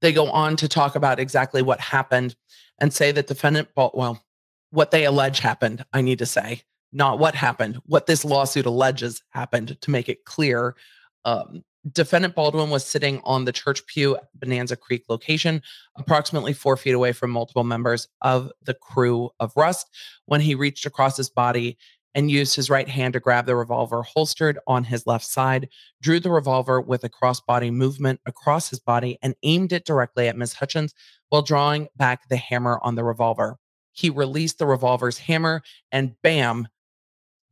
They 0.00 0.12
go 0.12 0.30
on 0.30 0.56
to 0.56 0.68
talk 0.68 0.96
about 0.96 1.20
exactly 1.20 1.62
what 1.62 1.80
happened 1.80 2.34
and 2.80 2.92
say 2.92 3.12
that 3.12 3.26
defendant, 3.26 3.68
well, 3.76 4.22
what 4.70 4.90
they 4.90 5.04
allege 5.04 5.40
happened, 5.40 5.84
I 5.92 6.00
need 6.00 6.18
to 6.20 6.26
say, 6.26 6.62
not 6.92 7.18
what 7.18 7.34
happened, 7.34 7.80
what 7.86 8.06
this 8.06 8.24
lawsuit 8.24 8.66
alleges 8.66 9.22
happened 9.30 9.80
to 9.80 9.90
make 9.90 10.08
it 10.08 10.24
clear. 10.24 10.74
Um, 11.24 11.64
defendant 11.92 12.34
Baldwin 12.34 12.70
was 12.70 12.84
sitting 12.84 13.20
on 13.24 13.44
the 13.44 13.52
church 13.52 13.86
pew 13.86 14.16
at 14.16 14.28
Bonanza 14.34 14.76
Creek 14.76 15.04
location, 15.08 15.62
approximately 15.96 16.52
four 16.52 16.76
feet 16.76 16.94
away 16.94 17.12
from 17.12 17.30
multiple 17.30 17.64
members 17.64 18.08
of 18.22 18.50
the 18.62 18.74
crew 18.74 19.30
of 19.40 19.52
Rust, 19.56 19.88
when 20.26 20.40
he 20.40 20.54
reached 20.54 20.86
across 20.86 21.16
his 21.16 21.30
body 21.30 21.78
and 22.14 22.30
used 22.30 22.56
his 22.56 22.70
right 22.70 22.88
hand 22.88 23.14
to 23.14 23.20
grab 23.20 23.46
the 23.46 23.54
revolver 23.54 24.02
holstered 24.02 24.58
on 24.66 24.84
his 24.84 25.06
left 25.06 25.24
side, 25.24 25.68
drew 26.02 26.20
the 26.20 26.30
revolver 26.30 26.80
with 26.80 27.04
a 27.04 27.08
crossbody 27.08 27.72
movement 27.72 28.20
across 28.26 28.70
his 28.70 28.80
body, 28.80 29.18
and 29.22 29.34
aimed 29.42 29.72
it 29.72 29.84
directly 29.84 30.28
at 30.28 30.36
Miss 30.36 30.54
Hutchins 30.54 30.94
while 31.28 31.42
drawing 31.42 31.88
back 31.96 32.28
the 32.28 32.36
hammer 32.36 32.80
on 32.82 32.94
the 32.94 33.04
revolver. 33.04 33.56
He 33.92 34.10
released 34.10 34.58
the 34.58 34.66
revolver's 34.66 35.18
hammer 35.18 35.62
and 35.92 36.14
bam. 36.22 36.68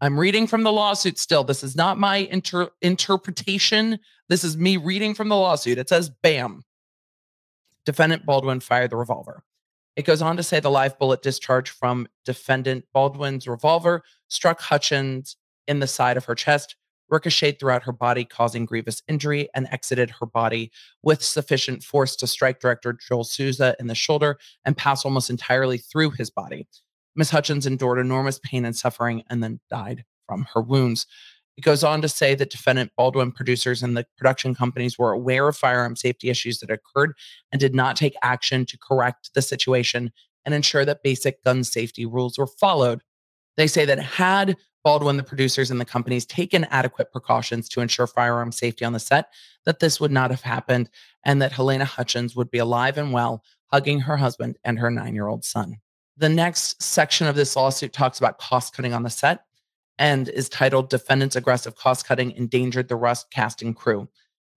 I'm 0.00 0.18
reading 0.18 0.46
from 0.46 0.62
the 0.62 0.72
lawsuit 0.72 1.18
still. 1.18 1.44
This 1.44 1.64
is 1.64 1.74
not 1.74 1.98
my 1.98 2.16
inter- 2.16 2.70
interpretation. 2.80 3.98
This 4.28 4.44
is 4.44 4.56
me 4.56 4.76
reading 4.76 5.14
from 5.14 5.28
the 5.28 5.36
lawsuit. 5.36 5.78
It 5.78 5.88
says 5.88 6.10
bam. 6.22 6.62
Defendant 7.84 8.26
Baldwin 8.26 8.60
fired 8.60 8.90
the 8.90 8.96
revolver. 8.96 9.42
It 9.98 10.04
goes 10.04 10.22
on 10.22 10.36
to 10.36 10.44
say 10.44 10.60
the 10.60 10.70
live 10.70 10.96
bullet 10.96 11.22
discharge 11.22 11.70
from 11.70 12.06
defendant 12.24 12.84
Baldwin's 12.94 13.48
revolver 13.48 14.04
struck 14.28 14.60
Hutchins 14.60 15.36
in 15.66 15.80
the 15.80 15.88
side 15.88 16.16
of 16.16 16.26
her 16.26 16.36
chest, 16.36 16.76
ricocheted 17.10 17.58
throughout 17.58 17.82
her 17.82 17.90
body, 17.90 18.24
causing 18.24 18.64
grievous 18.64 19.02
injury, 19.08 19.48
and 19.56 19.66
exited 19.72 20.10
her 20.20 20.26
body 20.26 20.70
with 21.02 21.20
sufficient 21.20 21.82
force 21.82 22.14
to 22.14 22.28
strike 22.28 22.60
director 22.60 22.92
Joel 22.92 23.24
Souza 23.24 23.74
in 23.80 23.88
the 23.88 23.96
shoulder 23.96 24.38
and 24.64 24.76
pass 24.76 25.04
almost 25.04 25.30
entirely 25.30 25.78
through 25.78 26.10
his 26.10 26.30
body. 26.30 26.68
Miss 27.16 27.30
Hutchins 27.30 27.66
endured 27.66 27.98
enormous 27.98 28.38
pain 28.38 28.64
and 28.64 28.76
suffering 28.76 29.24
and 29.28 29.42
then 29.42 29.58
died 29.68 30.04
from 30.28 30.46
her 30.54 30.62
wounds. 30.62 31.08
It 31.58 31.64
goes 31.64 31.82
on 31.82 32.00
to 32.02 32.08
say 32.08 32.36
that 32.36 32.50
defendant 32.50 32.92
Baldwin 32.96 33.32
producers 33.32 33.82
and 33.82 33.96
the 33.96 34.06
production 34.16 34.54
companies 34.54 34.96
were 34.96 35.10
aware 35.10 35.48
of 35.48 35.56
firearm 35.56 35.96
safety 35.96 36.30
issues 36.30 36.60
that 36.60 36.70
occurred 36.70 37.14
and 37.50 37.58
did 37.58 37.74
not 37.74 37.96
take 37.96 38.14
action 38.22 38.64
to 38.66 38.78
correct 38.78 39.34
the 39.34 39.42
situation 39.42 40.12
and 40.44 40.54
ensure 40.54 40.84
that 40.84 41.02
basic 41.02 41.42
gun 41.42 41.64
safety 41.64 42.06
rules 42.06 42.38
were 42.38 42.46
followed. 42.46 43.02
They 43.56 43.66
say 43.66 43.84
that 43.86 43.98
had 43.98 44.56
Baldwin, 44.84 45.16
the 45.16 45.24
producers, 45.24 45.72
and 45.72 45.80
the 45.80 45.84
companies 45.84 46.24
taken 46.24 46.62
adequate 46.66 47.10
precautions 47.10 47.68
to 47.70 47.80
ensure 47.80 48.06
firearm 48.06 48.52
safety 48.52 48.84
on 48.84 48.92
the 48.92 49.00
set, 49.00 49.32
that 49.64 49.80
this 49.80 49.98
would 49.98 50.12
not 50.12 50.30
have 50.30 50.42
happened 50.42 50.88
and 51.24 51.42
that 51.42 51.50
Halyna 51.50 51.82
Hutchins 51.82 52.36
would 52.36 52.52
be 52.52 52.58
alive 52.58 52.98
and 52.98 53.12
well, 53.12 53.42
hugging 53.72 53.98
her 53.98 54.16
husband 54.16 54.58
and 54.62 54.78
her 54.78 54.92
nine 54.92 55.12
year 55.12 55.26
old 55.26 55.44
son. 55.44 55.78
The 56.18 56.28
next 56.28 56.80
section 56.80 57.26
of 57.26 57.34
this 57.34 57.56
lawsuit 57.56 57.92
talks 57.92 58.20
about 58.20 58.38
cost 58.38 58.74
cutting 58.74 58.94
on 58.94 59.02
the 59.02 59.10
set 59.10 59.40
and 59.98 60.28
is 60.28 60.48
titled 60.48 60.90
Defendant's 60.90 61.36
Aggressive 61.36 61.76
Cost 61.76 62.06
Cutting 62.06 62.30
Endangered 62.32 62.88
the 62.88 62.96
Rust 62.96 63.30
Casting 63.30 63.74
Crew. 63.74 64.08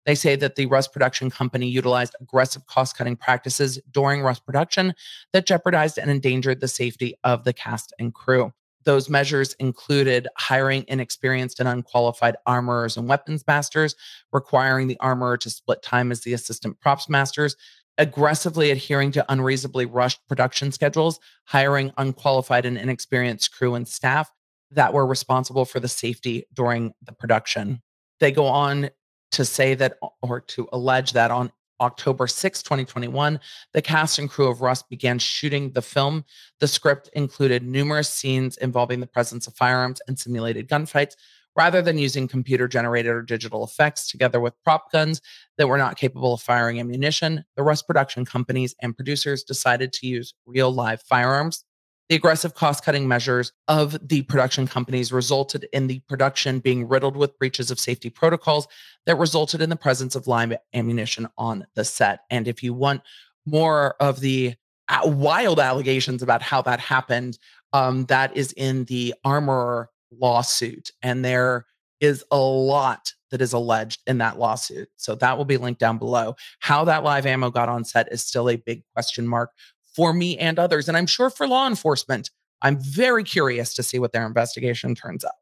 They 0.05 0.15
say 0.15 0.35
that 0.35 0.55
the 0.55 0.65
Rust 0.65 0.93
production 0.93 1.29
company 1.29 1.67
utilized 1.67 2.15
aggressive 2.19 2.65
cost 2.65 2.97
cutting 2.97 3.15
practices 3.15 3.79
during 3.91 4.21
Rust 4.21 4.45
production 4.45 4.93
that 5.33 5.45
jeopardized 5.45 5.97
and 5.97 6.09
endangered 6.09 6.59
the 6.59 6.67
safety 6.67 7.15
of 7.23 7.43
the 7.43 7.53
cast 7.53 7.93
and 7.99 8.13
crew. 8.13 8.51
Those 8.83 9.09
measures 9.09 9.53
included 9.59 10.27
hiring 10.37 10.85
inexperienced 10.87 11.59
and 11.59 11.69
unqualified 11.69 12.35
armorers 12.47 12.97
and 12.97 13.07
weapons 13.07 13.43
masters, 13.45 13.95
requiring 14.31 14.87
the 14.87 14.97
armorer 14.99 15.37
to 15.37 15.49
split 15.51 15.83
time 15.83 16.11
as 16.11 16.21
the 16.21 16.33
assistant 16.33 16.79
props 16.79 17.07
masters, 17.07 17.55
aggressively 17.99 18.71
adhering 18.71 19.11
to 19.11 19.25
unreasonably 19.31 19.85
rushed 19.85 20.27
production 20.27 20.71
schedules, 20.71 21.19
hiring 21.45 21.91
unqualified 21.97 22.65
and 22.65 22.77
inexperienced 22.77 23.51
crew 23.51 23.75
and 23.75 23.87
staff, 23.87 24.31
that 24.71 24.93
were 24.93 25.05
responsible 25.05 25.65
for 25.65 25.79
the 25.79 25.87
safety 25.87 26.45
during 26.53 26.93
the 27.03 27.11
production. 27.11 27.81
They 28.19 28.31
go 28.31 28.45
on 28.45 28.89
to 29.31 29.45
say 29.45 29.75
that, 29.75 29.97
or 30.21 30.41
to 30.41 30.67
allege 30.71 31.13
that 31.13 31.31
on 31.31 31.51
October 31.79 32.27
6, 32.27 32.61
2021, 32.61 33.39
the 33.73 33.81
cast 33.81 34.19
and 34.19 34.29
crew 34.29 34.47
of 34.47 34.61
Rust 34.61 34.89
began 34.89 35.17
shooting 35.17 35.71
the 35.71 35.81
film. 35.81 36.25
The 36.59 36.67
script 36.67 37.09
included 37.13 37.63
numerous 37.63 38.09
scenes 38.09 38.57
involving 38.57 38.99
the 38.99 39.07
presence 39.07 39.47
of 39.47 39.55
firearms 39.55 39.99
and 40.07 40.17
simulated 40.19 40.69
gunfights, 40.69 41.15
rather 41.55 41.81
than 41.81 41.97
using 41.97 42.27
computer 42.27 42.67
generated 42.67 43.11
or 43.11 43.23
digital 43.23 43.63
effects 43.63 44.09
together 44.09 44.39
with 44.39 44.53
prop 44.63 44.91
guns 44.91 45.21
that 45.57 45.67
were 45.67 45.77
not 45.77 45.97
capable 45.97 46.35
of 46.35 46.41
firing 46.41 46.79
ammunition. 46.79 47.43
The 47.55 47.63
Rust 47.63 47.87
production 47.87 48.25
companies 48.25 48.75
and 48.81 48.95
producers 48.95 49.43
decided 49.43 49.91
to 49.93 50.07
use 50.07 50.33
real 50.45 50.71
live 50.71 51.01
firearms. 51.01 51.65
The 52.11 52.17
aggressive 52.17 52.55
cost 52.55 52.83
cutting 52.83 53.07
measures 53.07 53.53
of 53.69 53.97
the 54.05 54.23
production 54.23 54.67
companies 54.67 55.13
resulted 55.13 55.69
in 55.71 55.87
the 55.87 56.01
production 56.09 56.59
being 56.59 56.89
riddled 56.89 57.15
with 57.15 57.39
breaches 57.39 57.71
of 57.71 57.79
safety 57.79 58.09
protocols 58.09 58.67
that 59.05 59.15
resulted 59.15 59.61
in 59.61 59.69
the 59.69 59.77
presence 59.77 60.13
of 60.13 60.27
live 60.27 60.53
ammunition 60.73 61.29
on 61.37 61.65
the 61.73 61.85
set. 61.85 62.25
And 62.29 62.49
if 62.49 62.63
you 62.63 62.73
want 62.73 63.03
more 63.45 63.95
of 64.01 64.19
the 64.19 64.55
uh, 64.89 65.03
wild 65.05 65.61
allegations 65.61 66.21
about 66.21 66.41
how 66.41 66.61
that 66.63 66.81
happened, 66.81 67.39
um, 67.71 68.03
that 68.07 68.35
is 68.35 68.51
in 68.57 68.83
the 68.83 69.13
Armorer 69.23 69.89
lawsuit. 70.11 70.91
And 71.01 71.23
there 71.23 71.65
is 72.01 72.25
a 72.29 72.37
lot 72.37 73.13
that 73.29 73.41
is 73.41 73.53
alleged 73.53 74.01
in 74.05 74.17
that 74.17 74.37
lawsuit. 74.37 74.89
So 74.97 75.15
that 75.15 75.37
will 75.37 75.45
be 75.45 75.55
linked 75.55 75.79
down 75.79 75.97
below. 75.97 76.35
How 76.59 76.83
that 76.83 77.05
live 77.05 77.25
ammo 77.25 77.51
got 77.51 77.69
on 77.69 77.85
set 77.85 78.11
is 78.11 78.21
still 78.21 78.49
a 78.49 78.57
big 78.57 78.83
question 78.93 79.25
mark 79.25 79.51
for 79.95 80.13
me 80.13 80.37
and 80.37 80.57
others. 80.59 80.87
And 80.87 80.97
I'm 80.97 81.07
sure 81.07 81.29
for 81.29 81.47
law 81.47 81.67
enforcement, 81.67 82.29
I'm 82.61 82.79
very 82.81 83.23
curious 83.23 83.73
to 83.75 83.83
see 83.83 83.99
what 83.99 84.11
their 84.11 84.25
investigation 84.25 84.95
turns 84.95 85.23
up. 85.23 85.35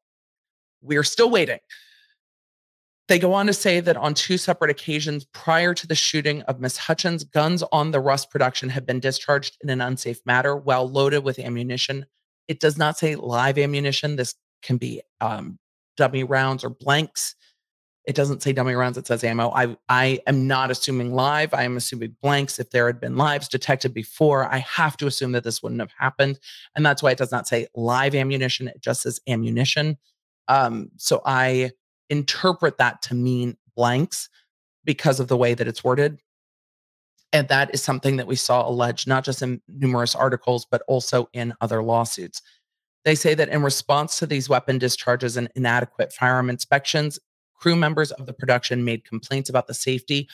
We're 0.82 1.04
still 1.04 1.30
waiting. 1.30 1.60
They 3.10 3.20
go 3.20 3.34
on 3.34 3.48
to 3.48 3.54
say 3.54 3.80
that 3.80 3.98
on 3.98 4.14
two 4.14 4.38
separate 4.38 4.70
occasions 4.70 5.26
prior 5.34 5.74
to 5.74 5.88
the 5.88 5.96
shooting 5.96 6.44
of 6.44 6.60
Miss 6.60 6.78
Hutchins, 6.78 7.24
guns 7.24 7.64
on 7.72 7.90
the 7.90 8.00
Rust 8.00 8.30
production 8.30 8.70
had 8.70 8.86
been 8.86 9.00
discharged 9.00 9.58
in 9.64 9.70
an 9.72 9.82
unsafe 9.82 10.20
manner 10.26 10.56
while 10.56 10.88
loaded 10.88 11.24
with 11.24 11.40
ammunition. 11.40 12.06
It 12.48 12.60
does 12.60 12.78
not 12.78 13.00
say 13.00 13.16
live 13.16 13.58
ammunition. 13.58 14.16
This 14.16 14.36
can 14.62 14.78
be 14.78 15.02
um, 15.22 15.58
dummy 15.98 16.24
rounds 16.24 16.64
or 16.64 16.70
blanks. 16.70 17.36
It 18.06 18.16
doesn't 18.16 18.42
say 18.42 18.54
dummy 18.54 18.74
rounds, 18.74 18.98
it 18.98 19.06
says 19.06 19.24
ammo. 19.24 19.52
I, 19.52 19.78
I 19.88 20.20
am 20.26 20.48
not 20.48 20.72
assuming 20.72 21.14
live. 21.14 21.54
I 21.54 21.64
am 21.64 21.78
assuming 21.78 22.16
blanks. 22.22 22.58
If 22.58 22.72
there 22.72 22.88
had 22.88 23.00
been 23.00 23.18
lives 23.18 23.48
detected 23.48 23.94
before, 23.94 24.46
I 24.46 24.60
have 24.60 24.98
to 24.98 25.08
assume 25.08 25.34
that 25.34 25.44
this 25.44 25.62
wouldn't 25.62 25.82
have 25.82 25.92
happened. 25.98 26.40
And 26.76 26.86
that's 26.86 27.04
why 27.04 27.12
it 27.12 27.18
does 27.18 27.32
not 27.32 27.48
say 27.48 27.68
live 27.76 28.16
ammunition, 28.16 28.68
it 28.68 28.82
just 28.82 29.04
says 29.04 29.20
ammunition. 29.28 29.98
Um, 30.48 30.90
so 30.98 31.22
I 31.26 31.72
interpret 32.10 32.78
that 32.78 33.02
to 33.04 33.16
mean 33.16 33.58
blanks 33.76 34.30
because 34.84 35.20
of 35.20 35.28
the 35.28 35.38
way 35.38 35.54
that 35.54 35.68
it's 35.68 35.84
worded. 35.84 36.20
And 37.32 37.48
that 37.50 37.74
is 37.74 37.84
something 37.84 38.18
that 38.18 38.26
we 38.26 38.36
saw 38.36 38.68
alleged 38.68 39.08
not 39.08 39.24
just 39.24 39.44
in 39.44 39.62
numerous 39.68 40.16
articles, 40.16 40.66
but 40.66 40.82
also 40.88 41.30
in 41.34 41.54
other 41.62 41.84
lawsuits. 41.84 42.42
They 43.06 43.16
say 43.16 43.36
that 43.36 43.50
in 43.50 43.62
response 43.62 44.20
to 44.20 44.26
these 44.26 44.50
weapon 44.50 44.80
discharges 44.80 45.38
and 45.38 45.50
inadequate 45.56 46.12
firearm 46.12 46.50
inspections, 46.50 47.20
crew 47.60 47.76
members 47.76 48.12
of 48.12 48.26
the 48.26 48.34
production 48.34 48.84
made 48.84 49.06
complaints 49.06 49.50
about 49.50 49.68
the 49.68 49.74
safety 49.74 50.28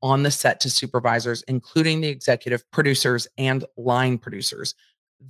on 0.00 0.22
the 0.22 0.30
set 0.30 0.60
to 0.60 0.70
supervisors, 0.70 1.42
including 1.48 2.00
the 2.00 2.08
executive 2.08 2.68
producers 2.70 3.26
and 3.36 3.64
line 3.76 4.16
producers 4.18 4.74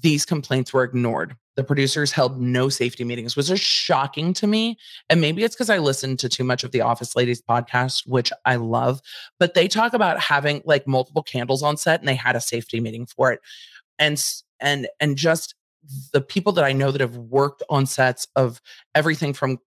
these 0.03 0.25
complaints 0.25 0.73
were 0.73 0.85
ignored. 0.85 1.35
The 1.57 1.65
producers 1.65 2.13
held 2.13 2.41
no 2.41 2.69
safety 2.69 3.05
meetings, 3.05 3.37
which 3.37 3.51
is 3.51 3.61
shocking 3.61 4.33
to 4.35 4.47
me. 4.47 4.79
And 5.09 5.21
maybe 5.21 5.43
it's 5.43 5.55
because 5.55 5.71
I 5.71 5.79
listened 5.79 6.19
to 6.21 6.29
too 6.29 6.45
much 6.45 6.63
of 6.63 6.71
the 6.71 6.83
Office 6.83 7.17
Ladies 7.17 7.43
podcast, 7.43 8.07
which 8.07 8.33
I 8.45 8.57
love. 8.57 9.01
But 9.39 9.55
they 9.55 9.67
talk 9.67 9.95
about 9.95 10.21
having 10.21 10.63
like 10.65 10.87
multiple 10.87 11.23
candles 11.23 11.63
on 11.63 11.77
set 11.77 12.01
and 12.01 12.09
they 12.09 12.15
had 12.15 12.37
a 12.37 12.41
safety 12.41 12.81
meeting 12.81 13.07
for 13.07 13.33
it. 13.33 13.41
And 13.99 14.23
and 14.61 14.89
and 15.01 15.17
just 15.17 15.55
the 16.13 16.21
people 16.21 16.53
that 16.53 16.65
I 16.65 16.73
know 16.73 16.91
that 16.91 17.01
have 17.01 17.17
worked 17.17 17.63
on 17.71 17.87
sets 17.87 18.27
of 18.37 18.61
everything 18.95 19.33
from 19.33 19.59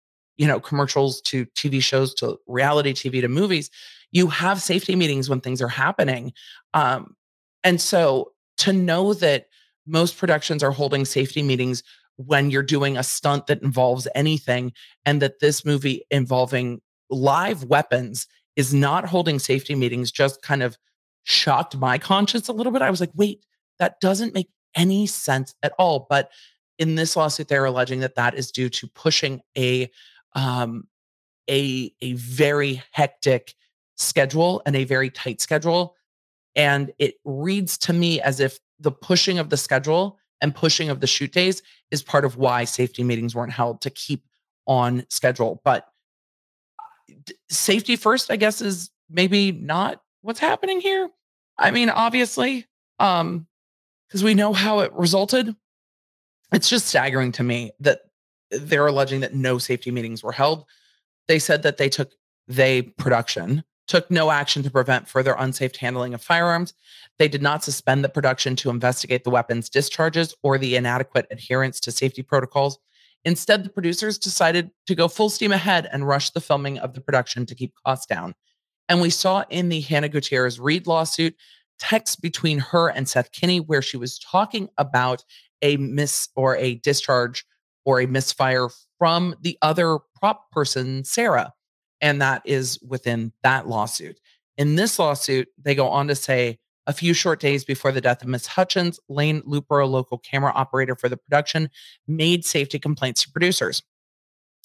you 0.40 0.46
know 0.46 0.58
commercials 0.58 1.20
to 1.20 1.44
TV 1.48 1.82
shows 1.82 2.14
to 2.14 2.38
reality 2.46 2.94
TV 2.94 3.20
to 3.20 3.28
movies, 3.28 3.68
you 4.10 4.28
have 4.28 4.62
safety 4.62 4.96
meetings 4.96 5.28
when 5.28 5.42
things 5.42 5.60
are 5.60 5.68
happening. 5.68 6.32
Um, 6.72 7.14
and 7.62 7.78
so 7.78 8.32
to 8.56 8.72
know 8.72 9.12
that 9.12 9.48
most 9.86 10.16
productions 10.16 10.62
are 10.62 10.70
holding 10.70 11.04
safety 11.04 11.42
meetings 11.42 11.82
when 12.16 12.50
you're 12.50 12.62
doing 12.62 12.96
a 12.96 13.02
stunt 13.02 13.48
that 13.48 13.62
involves 13.62 14.08
anything 14.14 14.72
and 15.04 15.20
that 15.20 15.40
this 15.40 15.62
movie 15.62 16.06
involving 16.10 16.80
live 17.10 17.64
weapons 17.64 18.26
is 18.56 18.72
not 18.72 19.04
holding 19.04 19.38
safety 19.38 19.74
meetings 19.74 20.10
just 20.10 20.40
kind 20.40 20.62
of 20.62 20.78
shocked 21.24 21.76
my 21.76 21.98
conscience 21.98 22.48
a 22.48 22.52
little 22.54 22.72
bit. 22.72 22.80
I 22.80 22.90
was 22.90 23.00
like, 23.00 23.12
wait, 23.14 23.44
that 23.78 24.00
doesn't 24.00 24.32
make 24.32 24.48
any 24.74 25.06
sense 25.06 25.54
at 25.62 25.74
all. 25.78 26.06
But 26.08 26.30
in 26.78 26.94
this 26.94 27.14
lawsuit, 27.14 27.48
they're 27.48 27.66
alleging 27.66 28.00
that 28.00 28.14
that 28.14 28.34
is 28.34 28.50
due 28.50 28.70
to 28.70 28.86
pushing 28.86 29.42
a 29.56 29.90
um, 30.34 30.86
a 31.48 31.92
a 32.00 32.12
very 32.14 32.82
hectic 32.92 33.54
schedule 33.96 34.62
and 34.64 34.76
a 34.76 34.84
very 34.84 35.10
tight 35.10 35.40
schedule. 35.40 35.96
And 36.56 36.92
it 36.98 37.16
reads 37.24 37.78
to 37.78 37.92
me 37.92 38.20
as 38.20 38.40
if 38.40 38.58
the 38.78 38.90
pushing 38.90 39.38
of 39.38 39.50
the 39.50 39.56
schedule 39.56 40.18
and 40.40 40.54
pushing 40.54 40.88
of 40.88 41.00
the 41.00 41.06
shoot 41.06 41.32
days 41.32 41.62
is 41.90 42.02
part 42.02 42.24
of 42.24 42.36
why 42.36 42.64
safety 42.64 43.04
meetings 43.04 43.34
weren't 43.34 43.52
held 43.52 43.82
to 43.82 43.90
keep 43.90 44.24
on 44.66 45.04
schedule. 45.10 45.60
But 45.64 45.86
safety 47.50 47.96
first, 47.96 48.30
I 48.30 48.36
guess, 48.36 48.60
is 48.60 48.90
maybe 49.08 49.52
not 49.52 50.00
what's 50.22 50.40
happening 50.40 50.80
here. 50.80 51.10
I 51.58 51.70
mean, 51.70 51.90
obviously, 51.90 52.66
um, 52.98 53.46
because 54.08 54.24
we 54.24 54.34
know 54.34 54.52
how 54.52 54.80
it 54.80 54.92
resulted. 54.92 55.54
It's 56.52 56.68
just 56.68 56.86
staggering 56.86 57.32
to 57.32 57.42
me 57.42 57.72
that 57.80 58.00
they're 58.50 58.86
alleging 58.86 59.20
that 59.20 59.34
no 59.34 59.58
safety 59.58 59.90
meetings 59.90 60.22
were 60.22 60.32
held. 60.32 60.64
They 61.28 61.38
said 61.38 61.62
that 61.62 61.76
they 61.76 61.88
took 61.88 62.12
they 62.48 62.82
production 62.82 63.64
took 63.90 64.08
no 64.08 64.30
action 64.30 64.62
to 64.62 64.70
prevent 64.70 65.08
further 65.08 65.34
unsafe 65.36 65.74
handling 65.74 66.14
of 66.14 66.22
firearms. 66.22 66.74
They 67.18 67.26
did 67.26 67.42
not 67.42 67.64
suspend 67.64 68.04
the 68.04 68.08
production 68.08 68.54
to 68.56 68.70
investigate 68.70 69.24
the 69.24 69.30
weapons 69.30 69.68
discharges 69.68 70.32
or 70.44 70.58
the 70.58 70.76
inadequate 70.76 71.26
adherence 71.32 71.80
to 71.80 71.90
safety 71.90 72.22
protocols. 72.22 72.78
Instead, 73.24 73.64
the 73.64 73.68
producers 73.68 74.16
decided 74.16 74.70
to 74.86 74.94
go 74.94 75.08
full 75.08 75.28
steam 75.28 75.50
ahead 75.50 75.88
and 75.92 76.06
rush 76.06 76.30
the 76.30 76.40
filming 76.40 76.78
of 76.78 76.94
the 76.94 77.00
production 77.00 77.44
to 77.46 77.54
keep 77.56 77.74
costs 77.84 78.06
down. 78.06 78.32
And 78.88 79.00
we 79.00 79.10
saw 79.10 79.44
in 79.50 79.70
the 79.70 79.80
Hannah 79.80 80.08
Gutierrez 80.08 80.60
Reed 80.60 80.86
lawsuit 80.86 81.34
texts 81.80 82.14
between 82.14 82.60
her 82.60 82.90
and 82.90 83.08
Seth 83.08 83.32
Kenney 83.32 83.58
where 83.58 83.82
she 83.82 83.96
was 83.96 84.20
talking 84.20 84.68
about 84.78 85.24
a 85.62 85.76
miss 85.78 86.28
or 86.36 86.56
a 86.56 86.76
discharge 86.76 87.44
or 87.84 88.00
a 88.00 88.06
misfire 88.06 88.68
from 88.98 89.34
the 89.40 89.58
other 89.62 89.98
prop 90.18 90.50
person, 90.50 91.04
Sarah 91.04 91.52
and 92.00 92.20
that 92.22 92.42
is 92.44 92.78
within 92.86 93.32
that 93.42 93.68
lawsuit. 93.68 94.18
In 94.56 94.76
this 94.76 94.98
lawsuit, 94.98 95.48
they 95.58 95.74
go 95.74 95.88
on 95.88 96.08
to 96.08 96.14
say 96.14 96.58
a 96.86 96.92
few 96.92 97.14
short 97.14 97.40
days 97.40 97.64
before 97.64 97.92
the 97.92 98.00
death 98.00 98.22
of 98.22 98.28
Miss 98.28 98.46
Hutchins, 98.46 98.98
Lane 99.08 99.42
Looper, 99.44 99.80
a 99.80 99.86
local 99.86 100.18
camera 100.18 100.52
operator 100.54 100.96
for 100.96 101.08
the 101.08 101.16
production, 101.16 101.70
made 102.08 102.44
safety 102.44 102.78
complaints 102.78 103.22
to 103.22 103.30
producers. 103.30 103.82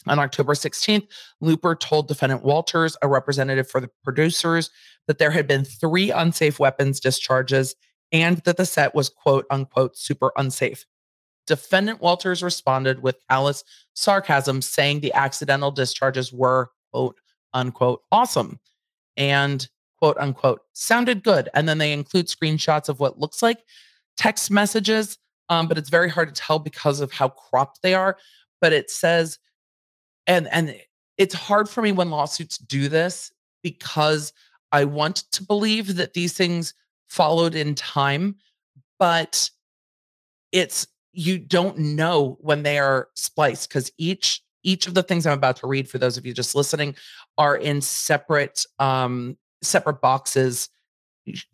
On 0.07 0.19
October 0.19 0.53
16th, 0.53 1.07
Looper 1.41 1.75
told 1.75 2.07
defendant 2.07 2.43
Walters, 2.43 2.97
a 3.01 3.07
representative 3.07 3.69
for 3.69 3.81
the 3.81 3.89
producers, 4.03 4.69
that 5.07 5.17
there 5.17 5.31
had 5.31 5.47
been 5.47 5.65
three 5.65 6.11
unsafe 6.11 6.59
weapons 6.59 6.99
discharges 6.99 7.75
and 8.11 8.37
that 8.39 8.57
the 8.57 8.65
set 8.65 8.93
was 8.93 9.09
quote 9.09 9.45
unquote 9.49 9.97
super 9.97 10.31
unsafe. 10.37 10.85
Defendant 11.47 12.01
Walters 12.01 12.43
responded 12.43 13.01
with 13.01 13.17
callous 13.29 13.63
sarcasm, 13.93 14.61
saying 14.61 14.99
the 14.99 15.13
accidental 15.13 15.71
discharges 15.71 16.33
were 16.33 16.69
quote 16.91 17.17
unquote 17.53 18.01
awesome 18.11 18.59
and 19.17 19.67
quote 19.99 20.17
unquote 20.17 20.61
sounded 20.73 21.23
good. 21.23 21.49
And 21.53 21.67
then 21.67 21.77
they 21.77 21.93
include 21.93 22.27
screenshots 22.27 22.89
of 22.89 22.99
what 22.99 23.19
looks 23.19 23.41
like 23.41 23.59
text 24.17 24.49
messages, 24.51 25.17
um, 25.49 25.67
but 25.67 25.77
it's 25.77 25.89
very 25.89 26.09
hard 26.09 26.33
to 26.33 26.41
tell 26.41 26.59
because 26.59 26.99
of 26.99 27.11
how 27.11 27.29
cropped 27.29 27.81
they 27.81 27.93
are. 27.93 28.17
But 28.61 28.73
it 28.73 28.89
says, 28.89 29.39
and 30.27 30.47
and 30.51 30.75
it's 31.17 31.35
hard 31.35 31.69
for 31.69 31.81
me 31.81 31.91
when 31.91 32.09
lawsuits 32.09 32.57
do 32.57 32.89
this 32.89 33.31
because 33.63 34.33
I 34.71 34.85
want 34.85 35.17
to 35.31 35.43
believe 35.43 35.95
that 35.95 36.13
these 36.13 36.33
things 36.33 36.73
followed 37.07 37.55
in 37.55 37.75
time, 37.75 38.35
but 38.99 39.49
it's 40.51 40.87
you 41.15 41.39
don't 41.39 41.77
know 41.77 42.37
when 42.41 42.63
they 42.63 42.77
are 42.77 43.09
spliced 43.15 43.69
because 43.69 43.91
each 43.97 44.41
each 44.63 44.87
of 44.87 44.95
the 44.95 45.03
things 45.03 45.27
I'm 45.27 45.33
about 45.33 45.57
to 45.57 45.67
read 45.67 45.87
for 45.87 45.99
those 45.99 46.17
of 46.17 46.25
you 46.25 46.33
just 46.33 46.55
listening 46.55 46.95
are 47.37 47.55
in 47.55 47.81
separate 47.81 48.65
um, 48.79 49.37
separate 49.61 50.01
boxes 50.01 50.69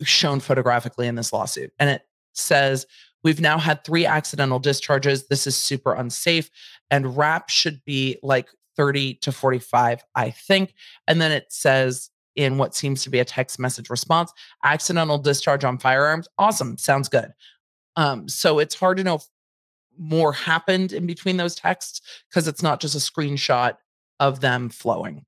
shown 0.02 0.40
photographically 0.40 1.06
in 1.06 1.14
this 1.14 1.32
lawsuit. 1.32 1.72
And 1.78 1.90
it 1.90 2.02
says, 2.32 2.86
We've 3.24 3.40
now 3.40 3.58
had 3.58 3.84
three 3.84 4.04
accidental 4.04 4.58
discharges. 4.58 5.28
This 5.28 5.46
is 5.46 5.54
super 5.54 5.92
unsafe. 5.94 6.50
And 6.90 7.16
wrap 7.16 7.50
should 7.50 7.84
be 7.84 8.18
like 8.22 8.48
30 8.76 9.14
to 9.14 9.30
45, 9.30 10.02
I 10.16 10.30
think. 10.30 10.74
And 11.06 11.20
then 11.20 11.30
it 11.30 11.46
says, 11.50 12.10
in 12.34 12.58
what 12.58 12.74
seems 12.74 13.04
to 13.04 13.10
be 13.10 13.20
a 13.20 13.24
text 13.24 13.58
message 13.58 13.90
response, 13.90 14.32
accidental 14.64 15.18
discharge 15.18 15.64
on 15.64 15.78
firearms. 15.78 16.28
Awesome. 16.38 16.78
Sounds 16.78 17.08
good. 17.08 17.32
Um, 17.96 18.28
so 18.28 18.58
it's 18.58 18.74
hard 18.74 18.96
to 18.96 19.04
know 19.04 19.20
more 19.98 20.32
happened 20.32 20.92
in 20.92 21.06
between 21.06 21.36
those 21.36 21.54
texts 21.54 22.00
because 22.28 22.48
it's 22.48 22.62
not 22.62 22.80
just 22.80 22.94
a 22.94 22.98
screenshot 22.98 23.76
of 24.20 24.40
them 24.40 24.68
flowing. 24.68 25.24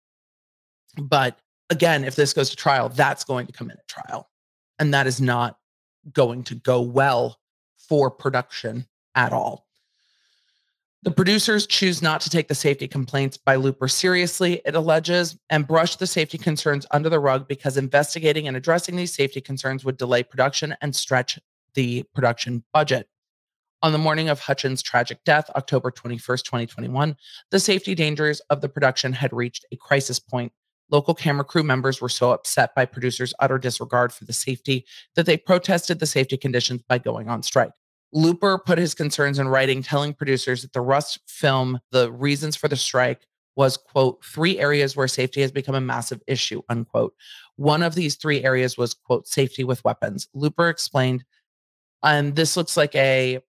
But 0.96 1.38
again, 1.70 2.04
if 2.04 2.16
this 2.16 2.32
goes 2.32 2.50
to 2.50 2.56
trial, 2.56 2.88
that's 2.88 3.24
going 3.24 3.46
to 3.46 3.52
come 3.52 3.70
in 3.70 3.76
at 3.76 3.88
trial. 3.88 4.30
And 4.78 4.94
that 4.94 5.06
is 5.06 5.20
not 5.20 5.58
going 6.12 6.44
to 6.44 6.54
go 6.54 6.80
well 6.80 7.38
for 7.76 8.10
production 8.10 8.86
at 9.14 9.32
all. 9.32 9.66
The 11.02 11.10
producers 11.10 11.66
choose 11.66 12.00
not 12.00 12.22
to 12.22 12.30
take 12.30 12.48
the 12.48 12.54
safety 12.54 12.88
complaints 12.88 13.36
by 13.36 13.56
Looper 13.56 13.88
seriously, 13.88 14.62
it 14.64 14.74
alleges, 14.74 15.36
and 15.50 15.66
brush 15.66 15.96
the 15.96 16.06
safety 16.06 16.38
concerns 16.38 16.86
under 16.92 17.10
the 17.10 17.20
rug 17.20 17.46
because 17.46 17.76
investigating 17.76 18.48
and 18.48 18.56
addressing 18.56 18.96
these 18.96 19.12
safety 19.12 19.42
concerns 19.42 19.84
would 19.84 19.98
delay 19.98 20.22
production 20.22 20.74
and 20.80 20.96
stretch 20.96 21.38
the 21.74 22.04
production 22.14 22.64
budget. 22.72 23.06
On 23.84 23.92
the 23.92 23.98
morning 23.98 24.30
of 24.30 24.40
Hutchins' 24.40 24.82
tragic 24.82 25.22
death, 25.24 25.50
October 25.56 25.90
21st, 25.90 26.42
2021, 26.44 27.18
the 27.50 27.60
safety 27.60 27.94
dangers 27.94 28.40
of 28.48 28.62
the 28.62 28.68
production 28.70 29.12
had 29.12 29.30
reached 29.30 29.66
a 29.70 29.76
crisis 29.76 30.18
point. 30.18 30.52
Local 30.90 31.14
camera 31.14 31.44
crew 31.44 31.62
members 31.62 32.00
were 32.00 32.08
so 32.08 32.30
upset 32.30 32.74
by 32.74 32.86
producers' 32.86 33.34
utter 33.40 33.58
disregard 33.58 34.10
for 34.10 34.24
the 34.24 34.32
safety 34.32 34.86
that 35.16 35.26
they 35.26 35.36
protested 35.36 35.98
the 35.98 36.06
safety 36.06 36.38
conditions 36.38 36.80
by 36.88 36.96
going 36.96 37.28
on 37.28 37.42
strike. 37.42 37.72
Looper 38.10 38.56
put 38.56 38.78
his 38.78 38.94
concerns 38.94 39.38
in 39.38 39.48
writing, 39.48 39.82
telling 39.82 40.14
producers 40.14 40.62
that 40.62 40.72
the 40.72 40.80
Rust 40.80 41.20
film, 41.26 41.78
the 41.90 42.10
reasons 42.10 42.56
for 42.56 42.68
the 42.68 42.76
strike 42.76 43.26
was, 43.54 43.76
quote, 43.76 44.24
three 44.24 44.58
areas 44.58 44.96
where 44.96 45.08
safety 45.08 45.42
has 45.42 45.52
become 45.52 45.74
a 45.74 45.80
massive 45.82 46.22
issue, 46.26 46.62
unquote. 46.70 47.12
One 47.56 47.82
of 47.82 47.94
these 47.94 48.14
three 48.14 48.44
areas 48.44 48.78
was, 48.78 48.94
quote, 48.94 49.28
safety 49.28 49.62
with 49.62 49.84
weapons. 49.84 50.26
Looper 50.32 50.70
explained, 50.70 51.26
and 52.02 52.34
this 52.34 52.56
looks 52.56 52.78
like 52.78 52.94
a, 52.94 53.40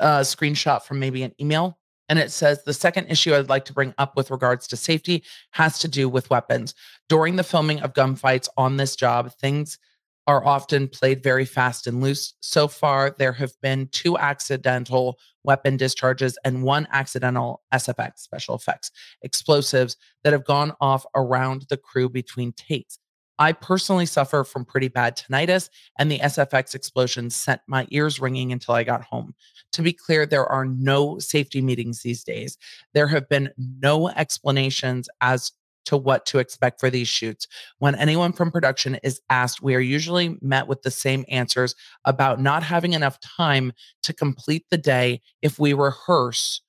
a 0.00 0.20
screenshot 0.20 0.82
from 0.82 0.98
maybe 0.98 1.22
an 1.22 1.32
email. 1.40 1.78
And 2.08 2.18
it 2.18 2.30
says 2.30 2.62
the 2.64 2.74
second 2.74 3.06
issue 3.06 3.34
I'd 3.34 3.48
like 3.48 3.64
to 3.66 3.72
bring 3.72 3.94
up 3.96 4.16
with 4.16 4.30
regards 4.30 4.66
to 4.68 4.76
safety 4.76 5.24
has 5.52 5.78
to 5.80 5.88
do 5.88 6.08
with 6.08 6.30
weapons. 6.30 6.74
During 7.08 7.36
the 7.36 7.44
filming 7.44 7.80
of 7.80 7.94
gunfights 7.94 8.48
on 8.56 8.76
this 8.76 8.94
job, 8.94 9.32
things 9.40 9.78
are 10.26 10.44
often 10.44 10.88
played 10.88 11.22
very 11.22 11.44
fast 11.44 11.86
and 11.86 12.00
loose. 12.00 12.34
So 12.40 12.66
far, 12.66 13.14
there 13.18 13.32
have 13.32 13.52
been 13.62 13.88
two 13.88 14.16
accidental 14.16 15.18
weapon 15.44 15.76
discharges 15.76 16.38
and 16.44 16.62
one 16.62 16.88
accidental 16.92 17.62
SFX, 17.72 18.20
special 18.20 18.54
effects, 18.54 18.90
explosives 19.22 19.96
that 20.22 20.32
have 20.32 20.44
gone 20.44 20.72
off 20.80 21.04
around 21.14 21.66
the 21.68 21.76
crew 21.76 22.08
between 22.08 22.52
takes. 22.52 22.98
I 23.38 23.52
personally 23.52 24.06
suffer 24.06 24.44
from 24.44 24.64
pretty 24.64 24.88
bad 24.88 25.16
tinnitus, 25.16 25.68
and 25.98 26.10
the 26.10 26.20
SFX 26.20 26.74
explosion 26.74 27.30
sent 27.30 27.60
my 27.66 27.86
ears 27.90 28.20
ringing 28.20 28.52
until 28.52 28.74
I 28.74 28.84
got 28.84 29.04
home. 29.04 29.34
To 29.72 29.82
be 29.82 29.92
clear, 29.92 30.24
there 30.24 30.46
are 30.46 30.64
no 30.64 31.18
safety 31.18 31.60
meetings 31.60 32.02
these 32.02 32.22
days. 32.22 32.56
There 32.92 33.08
have 33.08 33.28
been 33.28 33.50
no 33.58 34.08
explanations 34.08 35.08
as 35.20 35.52
to 35.86 35.96
what 35.96 36.24
to 36.26 36.38
expect 36.38 36.80
for 36.80 36.90
these 36.90 37.08
shoots. 37.08 37.46
When 37.78 37.94
anyone 37.94 38.32
from 38.32 38.50
production 38.50 38.98
is 39.02 39.20
asked, 39.28 39.62
we 39.62 39.74
are 39.74 39.80
usually 39.80 40.38
met 40.40 40.66
with 40.66 40.82
the 40.82 40.90
same 40.90 41.24
answers 41.28 41.74
about 42.04 42.40
not 42.40 42.62
having 42.62 42.94
enough 42.94 43.18
time 43.20 43.72
to 44.02 44.12
complete 44.12 44.64
the 44.70 44.78
day 44.78 45.20
if 45.42 45.58
we 45.58 45.72
rehearse, 45.72 46.62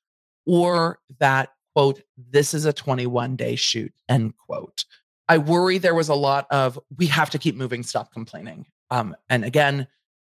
or 0.46 1.00
that, 1.20 1.50
quote, 1.74 2.02
this 2.18 2.54
is 2.54 2.66
a 2.66 2.74
21 2.74 3.36
day 3.36 3.56
shoot, 3.56 3.94
end 4.10 4.34
quote. 4.46 4.86
I 5.28 5.38
worry 5.38 5.78
there 5.78 5.96
was 5.96 6.10
a 6.10 6.16
lot 6.16 6.48
of, 6.52 6.80
we 6.98 7.08
have 7.08 7.30
to 7.32 7.40
keep 7.40 7.56
moving, 7.56 7.84
stop 7.84 8.12
complaining. 8.12 8.66
Um, 8.92 9.16
and 9.30 9.44
again, 9.44 9.88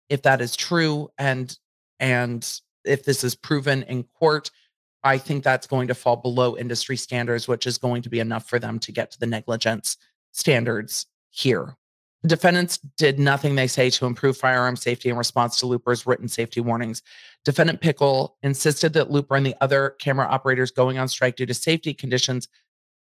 if 0.08 0.22
that 0.22 0.40
is 0.40 0.54
true 0.56 1.10
and 1.18 1.56
and 1.98 2.60
if 2.84 3.04
this 3.04 3.22
is 3.22 3.34
proven 3.34 3.84
in 3.84 4.02
court, 4.02 4.50
I 5.04 5.18
think 5.18 5.44
that's 5.44 5.66
going 5.66 5.88
to 5.88 5.94
fall 5.94 6.16
below 6.16 6.56
industry 6.56 6.96
standards, 6.96 7.46
which 7.46 7.66
is 7.66 7.78
going 7.78 8.02
to 8.02 8.10
be 8.10 8.20
enough 8.20 8.48
for 8.48 8.58
them 8.58 8.78
to 8.80 8.92
get 8.92 9.12
to 9.12 9.20
the 9.20 9.26
negligence 9.26 9.96
standards 10.32 11.06
here. 11.30 11.76
Defendants 12.24 12.78
did 12.96 13.18
nothing, 13.18 13.56
they 13.56 13.66
say, 13.66 13.90
to 13.90 14.06
improve 14.06 14.36
firearm 14.36 14.76
safety 14.76 15.08
in 15.08 15.16
response 15.16 15.58
to 15.58 15.66
Looper's 15.66 16.06
written 16.06 16.28
safety 16.28 16.60
warnings. 16.60 17.02
Defendant 17.44 17.80
Pickle 17.80 18.36
insisted 18.42 18.92
that 18.92 19.10
Looper 19.10 19.34
and 19.34 19.44
the 19.44 19.56
other 19.60 19.96
camera 19.98 20.26
operators 20.26 20.70
going 20.70 20.98
on 20.98 21.08
strike 21.08 21.34
due 21.34 21.46
to 21.46 21.54
safety 21.54 21.92
conditions 21.92 22.46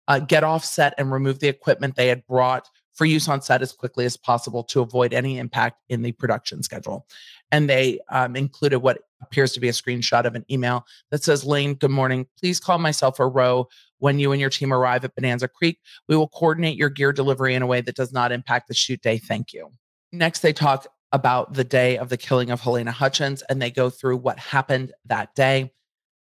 uh, 0.08 0.20
get 0.20 0.44
off 0.44 0.64
set 0.64 0.94
and 0.98 1.12
remove 1.12 1.40
the 1.40 1.48
equipment 1.48 1.96
they 1.96 2.08
had 2.08 2.26
brought 2.28 2.70
for 2.94 3.06
use 3.06 3.28
on 3.28 3.42
set 3.42 3.62
as 3.62 3.72
quickly 3.72 4.06
as 4.06 4.18
possible 4.18 4.64
to 4.64 4.82
avoid 4.82 5.14
any 5.14 5.38
impact 5.38 5.78
in 5.88 6.02
the 6.02 6.12
production 6.14 6.64
schedule. 6.64 7.06
And 7.52 7.70
they 7.70 8.00
um, 8.10 8.36
included 8.36 8.80
what 8.80 9.00
appears 9.22 9.54
to 9.54 9.60
be 9.60 9.70
a 9.70 9.74
screenshot 9.74 10.26
of 10.26 10.36
an 10.36 10.46
email 10.50 10.86
that 11.12 11.24
says, 11.24 11.46
Lane, 11.46 11.76
good 11.76 11.92
morning. 11.92 12.28
Please 12.40 12.60
call 12.60 12.80
myself 12.80 13.20
or 13.20 13.30
Roe 13.30 13.68
when 14.00 14.20
you 14.20 14.32
and 14.32 14.42
your 14.42 14.50
team 14.50 14.74
arrive 14.74 15.06
at 15.06 15.16
Bonanza 15.16 15.48
Creek. 15.48 15.80
We 16.08 16.16
will 16.16 16.28
coordinate 16.28 16.76
your 16.76 16.90
gear 16.90 17.14
delivery 17.14 17.54
in 17.54 17.62
a 17.62 17.68
way 17.68 17.82
that 17.82 17.96
does 17.96 18.12
not 18.12 18.32
impact 18.32 18.68
the 18.68 18.74
shoot 18.74 19.02
day. 19.02 19.18
Thank 19.18 19.54
you. 19.54 19.70
Next, 20.12 20.40
they 20.40 20.54
talk 20.54 20.88
about 21.12 21.54
the 21.54 21.64
day 21.64 21.98
of 21.98 22.10
the 22.10 22.18
killing 22.18 22.50
of 22.50 22.62
Halyna 22.62 22.90
Hutchins 22.90 23.44
and 23.44 23.62
they 23.62 23.72
go 23.72 23.90
through 23.90 24.18
what 24.18 24.40
happened 24.40 24.92
that 25.06 25.34
day. 25.36 25.72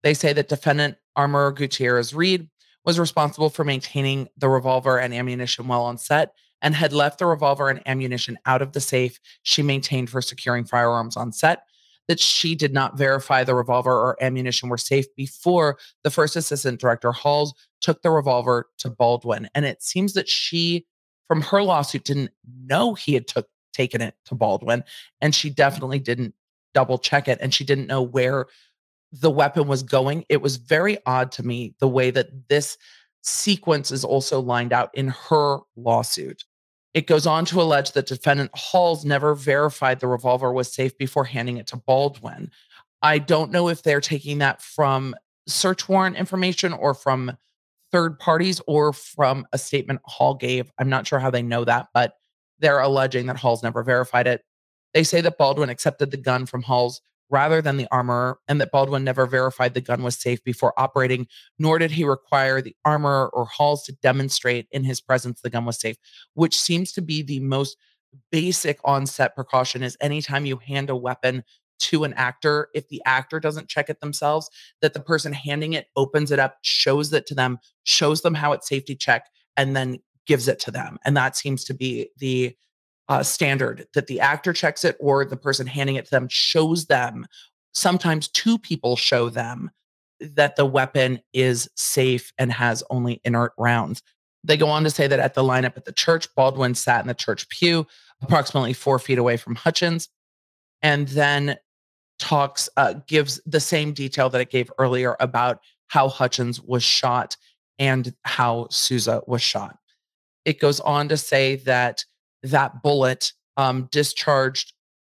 They 0.02 0.14
say 0.14 0.32
that 0.32 0.48
defendant 0.48 0.96
Armorer 1.16 1.52
Gutierrez 1.52 2.12
Reed 2.12 2.50
was 2.86 2.98
responsible 2.98 3.50
for 3.50 3.64
maintaining 3.64 4.28
the 4.38 4.48
revolver 4.48 4.98
and 4.98 5.12
ammunition 5.12 5.66
while 5.66 5.82
on 5.82 5.98
set 5.98 6.32
and 6.62 6.74
had 6.74 6.92
left 6.92 7.18
the 7.18 7.26
revolver 7.26 7.68
and 7.68 7.82
ammunition 7.86 8.38
out 8.46 8.62
of 8.62 8.72
the 8.72 8.80
safe 8.80 9.20
she 9.42 9.62
maintained 9.62 10.08
for 10.08 10.22
securing 10.22 10.64
firearms 10.64 11.16
on 11.16 11.32
set. 11.32 11.64
That 12.08 12.20
she 12.20 12.54
did 12.54 12.72
not 12.72 12.96
verify 12.96 13.42
the 13.42 13.56
revolver 13.56 13.90
or 13.90 14.16
ammunition 14.22 14.68
were 14.68 14.78
safe 14.78 15.06
before 15.16 15.76
the 16.04 16.10
first 16.10 16.36
assistant 16.36 16.80
director 16.80 17.10
Halls 17.10 17.52
took 17.80 18.00
the 18.02 18.10
revolver 18.10 18.68
to 18.78 18.88
Baldwin. 18.88 19.48
And 19.56 19.66
it 19.66 19.82
seems 19.82 20.12
that 20.12 20.28
she, 20.28 20.86
from 21.26 21.42
her 21.42 21.64
lawsuit, 21.64 22.04
didn't 22.04 22.30
know 22.64 22.94
he 22.94 23.14
had 23.14 23.26
took 23.26 23.48
taken 23.76 24.00
it 24.00 24.14
to 24.24 24.34
Baldwin, 24.34 24.84
and 25.20 25.34
she 25.34 25.50
definitely 25.50 25.98
didn't 25.98 26.34
double 26.74 26.98
check 26.98 27.28
it, 27.28 27.38
and 27.40 27.52
she 27.52 27.64
didn't 27.64 27.86
know 27.86 28.02
where 28.02 28.46
the 29.12 29.30
weapon 29.30 29.66
was 29.66 29.82
going. 29.82 30.24
It 30.28 30.42
was 30.42 30.56
very 30.56 30.98
odd 31.06 31.32
to 31.32 31.42
me 31.42 31.74
the 31.80 31.88
way 31.88 32.10
that 32.10 32.48
this 32.48 32.76
sequence 33.22 33.90
is 33.90 34.04
also 34.04 34.40
lined 34.40 34.72
out 34.72 34.90
in 34.94 35.08
her 35.08 35.58
lawsuit. 35.76 36.44
It 36.94 37.06
goes 37.06 37.26
on 37.26 37.44
to 37.46 37.60
allege 37.60 37.92
that 37.92 38.06
defendant 38.06 38.50
Halls 38.54 39.04
never 39.04 39.34
verified 39.34 40.00
the 40.00 40.06
revolver 40.06 40.52
was 40.52 40.72
safe 40.72 40.96
before 40.96 41.24
handing 41.24 41.58
it 41.58 41.66
to 41.68 41.76
Baldwin. 41.76 42.50
I 43.02 43.18
don't 43.18 43.50
know 43.50 43.68
if 43.68 43.82
they're 43.82 44.00
taking 44.00 44.38
that 44.38 44.62
from 44.62 45.14
search 45.46 45.88
warrant 45.88 46.16
information 46.16 46.72
or 46.72 46.94
from 46.94 47.36
third 47.92 48.18
parties 48.18 48.60
or 48.66 48.92
from 48.92 49.46
a 49.52 49.58
statement 49.58 50.00
Hall 50.04 50.34
gave. 50.34 50.70
I'm 50.78 50.88
not 50.88 51.06
sure 51.06 51.18
how 51.18 51.30
they 51.30 51.42
know 51.42 51.64
that, 51.64 51.88
but 51.92 52.14
they're 52.58 52.80
alleging 52.80 53.26
that 53.26 53.36
Halls 53.36 53.62
never 53.62 53.82
verified 53.82 54.26
it. 54.26 54.42
They 54.94 55.04
say 55.04 55.20
that 55.20 55.38
Baldwin 55.38 55.68
accepted 55.68 56.10
the 56.10 56.16
gun 56.16 56.46
from 56.46 56.62
Halls 56.62 57.02
rather 57.30 57.60
than 57.60 57.76
the 57.76 57.88
armorer, 57.90 58.38
and 58.48 58.60
that 58.60 58.70
Baldwin 58.70 59.04
never 59.04 59.26
verified 59.26 59.74
the 59.74 59.80
gun 59.80 60.02
was 60.02 60.16
safe 60.16 60.42
before 60.44 60.78
operating, 60.78 61.26
nor 61.58 61.78
did 61.78 61.90
he 61.90 62.04
require 62.04 62.60
the 62.60 62.76
armorer 62.84 63.28
or 63.32 63.46
Halls 63.46 63.82
to 63.84 63.92
demonstrate 63.92 64.68
in 64.70 64.84
his 64.84 65.00
presence 65.00 65.40
the 65.40 65.50
gun 65.50 65.64
was 65.64 65.80
safe, 65.80 65.96
which 66.34 66.58
seems 66.58 66.92
to 66.92 67.02
be 67.02 67.22
the 67.22 67.40
most 67.40 67.76
basic 68.30 68.78
onset 68.84 69.34
precaution 69.34 69.82
is 69.82 69.96
anytime 70.00 70.46
you 70.46 70.56
hand 70.56 70.88
a 70.88 70.96
weapon 70.96 71.42
to 71.78 72.04
an 72.04 72.14
actor 72.14 72.68
if 72.72 72.88
the 72.88 73.02
actor 73.04 73.38
doesn't 73.38 73.68
check 73.68 73.90
it 73.90 74.00
themselves 74.00 74.48
that 74.80 74.94
the 74.94 75.00
person 75.00 75.34
handing 75.34 75.74
it 75.74 75.88
opens 75.96 76.30
it 76.30 76.38
up 76.38 76.56
shows 76.62 77.12
it 77.12 77.26
to 77.26 77.34
them 77.34 77.58
shows 77.84 78.22
them 78.22 78.32
how 78.32 78.52
it's 78.52 78.66
safety 78.66 78.96
check 78.96 79.26
and 79.58 79.76
then 79.76 79.98
gives 80.26 80.48
it 80.48 80.58
to 80.60 80.70
them. 80.70 80.98
And 81.04 81.16
that 81.16 81.36
seems 81.36 81.64
to 81.64 81.74
be 81.74 82.08
the 82.18 82.56
uh, 83.08 83.22
standard 83.22 83.86
that 83.94 84.06
the 84.06 84.20
actor 84.20 84.52
checks 84.52 84.84
it 84.84 84.96
or 84.98 85.24
the 85.24 85.36
person 85.36 85.66
handing 85.66 85.96
it 85.96 86.06
to 86.06 86.10
them 86.10 86.28
shows 86.28 86.86
them. 86.86 87.26
Sometimes 87.72 88.28
two 88.28 88.58
people 88.58 88.96
show 88.96 89.28
them 89.28 89.70
that 90.20 90.56
the 90.56 90.66
weapon 90.66 91.20
is 91.32 91.68
safe 91.76 92.32
and 92.38 92.52
has 92.52 92.82
only 92.90 93.20
inert 93.24 93.52
rounds. 93.58 94.02
They 94.44 94.56
go 94.56 94.68
on 94.68 94.84
to 94.84 94.90
say 94.90 95.06
that 95.06 95.20
at 95.20 95.34
the 95.34 95.42
lineup 95.42 95.76
at 95.76 95.84
the 95.84 95.92
church, 95.92 96.32
Baldwin 96.34 96.74
sat 96.74 97.00
in 97.00 97.08
the 97.08 97.14
church 97.14 97.48
pew, 97.48 97.86
approximately 98.22 98.72
four 98.72 98.98
feet 98.98 99.18
away 99.18 99.36
from 99.36 99.56
Hutchins, 99.56 100.08
and 100.82 101.08
then 101.08 101.56
talks, 102.18 102.68
uh, 102.76 102.94
gives 103.06 103.40
the 103.44 103.60
same 103.60 103.92
detail 103.92 104.30
that 104.30 104.40
it 104.40 104.50
gave 104.50 104.70
earlier 104.78 105.16
about 105.20 105.60
how 105.88 106.08
Hutchins 106.08 106.60
was 106.60 106.82
shot 106.82 107.36
and 107.78 108.14
how 108.24 108.68
Souza 108.70 109.22
was 109.26 109.42
shot. 109.42 109.76
It 110.44 110.60
goes 110.60 110.80
on 110.80 111.08
to 111.08 111.16
say 111.16 111.56
that 111.56 112.04
that 112.42 112.82
bullet 112.82 113.32
um, 113.56 113.88
discharged 113.90 114.72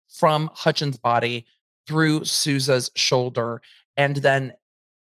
from 0.09 0.49
Hutchins' 0.53 0.97
body 0.97 1.45
through 1.87 2.25
Souza's 2.25 2.91
shoulder 2.95 3.61
and 3.95 4.17
then 4.17 4.53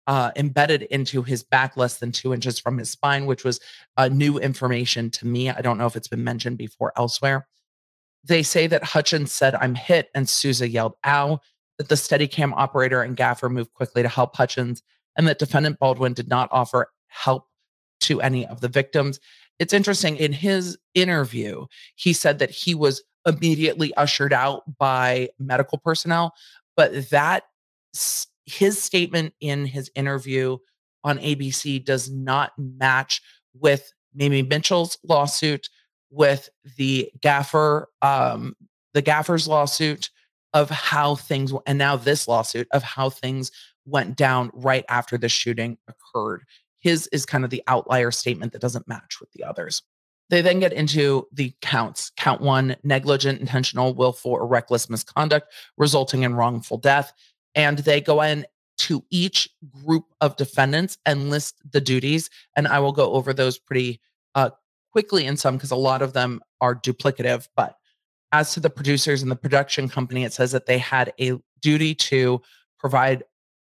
uh, 0.07 0.31
embedded 0.35 0.83
into 0.83 1.21
his 1.21 1.43
back 1.43 1.77
less 1.77 1.99
than 1.99 2.11
two 2.11 2.33
inches 2.33 2.59
from 2.59 2.77
his 2.77 2.89
spine, 2.89 3.25
which 3.25 3.43
was 3.43 3.59
uh, 3.97 4.07
new 4.07 4.37
information 4.37 5.09
to 5.11 5.27
me. 5.27 5.49
I 5.49 5.61
don't 5.61 5.77
know 5.77 5.85
if 5.85 5.95
it's 5.95 6.07
been 6.07 6.23
mentioned 6.23 6.57
before 6.57 6.91
elsewhere. 6.97 7.47
They 8.23 8.43
say 8.43 8.67
that 8.67 8.83
Hutchins 8.83 9.31
said, 9.31 9.55
I'm 9.55 9.75
hit, 9.75 10.09
and 10.13 10.27
Souza 10.27 10.67
yelled, 10.67 10.93
ow, 11.05 11.39
that 11.77 11.89
the 11.89 11.95
Steadicam 11.95 12.53
operator 12.55 13.01
and 13.01 13.15
gaffer 13.15 13.49
moved 13.49 13.73
quickly 13.73 14.03
to 14.03 14.09
help 14.09 14.35
Hutchins, 14.35 14.83
and 15.15 15.27
that 15.27 15.39
defendant 15.39 15.79
Baldwin 15.79 16.13
did 16.13 16.27
not 16.27 16.49
offer 16.51 16.91
help 17.07 17.47
to 18.01 18.21
any 18.21 18.45
of 18.47 18.61
the 18.61 18.67
victims 18.67 19.19
it's 19.61 19.73
interesting 19.73 20.17
in 20.17 20.33
his 20.33 20.75
interview, 20.95 21.67
he 21.93 22.13
said 22.13 22.39
that 22.39 22.49
he 22.49 22.73
was 22.73 23.03
immediately 23.27 23.93
ushered 23.93 24.33
out 24.33 24.63
by 24.79 25.29
medical 25.37 25.77
personnel, 25.77 26.33
but 26.75 27.11
that 27.11 27.43
his 28.47 28.81
statement 28.81 29.35
in 29.39 29.67
his 29.67 29.91
interview 29.93 30.57
on 31.03 31.19
ABC 31.19 31.85
does 31.85 32.09
not 32.09 32.53
match 32.57 33.21
with 33.53 33.93
Mamie 34.15 34.41
Mitchell's 34.41 34.97
lawsuit, 35.03 35.69
with 36.09 36.49
the 36.77 37.11
gaffer, 37.21 37.87
um, 38.01 38.55
the 38.95 39.03
gaffer's 39.03 39.47
lawsuit 39.47 40.09
of 40.55 40.71
how 40.71 41.13
things, 41.13 41.53
and 41.67 41.77
now 41.77 41.95
this 41.95 42.27
lawsuit 42.27 42.67
of 42.71 42.81
how 42.81 43.11
things 43.11 43.51
went 43.85 44.17
down 44.17 44.49
right 44.55 44.85
after 44.89 45.19
the 45.19 45.29
shooting 45.29 45.77
occurred. 45.87 46.45
His 46.81 47.07
is 47.07 47.25
kind 47.25 47.43
of 47.43 47.49
the 47.49 47.63
outlier 47.67 48.11
statement 48.11 48.51
that 48.51 48.61
doesn't 48.61 48.87
match 48.87 49.19
with 49.19 49.31
the 49.31 49.43
others. 49.43 49.81
They 50.29 50.41
then 50.41 50.59
get 50.59 50.73
into 50.73 51.27
the 51.31 51.53
counts. 51.61 52.11
Count 52.17 52.41
one 52.41 52.75
negligent, 52.83 53.39
intentional, 53.39 53.93
willful, 53.93 54.31
or 54.31 54.47
reckless 54.47 54.89
misconduct 54.89 55.53
resulting 55.77 56.23
in 56.23 56.35
wrongful 56.35 56.77
death. 56.77 57.13
And 57.53 57.79
they 57.79 57.99
go 58.01 58.21
in 58.21 58.45
to 58.79 59.03
each 59.11 59.49
group 59.85 60.05
of 60.21 60.37
defendants 60.37 60.97
and 61.05 61.29
list 61.29 61.61
the 61.69 61.81
duties. 61.81 62.29
And 62.55 62.67
I 62.67 62.79
will 62.79 62.93
go 62.93 63.11
over 63.11 63.33
those 63.33 63.59
pretty 63.59 63.99
uh, 64.33 64.51
quickly 64.91 65.25
in 65.25 65.37
some 65.37 65.57
because 65.57 65.71
a 65.71 65.75
lot 65.75 66.01
of 66.01 66.13
them 66.13 66.41
are 66.61 66.75
duplicative. 66.75 67.47
But 67.55 67.75
as 68.31 68.53
to 68.53 68.59
the 68.59 68.69
producers 68.69 69.21
and 69.21 69.29
the 69.29 69.35
production 69.35 69.89
company, 69.89 70.23
it 70.23 70.33
says 70.33 70.53
that 70.53 70.65
they 70.65 70.77
had 70.77 71.13
a 71.19 71.33
duty 71.59 71.93
to 71.93 72.41
provide 72.79 73.23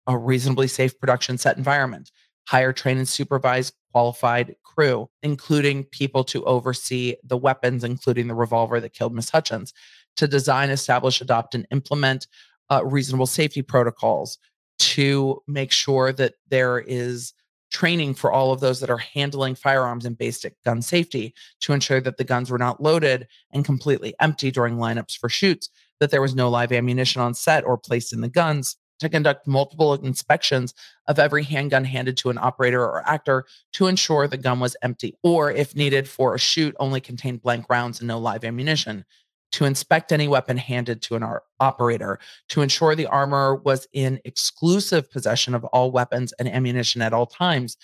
a 0.07 0.17
reasonably 0.17 0.67
safe 0.67 0.99
production 0.99 1.37
set 1.37 1.57
environment, 1.57 2.11
hire, 2.47 2.73
train, 2.73 2.97
and 2.97 3.07
supervise 3.07 3.71
qualified 3.91 4.55
crew, 4.63 5.09
including 5.23 5.83
people 5.85 6.23
to 6.25 6.43
oversee 6.45 7.15
the 7.23 7.37
weapons, 7.37 7.83
including 7.83 8.27
the 8.27 8.35
revolver 8.35 8.79
that 8.79 8.93
killed 8.93 9.13
Miss 9.13 9.29
Hutchins, 9.29 9.73
to 10.17 10.27
design, 10.27 10.69
establish, 10.69 11.21
adopt, 11.21 11.55
and 11.55 11.67
implement 11.71 12.27
uh, 12.69 12.83
reasonable 12.83 13.25
safety 13.25 13.61
protocols, 13.61 14.37
to 14.79 15.41
make 15.47 15.71
sure 15.71 16.11
that 16.11 16.33
there 16.49 16.79
is 16.79 17.33
training 17.71 18.13
for 18.13 18.31
all 18.31 18.51
of 18.51 18.59
those 18.59 18.79
that 18.79 18.89
are 18.89 18.97
handling 18.97 19.55
firearms 19.55 20.05
and 20.05 20.17
basic 20.17 20.61
gun 20.63 20.81
safety 20.81 21.33
to 21.61 21.73
ensure 21.73 21.99
that 21.99 22.17
the 22.17 22.23
guns 22.23 22.49
were 22.49 22.57
not 22.57 22.81
loaded 22.81 23.27
and 23.51 23.65
completely 23.65 24.13
empty 24.19 24.51
during 24.51 24.75
lineups 24.75 25.17
for 25.17 25.29
shoots, 25.29 25.69
that 25.99 26.11
there 26.11 26.21
was 26.21 26.35
no 26.35 26.49
live 26.49 26.71
ammunition 26.71 27.21
on 27.21 27.33
set 27.33 27.65
or 27.65 27.77
placed 27.77 28.13
in 28.13 28.21
the 28.21 28.29
guns, 28.29 28.77
to 28.99 29.09
conduct 29.09 29.47
multiple 29.47 29.93
inspections 29.93 30.73
of 31.07 31.19
every 31.19 31.43
handgun 31.43 31.85
handed 31.85 32.17
to 32.17 32.29
an 32.29 32.37
operator 32.37 32.81
or 32.81 33.07
actor 33.07 33.45
to 33.73 33.87
ensure 33.87 34.27
the 34.27 34.37
gun 34.37 34.59
was 34.59 34.75
empty, 34.81 35.15
or 35.23 35.51
if 35.51 35.75
needed 35.75 36.07
for 36.07 36.35
a 36.35 36.39
shoot, 36.39 36.75
only 36.79 37.01
contained 37.01 37.41
blank 37.41 37.65
rounds 37.69 37.99
and 37.99 38.07
no 38.07 38.19
live 38.19 38.43
ammunition. 38.43 39.05
To 39.53 39.65
inspect 39.65 40.11
any 40.11 40.27
weapon 40.27 40.57
handed 40.57 41.01
to 41.03 41.15
an 41.15 41.23
operator, 41.59 42.19
to 42.49 42.61
ensure 42.61 42.93
the 42.93 43.05
armor 43.05 43.55
was 43.55 43.87
in 43.93 44.19
exclusive 44.25 45.09
possession 45.09 45.55
of 45.55 45.63
all 45.65 45.91
weapons 45.91 46.33
and 46.39 46.49
ammunition 46.49 47.01
at 47.01 47.13
all 47.13 47.25
times, 47.25 47.77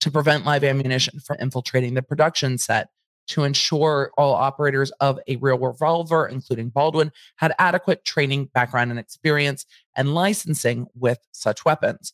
to 0.00 0.10
prevent 0.10 0.46
live 0.46 0.64
ammunition 0.64 1.20
from 1.20 1.36
infiltrating 1.40 1.94
the 1.94 2.02
production 2.02 2.56
set, 2.56 2.88
to 3.28 3.44
ensure 3.44 4.10
all 4.16 4.34
operators 4.34 4.90
of 5.00 5.18
a 5.28 5.36
real 5.36 5.58
revolver, 5.58 6.26
including 6.26 6.70
Baldwin, 6.70 7.12
had 7.36 7.54
adequate 7.58 8.04
training, 8.04 8.46
background, 8.46 8.90
and 8.90 8.98
experience 8.98 9.66
and 9.96 10.14
licensing 10.14 10.86
with 10.94 11.18
such 11.32 11.64
weapons, 11.64 12.12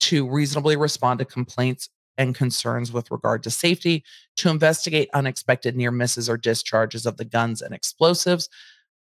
to 0.00 0.28
reasonably 0.28 0.76
respond 0.76 1.18
to 1.18 1.24
complaints 1.24 1.88
and 2.16 2.34
concerns 2.34 2.92
with 2.92 3.10
regard 3.10 3.42
to 3.42 3.50
safety, 3.50 4.04
to 4.36 4.48
investigate 4.48 5.08
unexpected 5.14 5.76
near 5.76 5.90
misses 5.90 6.28
or 6.28 6.36
discharges 6.36 7.06
of 7.06 7.16
the 7.16 7.24
guns 7.24 7.60
and 7.60 7.74
explosives. 7.74 8.48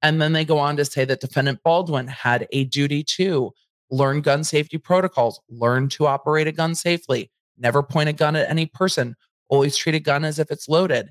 And 0.03 0.21
then 0.21 0.33
they 0.33 0.45
go 0.45 0.59
on 0.59 0.77
to 0.77 0.85
say 0.85 1.05
that 1.07 1.21
defendant 1.21 1.63
Baldwin 1.63 2.09
had 2.09 2.47
a 2.53 2.65
duty 2.65 3.03
to 3.05 3.53
learn 3.91 4.21
gun 4.21 4.45
safety 4.45 4.79
protocols, 4.79 5.41
learn 5.49 5.89
to 5.91 6.07
operate 6.07 6.47
a 6.47 6.53
gun 6.53 6.75
safely, 6.75 7.31
never 7.59 7.83
point 7.83 8.09
a 8.09 8.13
gun 8.13 8.37
at 8.37 8.49
any 8.49 8.67
person, 8.67 9.17
always 9.49 9.77
treat 9.77 9.95
a 9.95 10.01
gun 10.01 10.25
as 10.25 10.39
if 10.39 10.51
it's 10.51 10.69
loaded, 10.69 11.11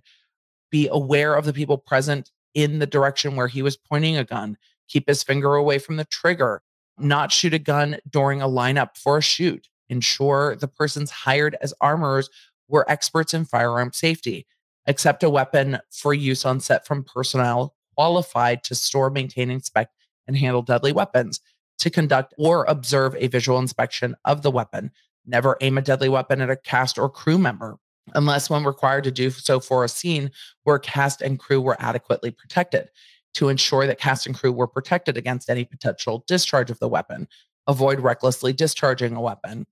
be 0.70 0.88
aware 0.92 1.36
of 1.36 1.46
the 1.46 1.54
people 1.54 1.78
present 1.78 2.32
in 2.54 2.80
the 2.80 2.88
direction 2.88 3.36
where 3.36 3.48
he 3.48 3.62
was 3.62 3.78
pointing 3.78 4.18
a 4.18 4.24
gun, 4.24 4.58
keep 4.88 5.08
his 5.08 5.24
finger 5.24 5.56
away 5.56 5.80
from 5.80 5.98
the 5.98 6.06
trigger, 6.06 6.62
not 6.98 7.32
shoot 7.32 7.54
a 7.54 7.60
gun 7.60 7.98
during 8.10 8.42
a 8.42 8.48
lineup 8.48 8.98
for 8.98 9.18
a 9.18 9.22
shoot, 9.22 9.70
ensure 9.90 10.56
the 10.56 10.68
persons 10.68 11.12
hired 11.12 11.56
as 11.62 11.74
armorers 11.82 12.30
were 12.68 12.90
experts 12.90 13.34
in 13.34 13.46
firearm 13.46 13.92
safety, 13.94 14.46
accept 14.88 15.24
a 15.24 15.30
weapon 15.30 15.80
for 15.92 16.14
use 16.14 16.46
on 16.46 16.60
set 16.60 16.86
from 16.86 17.04
personnel 17.04 17.76
qualified 17.96 18.64
to 18.64 18.76
store, 18.76 19.10
maintain, 19.10 19.52
inspect, 19.52 19.94
and 20.26 20.38
handle 20.38 20.62
deadly 20.62 20.94
weapons, 20.94 21.42
to 21.80 21.90
conduct 21.90 22.34
or 22.38 22.64
observe 22.66 23.16
a 23.18 23.28
visual 23.28 23.60
inspection 23.60 24.16
of 24.24 24.42
the 24.42 24.52
weapon, 24.52 24.92
never 25.26 25.58
aim 25.62 25.78
a 25.78 25.82
deadly 25.82 26.08
weapon 26.08 26.40
at 26.40 26.50
a 26.50 26.56
cast 26.56 26.98
or 26.98 27.10
crew 27.10 27.38
member, 27.38 27.78
unless 28.16 28.50
when 28.50 28.64
required 28.64 29.04
to 29.06 29.12
do 29.12 29.30
so 29.30 29.60
for 29.60 29.84
a 29.84 29.90
scene 29.90 30.32
where 30.64 30.80
cast 30.80 31.22
and 31.22 31.40
crew 31.40 31.62
were 31.62 31.78
adequately 31.80 32.32
protected, 32.32 32.90
to 33.36 33.50
ensure 33.50 33.86
that 33.86 34.00
cast 34.00 34.26
and 34.26 34.36
crew 34.36 34.52
were 34.52 34.68
protected 34.68 35.18
against 35.18 35.50
any 35.50 35.64
potential 35.64 36.24
discharge 36.28 36.72
of 36.72 36.80
the 36.80 36.88
weapon, 36.88 37.28
avoid 37.68 38.00
recklessly 38.00 38.54
discharging 38.54 39.16
a 39.16 39.22
weapon. 39.22 39.66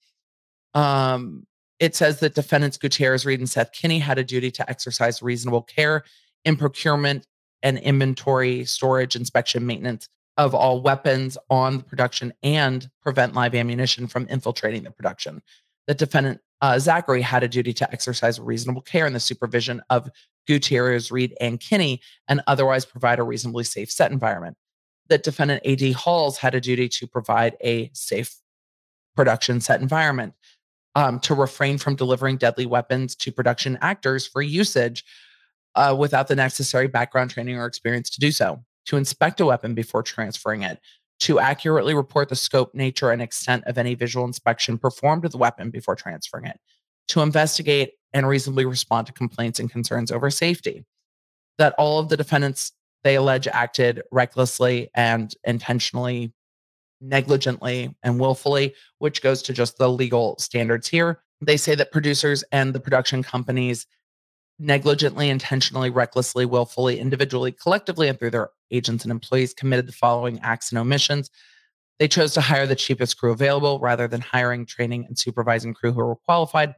Um, 0.74 1.46
it 1.80 1.96
says 1.96 2.20
that 2.20 2.36
defendants 2.36 2.78
Gutierrez, 2.78 3.26
Reed, 3.26 3.40
and 3.40 3.50
Seth 3.50 3.72
Kenney 3.72 4.00
had 4.00 4.18
a 4.18 4.24
duty 4.24 4.52
to 4.52 4.70
exercise 4.70 5.22
reasonable 5.22 5.64
care 5.64 6.04
in 6.46 6.56
procurement 6.56 7.28
and 7.64 7.78
inventory, 7.80 8.66
storage, 8.66 9.16
inspection, 9.16 9.66
maintenance 9.66 10.10
of 10.38 10.54
all 10.54 10.82
weapons 10.82 11.38
on 11.50 11.78
the 11.78 11.84
production 11.84 12.32
and 12.44 12.90
prevent 13.02 13.34
live 13.34 13.56
ammunition 13.56 14.08
from 14.08 14.28
infiltrating 14.28 14.84
the 14.84 14.92
production. 14.92 15.42
The 15.88 15.94
defendant 15.94 16.42
uh, 16.62 16.80
Zachary 16.80 17.22
had 17.22 17.44
a 17.44 17.48
duty 17.48 17.74
to 17.74 17.92
exercise 17.92 18.40
reasonable 18.40 18.82
care 18.82 19.06
in 19.06 19.14
the 19.14 19.20
supervision 19.20 19.82
of 19.90 20.10
Gutierrez, 20.48 21.12
Reed, 21.12 21.36
and 21.40 21.60
Kenney 21.60 22.02
and 22.28 22.42
otherwise 22.48 22.86
provide 22.86 23.20
a 23.20 23.24
reasonably 23.24 23.64
safe 23.64 23.92
set 23.92 24.12
environment. 24.12 24.58
That 25.10 25.24
defendant 25.24 25.66
AD 25.66 25.94
Halls 25.94 26.38
had 26.38 26.56
a 26.56 26.62
duty 26.62 26.90
to 26.90 27.08
provide 27.08 27.56
a 27.62 27.90
safe 27.94 28.36
production 29.16 29.62
set 29.62 29.82
environment, 29.82 30.34
um, 30.96 31.20
to 31.22 31.36
refrain 31.36 31.78
from 31.78 31.96
delivering 31.96 32.38
deadly 32.38 32.66
weapons 32.66 33.16
to 33.16 33.32
production 33.32 33.78
actors 33.82 34.26
for 34.26 34.42
usage 34.42 35.06
uh, 35.76 35.96
without 35.98 36.28
the 36.28 36.36
necessary 36.36 36.88
background 36.88 37.30
training 37.30 37.58
or 37.58 37.66
experience 37.66 38.10
to 38.10 38.20
do 38.20 38.32
so, 38.32 38.64
to 38.86 38.98
inspect 38.98 39.40
a 39.40 39.46
weapon 39.46 39.76
before 39.76 40.02
transferring 40.02 40.64
it, 40.64 40.80
to 41.20 41.39
accurately 41.39 41.93
report 41.93 42.30
the 42.30 42.36
scope, 42.36 42.74
nature, 42.74 43.11
and 43.11 43.22
extent 43.22 43.63
of 43.65 43.78
any 43.78 43.95
visual 43.95 44.26
inspection 44.26 44.78
performed 44.78 45.26
of 45.26 45.32
the 45.32 45.38
weapon 45.38 45.70
before 45.70 45.95
transferring 45.95 46.45
it, 46.45 46.59
to 47.07 47.22
investigate 47.22 47.93
and 48.13 48.28
reasonably 48.28 48.65
respond 48.65 49.07
to 49.07 49.13
complaints 49.13 49.59
and 49.59 49.72
concerns 49.72 50.11
over 50.11 50.30
safety. 50.30 50.86
That 51.57 51.74
all 51.78 51.99
of 51.99 52.09
the 52.09 52.18
defendants 52.18 52.72
they 53.03 53.15
allege 53.15 53.47
acted 53.47 54.01
recklessly 54.11 54.89
and 54.93 55.34
intentionally, 55.43 56.34
negligently, 56.99 57.95
and 58.03 58.20
willfully, 58.20 58.76
which 58.97 59.22
goes 59.22 59.41
to 59.43 59.53
just 59.53 59.78
the 59.78 59.89
legal 59.89 60.36
standards 60.39 60.88
here. 60.88 61.22
They 61.39 61.57
say 61.57 61.76
that 61.76 61.91
producers 61.91 62.43
and 62.51 62.74
the 62.74 62.80
production 62.80 63.24
companies 63.24 63.86
negligently, 64.60 65.30
intentionally, 65.30 65.89
recklessly, 65.89 66.45
willfully, 66.45 66.99
individually, 66.99 67.51
collectively, 67.51 68.08
and 68.08 68.18
through 68.18 68.32
their 68.32 68.49
agents 68.72 69.03
and 69.03 69.12
employees 69.12 69.53
committed 69.53 69.88
the 69.88 69.93
following 69.93 70.39
acts 70.41 70.72
and 70.72 70.80
omissions. 70.80 71.30
They 71.99 72.08
chose 72.08 72.34
to 72.34 72.41
hire 72.41 72.68
the 72.68 72.76
cheapest 72.76 73.18
crew 73.18 73.32
available 73.32 73.80
rather 73.80 74.08
than 74.08 74.22
hiring, 74.22 74.66
training, 74.66 75.05
and 75.05 75.18
supervising 75.18 75.74
crew 75.74 75.91
who 75.91 76.05
were 76.05 76.16
qualified. 76.16 76.76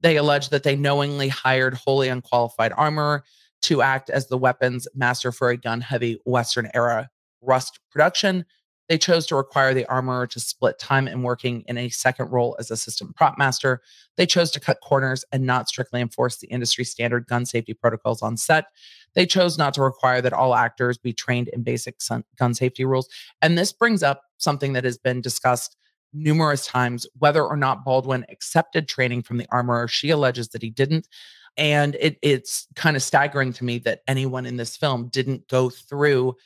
They 0.00 0.16
allege 0.16 0.50
that 0.50 0.62
they 0.62 0.76
knowingly 0.76 1.28
hired 1.28 1.74
wholly 1.74 2.08
unqualified 2.08 2.72
armorer 2.76 3.24
to 3.62 3.82
act 3.82 4.10
as 4.10 4.28
the 4.28 4.38
weapons 4.38 4.86
master 4.94 5.32
for 5.32 5.48
a 5.48 5.56
gun 5.56 5.80
heavy 5.80 6.20
Western 6.24 6.70
era 6.74 7.08
rust 7.40 7.80
production. 7.90 8.44
They 8.88 8.98
chose 8.98 9.26
to 9.26 9.36
require 9.36 9.74
the 9.74 9.86
armorer 9.86 10.26
to 10.28 10.40
split 10.40 10.78
time 10.78 11.08
and 11.08 11.24
working 11.24 11.62
in 11.66 11.76
a 11.76 11.88
second 11.88 12.30
role 12.30 12.56
as 12.58 12.70
assistant 12.70 13.16
prop 13.16 13.36
master. 13.36 13.82
They 14.16 14.26
chose 14.26 14.50
to 14.52 14.60
cut 14.60 14.80
corners 14.80 15.24
and 15.32 15.44
not 15.44 15.68
strictly 15.68 16.00
enforce 16.00 16.36
the 16.36 16.46
industry 16.48 16.84
standard 16.84 17.26
gun 17.26 17.46
safety 17.46 17.74
protocols 17.74 18.22
on 18.22 18.36
set. 18.36 18.66
They 19.14 19.26
chose 19.26 19.58
not 19.58 19.74
to 19.74 19.82
require 19.82 20.20
that 20.20 20.32
all 20.32 20.54
actors 20.54 20.98
be 20.98 21.12
trained 21.12 21.48
in 21.48 21.62
basic 21.62 21.96
gun 22.38 22.54
safety 22.54 22.84
rules. 22.84 23.08
And 23.42 23.58
this 23.58 23.72
brings 23.72 24.02
up 24.02 24.22
something 24.38 24.74
that 24.74 24.84
has 24.84 24.98
been 24.98 25.20
discussed 25.20 25.76
numerous 26.12 26.66
times 26.66 27.06
whether 27.18 27.44
or 27.44 27.56
not 27.56 27.84
Baldwin 27.84 28.24
accepted 28.30 28.88
training 28.88 29.22
from 29.22 29.38
the 29.38 29.46
armorer. 29.50 29.88
She 29.88 30.10
alleges 30.10 30.48
that 30.50 30.62
he 30.62 30.70
didn't. 30.70 31.08
And 31.56 31.96
it, 31.96 32.18
it's 32.22 32.66
kind 32.74 32.96
of 32.96 33.02
staggering 33.02 33.52
to 33.54 33.64
me 33.64 33.78
that 33.80 34.02
anyone 34.06 34.46
in 34.46 34.56
this 34.56 34.76
film 34.76 35.08
didn't 35.08 35.48
go 35.48 35.70
through 35.70 36.36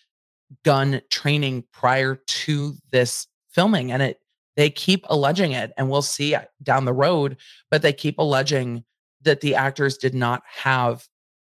gun 0.64 1.01
training 1.11 1.64
prior 1.72 2.16
to 2.26 2.74
this 2.90 3.26
filming. 3.51 3.92
And 3.92 4.03
it 4.03 4.20
they 4.57 4.68
keep 4.68 5.07
alleging 5.09 5.53
it, 5.53 5.72
and 5.78 5.88
we'll 5.88 6.03
see 6.03 6.36
down 6.62 6.84
the 6.84 6.92
road, 6.92 7.36
but 7.70 7.82
they 7.82 7.92
keep 7.92 8.18
alleging 8.18 8.84
that 9.22 9.40
the 9.40 9.55
actors 9.55 9.96
did 9.96 10.14
not 10.14 10.42
have 10.44 11.07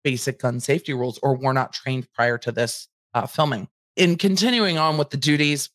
basic 0.03 0.39
gun 0.39 0.59
safety 0.59 0.93
rules 0.93 1.19
or 1.21 1.35
were 1.35 1.53
not 1.53 1.73
trained 1.73 2.07
prior 2.13 2.37
to 2.37 2.51
this 2.51 2.87
uh, 3.13 3.27
filming. 3.27 3.67
In 3.95 4.17
continuing 4.17 4.77
on 4.77 4.97
with 4.97 5.09
the 5.09 5.17
duties, 5.17 5.69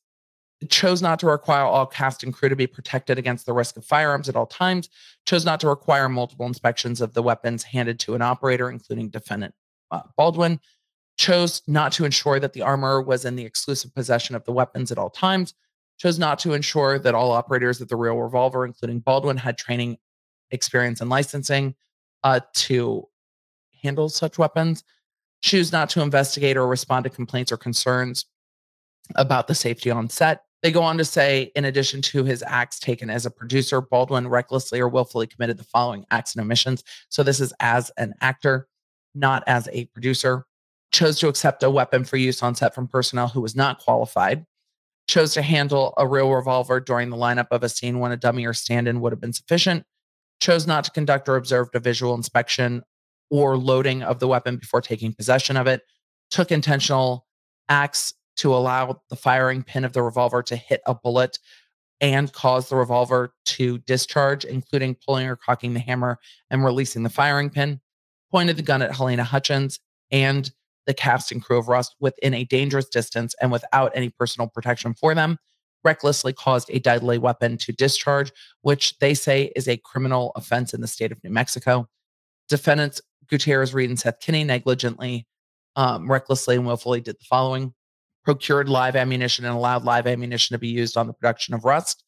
chose 0.69 1.01
not 1.01 1.19
to 1.21 1.27
require 1.27 1.65
all 1.65 1.87
cast 1.87 2.23
and 2.23 2.35
crew 2.35 2.49
to 2.49 2.57
be 2.57 2.67
protected 2.67 3.19
against 3.19 3.47
the 3.47 3.53
risk 3.53 3.77
of 3.77 3.85
firearms 3.85 4.29
at 4.29 4.37
all 4.37 4.47
times, 4.47 4.89
chose 5.27 5.45
not 5.45 5.61
to 5.61 5.69
require 5.69 6.09
multiple 6.09 6.47
inspections 6.47 7.01
of 7.01 7.15
the 7.15 7.23
weapons 7.23 7.63
handed 7.63 7.99
to 8.01 8.15
an 8.15 8.23
operator, 8.23 8.71
including 8.71 9.09
defendant 9.09 9.55
uh, 9.91 10.03
Baldwin, 10.17 10.61
chose 11.21 11.61
not 11.67 11.93
to 11.93 12.07
ensure 12.07 12.41
that 12.41 12.55
the 12.55 12.63
armor 12.63 13.03
was 13.03 13.27
in 13.27 13.37
the 13.37 13.45
exclusive 13.45 13.95
possession 13.95 14.35
of 14.35 14.43
the 14.47 14.53
weapons 14.53 14.91
at 14.91 14.97
all 14.97 15.11
times, 15.11 15.53
chose 15.99 16.19
not 16.19 16.39
to 16.39 16.55
ensure 16.55 16.99
that 16.99 17.15
all 17.15 17.31
operators 17.31 17.79
of 17.83 17.89
the 17.89 17.97
real 17.97 18.17
revolver, 18.17 18.65
including 18.65 19.01
Baldwin, 19.01 19.37
had 19.37 19.59
training, 19.59 19.99
experience, 20.51 21.03
and 21.03 21.11
licensing 21.11 21.75
uh, 22.25 22.41
to 22.55 23.07
handle 23.83 24.09
such 24.09 24.39
weapons, 24.39 24.83
choose 25.43 25.73
not 25.73 25.91
to 25.91 26.01
investigate 26.01 26.57
or 26.57 26.67
respond 26.67 27.05
to 27.05 27.11
complaints 27.11 27.53
or 27.53 27.59
concerns 27.59 28.25
about 29.17 29.47
the 29.47 29.55
safety 29.55 29.91
on 29.91 30.09
set, 30.09 30.45
They 30.63 30.71
go 30.71 30.83
on 30.83 30.99
to 30.99 31.05
say, 31.05 31.53
in 31.55 31.65
addition 31.65 32.03
to 32.03 32.25
his 32.25 32.45
acts 32.47 32.79
taken 32.79 33.09
as 33.09 33.25
a 33.25 33.31
producer, 33.31 33.81
Baldwin 33.81 34.29
recklessly 34.29 34.81
or 34.81 34.89
willfully 34.89 35.27
committed 35.27 35.59
the 35.59 35.65
following 35.65 36.05
acts 36.11 36.35
and 36.35 36.43
omissions. 36.43 36.85
So 37.09 37.23
this 37.23 37.41
is 37.41 37.53
as 37.61 37.91
an 37.97 38.15
actor, 38.21 38.69
not 39.15 39.43
as 39.47 39.69
a 39.73 39.87
producer. 39.87 40.47
Chose 40.93 41.19
to 41.21 41.29
accept 41.29 41.63
a 41.63 41.71
weapon 41.71 42.05
for 42.05 42.17
use 42.17 42.43
on 42.43 42.55
set 42.55 42.75
from 42.75 42.89
personnel 42.89 43.29
who 43.29 43.41
was 43.41 43.55
not 43.55 43.79
qualified. 43.79 44.45
Chose 45.07 45.35
to 45.35 45.43
handle 45.43 45.95
a 45.97 46.07
real 46.07 46.31
revolver 46.31 46.81
during 46.81 47.11
the 47.11 47.17
lineup 47.17 47.49
of 47.51 47.63
a 47.63 47.69
scene 47.69 47.99
when 47.99 48.13
a 48.13 48.17
dummy 48.17 48.47
or 48.47 48.55
stand 48.55 48.89
in 48.89 49.01
would 49.01 49.13
have 49.13 49.21
been 49.21 49.33
sufficient. 49.33 49.85
Chose 50.41 50.67
not 50.67 50.85
to 50.85 50.91
conduct 50.91 51.29
or 51.29 51.37
observe 51.37 51.69
a 51.75 51.81
visual 51.81 52.15
inspection 52.15 52.83
or 53.31 53.57
loading 53.57 54.03
of 54.03 54.19
the 54.19 54.29
weapon 54.29 54.57
before 54.57 54.81
taking 54.81 55.13
possession 55.13 55.57
of 55.57 55.67
it. 55.67 55.83
Took 56.31 56.51
intentional 56.51 57.27
acts 57.69 58.15
to 58.37 58.55
allow 58.55 59.01
the 59.11 59.17
firing 59.17 59.63
pin 59.63 59.85
of 59.85 59.93
the 59.93 60.03
revolver 60.03 60.43
to 60.45 60.57
hit 60.57 60.81
a 60.87 60.95
bullet 60.95 61.39
and 62.01 62.33
cause 62.33 62.69
the 62.69 62.77
revolver 62.77 63.35
to 63.45 63.79
discharge, 63.79 64.45
including 64.45 64.97
pulling 65.07 65.29
or 65.29 65.37
cocking 65.37 65.75
the 65.75 65.81
hammer 65.81 66.19
and 66.51 66.65
releasing 66.65 67.03
the 67.03 67.11
firing 67.11 67.51
pin, 67.51 67.81
pointed 68.31 68.57
the 68.57 68.63
gun 68.63 68.83
at 68.83 68.93
Halyna 68.93 69.23
Hutchins 69.23 69.81
and 70.11 70.51
the 70.87 70.95
cast 70.95 71.31
and 71.31 71.43
crew 71.43 71.59
of 71.59 71.69
Rust 71.69 71.95
within 72.01 72.35
a 72.35 72.45
dangerous 72.45 72.89
distance 72.89 73.35
and 73.41 73.53
without 73.53 73.93
any 73.95 74.09
personal 74.09 74.49
protection 74.49 74.95
for 74.95 75.15
them, 75.15 75.39
recklessly 75.85 76.33
caused 76.33 76.71
a 76.71 76.79
deadly 76.79 77.19
weapon 77.19 77.57
to 77.59 77.73
discharge, 77.73 78.33
which 78.63 78.99
they 78.99 79.15
say 79.15 79.53
is 79.57 79.69
a 79.69 79.77
criminal 79.79 80.33
offense 80.37 80.75
in 80.75 80.81
the 80.81 80.87
state 80.87 81.13
of 81.13 81.23
New 81.23 81.31
Mexico. 81.31 81.89
Defendants 82.49 83.01
Gutierrez 83.29 83.73
Reed 83.73 83.89
and 83.89 83.99
Seth 83.99 84.21
Kenney 84.21 84.45
negligently, 84.45 85.27
um, 85.77 86.11
recklessly, 86.11 86.57
and 86.57 86.67
willfully 86.67 87.01
did 87.01 87.17
the 87.17 87.25
following 87.25 87.73
procured 88.25 88.69
live 88.69 88.97
ammunition 88.97 89.45
and 89.45 89.55
allowed 89.55 89.85
live 89.85 90.07
ammunition 90.07 90.55
to 90.55 90.59
be 90.59 90.69
used 90.69 90.97
on 90.97 91.07
the 91.07 91.13
production 91.13 91.55
of 91.55 91.65
Rust, 91.65 92.05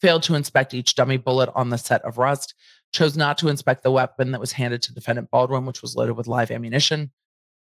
failed 0.00 0.22
to 0.24 0.34
inspect 0.34 0.72
each 0.72 0.94
dummy 0.94 1.18
bullet 1.18 1.50
on 1.54 1.70
the 1.70 1.78
set 1.78 2.02
of 2.02 2.16
Rust, 2.16 2.54
chose 2.92 3.16
not 3.16 3.38
to 3.38 3.48
inspect 3.48 3.82
the 3.82 3.90
weapon 3.90 4.32
that 4.32 4.40
was 4.40 4.52
handed 4.52 4.82
to 4.82 4.94
defendant 4.94 5.30
Baldwin, 5.30 5.66
which 5.66 5.82
was 5.82 5.96
loaded 5.96 6.16
with 6.16 6.26
live 6.26 6.50
ammunition. 6.50 7.10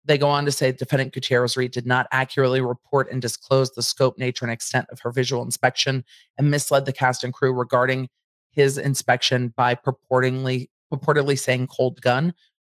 They 0.05 0.19
go 0.19 0.29
on 0.29 0.45
to 0.47 0.53
say 0.53 0.73
defendant 0.73 1.13
Gutierrez 1.13 1.57
Reed 1.57 1.71
did 1.71 1.87
not 1.87 2.09
accurately 2.11 2.61
report 2.61 3.11
and 3.11 3.23
disclose 3.23 3.71
the 3.71 3.83
scope, 3.83 4.19
nature, 4.19 4.45
and 4.45 4.53
extent 4.53 4.87
of 4.91 5.01
her 5.01 5.13
visual 5.13 5.43
inspection 5.43 6.05
and 6.37 6.51
misled 6.51 6.87
the 6.87 6.93
cast 6.93 7.23
and 7.23 7.33
crew 7.33 7.53
regarding 7.53 8.09
his 8.51 8.79
inspection 8.79 9.53
by 9.57 9.75
purportedly 9.75 10.69
purportedly 10.93 11.39
saying 11.39 11.67
cold 11.69 12.01
gun. 12.03 12.35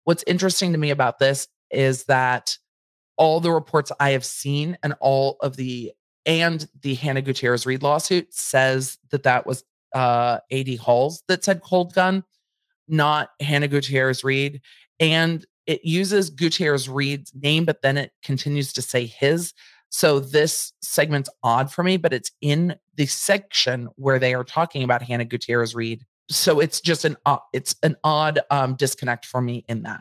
What's 0.05 0.25
interesting 0.27 0.73
to 0.73 0.79
me 0.79 0.91
about 0.91 1.19
this 1.19 1.49
is 1.71 2.05
that 2.05 2.59
all 3.17 3.41
the 3.41 3.53
reports 3.53 3.93
I 4.01 4.11
have 4.11 4.25
seen 4.25 4.77
and 4.83 4.95
all 5.01 5.37
of 5.41 5.57
the 5.57 5.93
and 6.27 6.69
the 6.83 6.95
Hannah 6.95 7.23
Gutierrez 7.23 7.67
Reed 7.67 7.83
lawsuit 7.83 8.33
says 8.33 8.99
that 9.11 9.25
that 9.25 9.47
was 9.47 9.65
uh, 9.95 10.39
AD 10.51 10.77
Halls 10.79 11.23
that 11.29 11.45
said 11.45 11.63
cold 11.63 11.95
gun, 11.95 12.25
not 12.89 13.31
Hannah 13.41 13.69
Gutierrez 13.69 14.23
Reed. 14.23 14.61
And 15.01 15.45
it 15.67 15.85
uses 15.85 16.31
Gutierrez 16.31 16.89
Reed's 16.89 17.33
name, 17.35 17.65
but 17.65 17.83
then 17.83 17.97
it 17.97 18.13
continues 18.23 18.73
to 18.75 18.83
say 18.83 19.07
his. 19.07 19.53
So 19.91 20.21
this 20.21 20.73
segment's 20.81 21.31
odd 21.43 21.71
for 21.71 21.85
me, 21.85 21.97
but 21.97 22.13
it's 22.13 22.31
in 22.41 22.77
the 22.97 23.07
section 23.07 23.89
where 23.97 24.19
they 24.19 24.35
are 24.35 24.45
talking 24.45 24.83
about 24.83 25.03
Hannah 25.03 25.25
Gutierrez 25.25 25.75
Reed. 25.75 26.05
So 26.29 26.61
it's 26.61 26.81
just 26.81 27.05
an 27.05 27.17
uh, 27.27 27.39
it's 27.53 27.75
an 27.83 27.97
odd 28.03 28.41
um, 28.51 28.75
disconnect 28.75 29.27
for 29.27 29.43
me 29.43 29.65
in 29.69 29.83
that. 29.83 30.01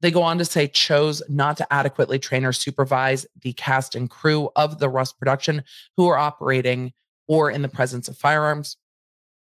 They 0.00 0.10
go 0.10 0.22
on 0.22 0.38
to 0.38 0.44
say 0.44 0.66
chose 0.66 1.22
not 1.28 1.56
to 1.58 1.72
adequately 1.72 2.18
train 2.18 2.44
or 2.44 2.52
supervise 2.52 3.26
the 3.42 3.52
cast 3.52 3.94
and 3.94 4.08
crew 4.08 4.50
of 4.56 4.78
the 4.78 4.88
Rust 4.88 5.18
production 5.18 5.64
who 5.96 6.06
are 6.06 6.16
operating 6.16 6.92
or 7.26 7.50
in 7.50 7.62
the 7.62 7.68
presence 7.68 8.08
of 8.08 8.16
firearms. 8.16 8.76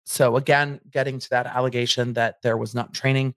So, 0.04 0.36
again, 0.36 0.80
getting 0.90 1.18
to 1.18 1.30
that 1.30 1.46
allegation 1.46 2.14
that 2.14 2.36
there 2.42 2.56
was 2.56 2.74
not 2.74 2.94
training 2.94 3.34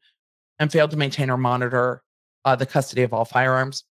and 0.59 0.71
failed 0.71 0.91
to 0.91 0.97
maintain 0.97 1.29
or 1.29 1.37
monitor 1.37 2.01
uh, 2.45 2.55
the 2.55 2.65
custody 2.65 3.01
of 3.03 3.13
all 3.13 3.25
firearms. 3.25 3.83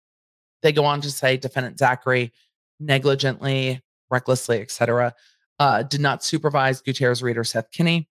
They 0.62 0.72
go 0.72 0.86
on 0.86 1.01
to 1.01 1.12
say 1.12 1.38
defendant 1.38 1.80
Zachary 1.80 2.34
negligently, 2.80 3.82
recklessly, 4.09 4.62
etc., 4.62 5.14
uh, 5.59 5.84
did 5.84 6.01
not 6.01 6.24
supervise 6.24 6.82
Gutierrez 6.82 7.22
Reed 7.22 7.38
or 7.38 7.43
Seth 7.43 7.72
Kenney. 7.72 8.09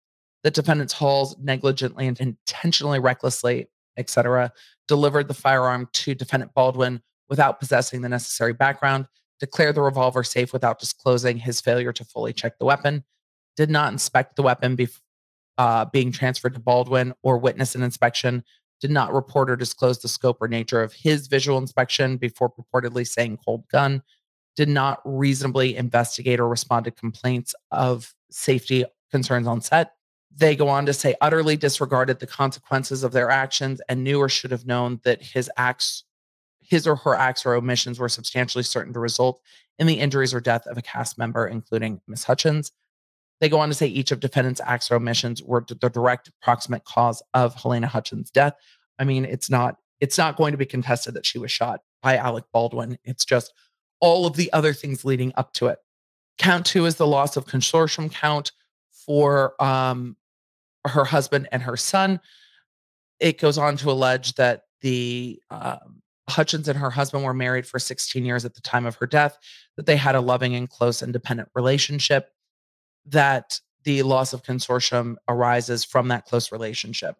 The 0.42 0.50
defendant's 0.50 0.94
Halls 0.94 1.36
negligently 1.38 2.06
and 2.06 2.18
intentionally, 2.18 2.98
recklessly, 2.98 3.68
etc., 3.96 4.52
delivered 4.88 5.28
the 5.28 5.34
firearm 5.34 5.88
to 5.92 6.14
defendant 6.14 6.52
Baldwin 6.54 7.02
without 7.28 7.60
possessing 7.60 8.02
the 8.02 8.08
necessary 8.08 8.52
background, 8.52 9.06
declared 9.40 9.74
the 9.74 9.82
revolver 9.82 10.22
safe 10.22 10.52
without 10.52 10.78
disclosing 10.78 11.38
his 11.38 11.60
failure 11.60 11.92
to 11.92 12.04
fully 12.04 12.32
check 12.32 12.58
the 12.58 12.64
weapon, 12.64 13.04
did 13.56 13.70
not 13.70 13.92
inspect 13.92 14.36
the 14.36 14.42
weapon 14.42 14.76
before 14.76 15.00
uh, 15.58 15.84
being 15.86 16.12
transferred 16.12 16.54
to 16.54 16.60
Baldwin 16.60 17.14
or 17.22 17.38
witness 17.38 17.74
an 17.74 17.82
inspection, 17.82 18.44
did 18.80 18.90
not 18.90 19.12
report 19.12 19.48
or 19.48 19.56
disclose 19.56 20.00
the 20.00 20.08
scope 20.08 20.38
or 20.40 20.48
nature 20.48 20.82
of 20.82 20.92
his 20.92 21.26
visual 21.26 21.58
inspection 21.58 22.16
before 22.16 22.50
purportedly 22.50 23.06
saying 23.06 23.38
cold 23.44 23.66
gun, 23.68 24.02
did 24.56 24.68
not 24.68 25.00
reasonably 25.04 25.76
investigate 25.76 26.40
or 26.40 26.48
respond 26.48 26.84
to 26.84 26.90
complaints 26.90 27.54
of 27.70 28.14
safety 28.30 28.84
concerns 29.10 29.46
on 29.46 29.60
set, 29.60 29.92
they 30.36 30.56
go 30.56 30.68
on 30.68 30.86
to 30.86 30.92
say, 30.92 31.14
utterly 31.20 31.56
disregarded 31.56 32.18
the 32.18 32.26
consequences 32.26 33.04
of 33.04 33.12
their 33.12 33.30
actions 33.30 33.80
and 33.88 34.02
knew 34.02 34.18
or 34.18 34.28
should 34.28 34.50
have 34.50 34.66
known 34.66 35.00
that 35.04 35.22
his 35.22 35.50
acts, 35.56 36.04
his 36.60 36.86
or 36.86 36.96
her 36.96 37.14
acts 37.14 37.46
or 37.46 37.54
omissions 37.54 37.98
were 37.98 38.08
substantially 38.08 38.64
certain 38.64 38.92
to 38.92 38.98
result 38.98 39.40
in 39.78 39.86
the 39.86 40.00
injuries 40.00 40.34
or 40.34 40.40
death 40.40 40.66
of 40.66 40.76
a 40.76 40.82
cast 40.82 41.18
member, 41.18 41.46
including 41.46 42.00
Ms. 42.08 42.24
Hutchins. 42.24 42.72
They 43.40 43.48
go 43.48 43.60
on 43.60 43.68
to 43.68 43.74
say 43.74 43.86
each 43.86 44.12
of 44.12 44.20
defendants' 44.20 44.60
acts 44.64 44.90
or 44.90 44.96
omissions 44.96 45.42
were 45.42 45.64
the 45.66 45.90
direct 45.90 46.30
proximate 46.40 46.84
cause 46.84 47.22
of 47.34 47.54
Halyna 47.56 47.86
Hutchins' 47.86 48.30
death. 48.30 48.54
I 48.98 49.04
mean, 49.04 49.24
it's 49.24 49.50
not 49.50 49.76
it's 50.00 50.18
not 50.18 50.36
going 50.36 50.52
to 50.52 50.58
be 50.58 50.66
contested 50.66 51.14
that 51.14 51.26
she 51.26 51.38
was 51.38 51.50
shot 51.50 51.80
by 52.02 52.16
Alec 52.16 52.44
Baldwin. 52.52 52.98
It's 53.04 53.24
just 53.24 53.52
all 54.00 54.26
of 54.26 54.36
the 54.36 54.52
other 54.52 54.72
things 54.72 55.04
leading 55.04 55.32
up 55.36 55.52
to 55.54 55.68
it. 55.68 55.78
Count 56.38 56.66
two 56.66 56.84
is 56.84 56.96
the 56.96 57.06
loss 57.06 57.36
of 57.36 57.46
consortium 57.46 58.12
count 58.12 58.52
for 58.90 59.60
um, 59.62 60.16
her 60.86 61.04
husband 61.04 61.48
and 61.52 61.62
her 61.62 61.76
son. 61.76 62.20
It 63.20 63.40
goes 63.40 63.56
on 63.56 63.76
to 63.78 63.90
allege 63.90 64.34
that 64.34 64.62
the 64.80 65.40
um, 65.50 66.02
Hutchins 66.28 66.68
and 66.68 66.78
her 66.78 66.90
husband 66.90 67.24
were 67.24 67.34
married 67.34 67.66
for 67.66 67.78
16 67.78 68.24
years 68.24 68.44
at 68.44 68.54
the 68.54 68.60
time 68.60 68.86
of 68.86 68.96
her 68.96 69.06
death, 69.06 69.38
that 69.76 69.86
they 69.86 69.96
had 69.96 70.14
a 70.14 70.20
loving 70.20 70.54
and 70.54 70.68
close 70.68 71.02
independent 71.02 71.48
relationship, 71.54 72.30
that 73.06 73.60
the 73.84 74.02
loss 74.02 74.32
of 74.32 74.42
consortium 74.42 75.16
arises 75.28 75.84
from 75.84 76.08
that 76.08 76.24
close 76.24 76.50
relationship. 76.50 77.16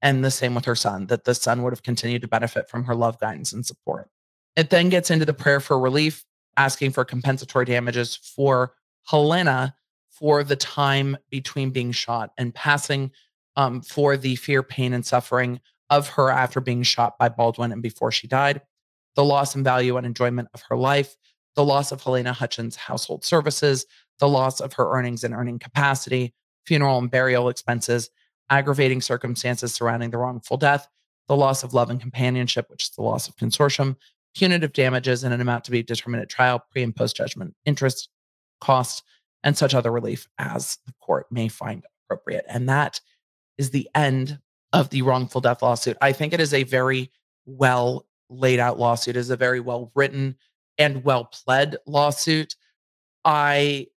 And 0.00 0.24
the 0.24 0.30
same 0.30 0.54
with 0.54 0.64
her 0.64 0.76
son, 0.76 1.06
that 1.06 1.24
the 1.24 1.34
son 1.34 1.62
would 1.62 1.72
have 1.72 1.82
continued 1.82 2.22
to 2.22 2.28
benefit 2.28 2.68
from 2.68 2.84
her 2.84 2.94
love, 2.94 3.18
guidance, 3.18 3.52
and 3.52 3.66
support. 3.66 4.08
It 4.56 4.70
then 4.70 4.88
gets 4.88 5.10
into 5.10 5.24
the 5.24 5.34
prayer 5.34 5.60
for 5.60 5.78
relief, 5.78 6.24
asking 6.56 6.92
for 6.92 7.04
compensatory 7.04 7.64
damages 7.64 8.16
for 8.16 8.74
Halyna 9.10 9.74
for 10.08 10.42
the 10.42 10.56
time 10.56 11.16
between 11.30 11.70
being 11.70 11.92
shot 11.92 12.30
and 12.38 12.54
passing 12.54 13.10
um, 13.56 13.82
for 13.82 14.16
the 14.16 14.36
fear, 14.36 14.62
pain, 14.62 14.92
and 14.92 15.04
suffering 15.04 15.60
of 15.90 16.08
her 16.08 16.30
after 16.30 16.60
being 16.60 16.82
shot 16.82 17.18
by 17.18 17.28
Baldwin 17.28 17.72
and 17.72 17.82
before 17.82 18.12
she 18.12 18.26
died, 18.26 18.60
the 19.16 19.24
loss 19.24 19.54
in 19.54 19.64
value 19.64 19.96
and 19.96 20.06
enjoyment 20.06 20.48
of 20.54 20.62
her 20.68 20.76
life, 20.76 21.16
the 21.54 21.64
loss 21.64 21.90
of 21.90 22.02
Halyna 22.02 22.32
Hutchins' 22.32 22.76
household 22.76 23.24
services, 23.24 23.86
the 24.18 24.28
loss 24.28 24.60
of 24.60 24.72
her 24.74 24.92
earnings 24.92 25.24
and 25.24 25.34
earning 25.34 25.58
capacity, 25.58 26.34
funeral 26.66 26.98
and 26.98 27.10
burial 27.10 27.48
expenses, 27.48 28.10
aggravating 28.50 29.00
circumstances 29.00 29.74
surrounding 29.74 30.10
the 30.10 30.18
wrongful 30.18 30.56
death, 30.56 30.88
the 31.28 31.36
loss 31.36 31.62
of 31.62 31.74
love 31.74 31.90
and 31.90 32.00
companionship, 32.00 32.68
which 32.70 32.84
is 32.84 32.90
the 32.90 33.02
loss 33.02 33.28
of 33.28 33.36
consortium, 33.36 33.96
punitive 34.34 34.72
damages 34.72 35.24
in 35.24 35.32
an 35.32 35.40
amount 35.40 35.64
to 35.64 35.70
be 35.70 35.82
determined 35.82 36.22
at 36.22 36.28
trial, 36.28 36.64
pre 36.70 36.82
and 36.82 36.94
post 36.94 37.16
judgment 37.16 37.54
interest, 37.64 38.08
costs, 38.60 39.02
and 39.44 39.56
such 39.56 39.74
other 39.74 39.92
relief 39.92 40.26
as 40.38 40.78
the 40.86 40.92
court 41.00 41.26
may 41.30 41.48
find 41.48 41.84
appropriate. 42.04 42.44
And 42.48 42.68
that 42.68 43.00
is 43.56 43.70
the 43.70 43.88
end 43.94 44.38
of 44.72 44.90
the 44.90 45.02
wrongful 45.02 45.40
death 45.40 45.62
lawsuit. 45.62 45.96
I 46.00 46.12
think 46.12 46.32
it 46.32 46.40
is 46.40 46.54
a 46.54 46.64
very 46.64 47.10
well 47.46 48.06
laid 48.30 48.60
out 48.60 48.78
lawsuit, 48.78 49.16
it 49.16 49.20
is 49.20 49.30
a 49.30 49.36
very 49.36 49.60
well 49.60 49.90
written 49.94 50.36
and 50.76 51.04
well 51.04 51.24
pled 51.24 51.76
lawsuit. 51.86 52.56
I 53.24 53.88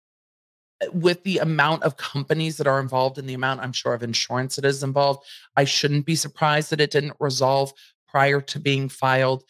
with 0.92 1.22
the 1.24 1.38
amount 1.38 1.82
of 1.82 1.96
companies 1.96 2.56
that 2.56 2.66
are 2.66 2.80
involved 2.80 3.18
and 3.18 3.28
the 3.28 3.34
amount 3.34 3.60
I'm 3.60 3.72
sure 3.72 3.94
of 3.94 4.02
insurance 4.02 4.56
that 4.56 4.64
is 4.64 4.82
involved, 4.82 5.24
I 5.56 5.64
shouldn't 5.64 6.06
be 6.06 6.16
surprised 6.16 6.70
that 6.70 6.80
it 6.80 6.90
didn't 6.90 7.16
resolve 7.20 7.72
prior 8.08 8.40
to 8.40 8.58
being 8.58 8.88
filed. 8.88 9.44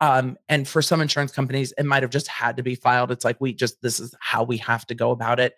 Um, 0.00 0.36
and 0.48 0.66
for 0.66 0.82
some 0.82 1.00
insurance 1.00 1.30
companies, 1.30 1.72
it 1.78 1.86
might 1.86 2.02
have 2.02 2.10
just 2.10 2.26
had 2.26 2.56
to 2.56 2.62
be 2.62 2.74
filed. 2.74 3.12
It's 3.12 3.24
like, 3.24 3.40
we 3.40 3.52
just, 3.52 3.80
this 3.82 4.00
is 4.00 4.14
how 4.20 4.42
we 4.42 4.56
have 4.56 4.84
to 4.86 4.94
go 4.94 5.12
about 5.12 5.38
it. 5.38 5.54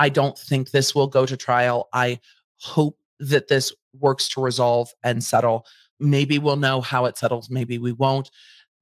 I 0.00 0.08
don't 0.08 0.36
think 0.36 0.70
this 0.70 0.94
will 0.94 1.06
go 1.06 1.24
to 1.24 1.36
trial. 1.36 1.88
I 1.92 2.18
hope 2.56 2.98
that 3.20 3.46
this 3.46 3.72
works 4.00 4.28
to 4.30 4.42
resolve 4.42 4.92
and 5.04 5.22
settle. 5.22 5.66
Maybe 6.00 6.40
we'll 6.40 6.56
know 6.56 6.80
how 6.80 7.04
it 7.04 7.16
settles. 7.16 7.48
Maybe 7.48 7.78
we 7.78 7.92
won't. 7.92 8.30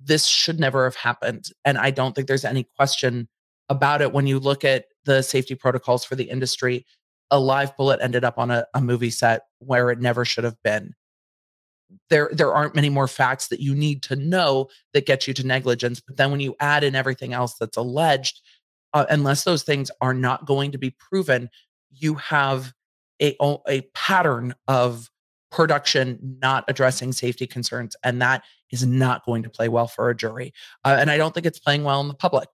This 0.00 0.24
should 0.26 0.58
never 0.58 0.84
have 0.84 0.96
happened. 0.96 1.50
And 1.66 1.76
I 1.76 1.90
don't 1.90 2.14
think 2.14 2.26
there's 2.26 2.46
any 2.46 2.64
question 2.76 3.28
about 3.68 4.00
it 4.00 4.12
when 4.12 4.26
you 4.26 4.38
look 4.38 4.64
at 4.64 4.86
the 5.04 5.22
safety 5.22 5.54
protocols 5.54 6.04
for 6.04 6.16
the 6.16 6.24
industry. 6.24 6.86
A 7.30 7.38
live 7.38 7.76
bullet 7.76 8.00
ended 8.02 8.24
up 8.24 8.38
on 8.38 8.50
a, 8.50 8.66
a 8.74 8.80
movie 8.80 9.10
set 9.10 9.42
where 9.58 9.90
it 9.90 10.00
never 10.00 10.24
should 10.24 10.44
have 10.44 10.60
been. 10.62 10.94
There, 12.08 12.30
there 12.32 12.54
aren't 12.54 12.74
many 12.74 12.88
more 12.88 13.08
facts 13.08 13.48
that 13.48 13.60
you 13.60 13.74
need 13.74 14.02
to 14.04 14.16
know 14.16 14.68
that 14.92 15.06
get 15.06 15.26
you 15.26 15.34
to 15.34 15.46
negligence. 15.46 16.00
But 16.00 16.16
then 16.16 16.30
when 16.30 16.40
you 16.40 16.54
add 16.60 16.84
in 16.84 16.94
everything 16.94 17.32
else 17.32 17.54
that's 17.58 17.76
alleged, 17.76 18.40
uh, 18.94 19.06
unless 19.10 19.44
those 19.44 19.62
things 19.62 19.90
are 20.00 20.14
not 20.14 20.46
going 20.46 20.72
to 20.72 20.78
be 20.78 20.90
proven, 20.90 21.48
you 21.90 22.14
have 22.14 22.72
a, 23.20 23.36
a 23.68 23.82
pattern 23.94 24.54
of 24.68 25.10
production 25.50 26.18
not 26.40 26.64
addressing 26.68 27.12
safety 27.12 27.46
concerns. 27.46 27.94
And 28.02 28.20
that 28.22 28.42
is 28.70 28.86
not 28.86 29.24
going 29.24 29.42
to 29.42 29.50
play 29.50 29.68
well 29.68 29.86
for 29.86 30.08
a 30.08 30.16
jury. 30.16 30.52
Uh, 30.84 30.96
and 30.98 31.10
I 31.10 31.18
don't 31.18 31.34
think 31.34 31.46
it's 31.46 31.58
playing 31.58 31.84
well 31.84 32.00
in 32.00 32.08
the 32.08 32.14
public. 32.14 32.48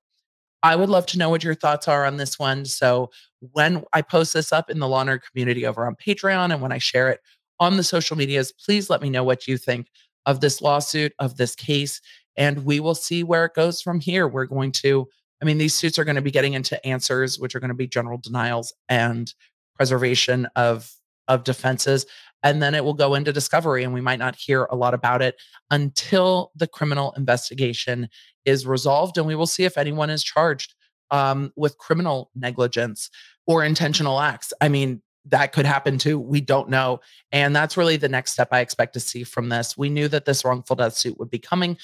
I 0.62 0.76
would 0.76 0.88
love 0.88 1.06
to 1.06 1.18
know 1.18 1.30
what 1.30 1.44
your 1.44 1.54
thoughts 1.54 1.88
are 1.88 2.04
on 2.04 2.16
this 2.16 2.38
one. 2.38 2.64
So 2.64 3.10
when 3.52 3.84
I 3.92 4.02
post 4.02 4.34
this 4.34 4.52
up 4.52 4.70
in 4.70 4.78
the 4.78 4.88
Law 4.88 5.04
Nerd 5.04 5.20
community 5.30 5.64
over 5.66 5.86
on 5.86 5.94
Patreon 5.94 6.52
and 6.52 6.60
when 6.60 6.72
I 6.72 6.78
share 6.78 7.08
it 7.10 7.20
on 7.60 7.76
the 7.76 7.84
social 7.84 8.16
medias, 8.16 8.52
please 8.52 8.90
let 8.90 9.02
me 9.02 9.10
know 9.10 9.24
what 9.24 9.46
you 9.46 9.56
think 9.56 9.88
of 10.26 10.40
this 10.40 10.60
lawsuit, 10.60 11.12
of 11.18 11.36
this 11.36 11.54
case, 11.54 12.00
and 12.36 12.64
we 12.64 12.80
will 12.80 12.94
see 12.94 13.22
where 13.22 13.44
it 13.44 13.54
goes 13.54 13.80
from 13.80 14.00
here. 14.00 14.28
We're 14.28 14.46
going 14.46 14.72
to, 14.72 15.08
I 15.40 15.44
mean, 15.44 15.58
these 15.58 15.74
suits 15.74 15.98
are 15.98 16.04
going 16.04 16.16
to 16.16 16.22
be 16.22 16.30
getting 16.30 16.54
into 16.54 16.84
answers, 16.86 17.38
which 17.38 17.54
are 17.54 17.60
going 17.60 17.68
to 17.68 17.74
be 17.74 17.86
general 17.86 18.18
denials 18.18 18.72
and 18.88 19.32
preservation 19.76 20.46
of 20.56 20.92
of 21.28 21.44
defenses 21.44 22.06
and 22.42 22.62
then 22.62 22.74
it 22.74 22.84
will 22.84 22.94
go 22.94 23.14
into 23.14 23.32
discovery 23.32 23.84
and 23.84 23.92
we 23.92 24.00
might 24.00 24.18
not 24.18 24.36
hear 24.36 24.64
a 24.70 24.76
lot 24.76 24.94
about 24.94 25.22
it 25.22 25.40
until 25.70 26.52
the 26.54 26.66
criminal 26.66 27.12
investigation 27.16 28.08
is 28.44 28.66
resolved 28.66 29.18
and 29.18 29.26
we 29.26 29.34
will 29.34 29.46
see 29.46 29.64
if 29.64 29.76
anyone 29.76 30.10
is 30.10 30.22
charged 30.22 30.74
um, 31.10 31.52
with 31.56 31.78
criminal 31.78 32.30
negligence 32.34 33.10
or 33.46 33.64
intentional 33.64 34.20
acts. 34.20 34.52
I 34.60 34.68
mean 34.68 35.02
that 35.24 35.52
could 35.52 35.66
happen 35.66 35.98
too 35.98 36.18
we 36.18 36.40
don't 36.40 36.70
know 36.70 37.00
and 37.32 37.54
that's 37.54 37.76
really 37.76 37.98
the 37.98 38.08
next 38.08 38.32
step 38.32 38.48
i 38.50 38.60
expect 38.60 38.94
to 38.94 39.00
see 39.00 39.24
from 39.24 39.48
this. 39.48 39.76
We 39.76 39.90
knew 39.90 40.08
that 40.08 40.24
this 40.24 40.44
wrongful 40.44 40.76
death 40.76 40.94
suit 40.94 41.18
would 41.18 41.30
be 41.30 41.38
coming 41.38 41.76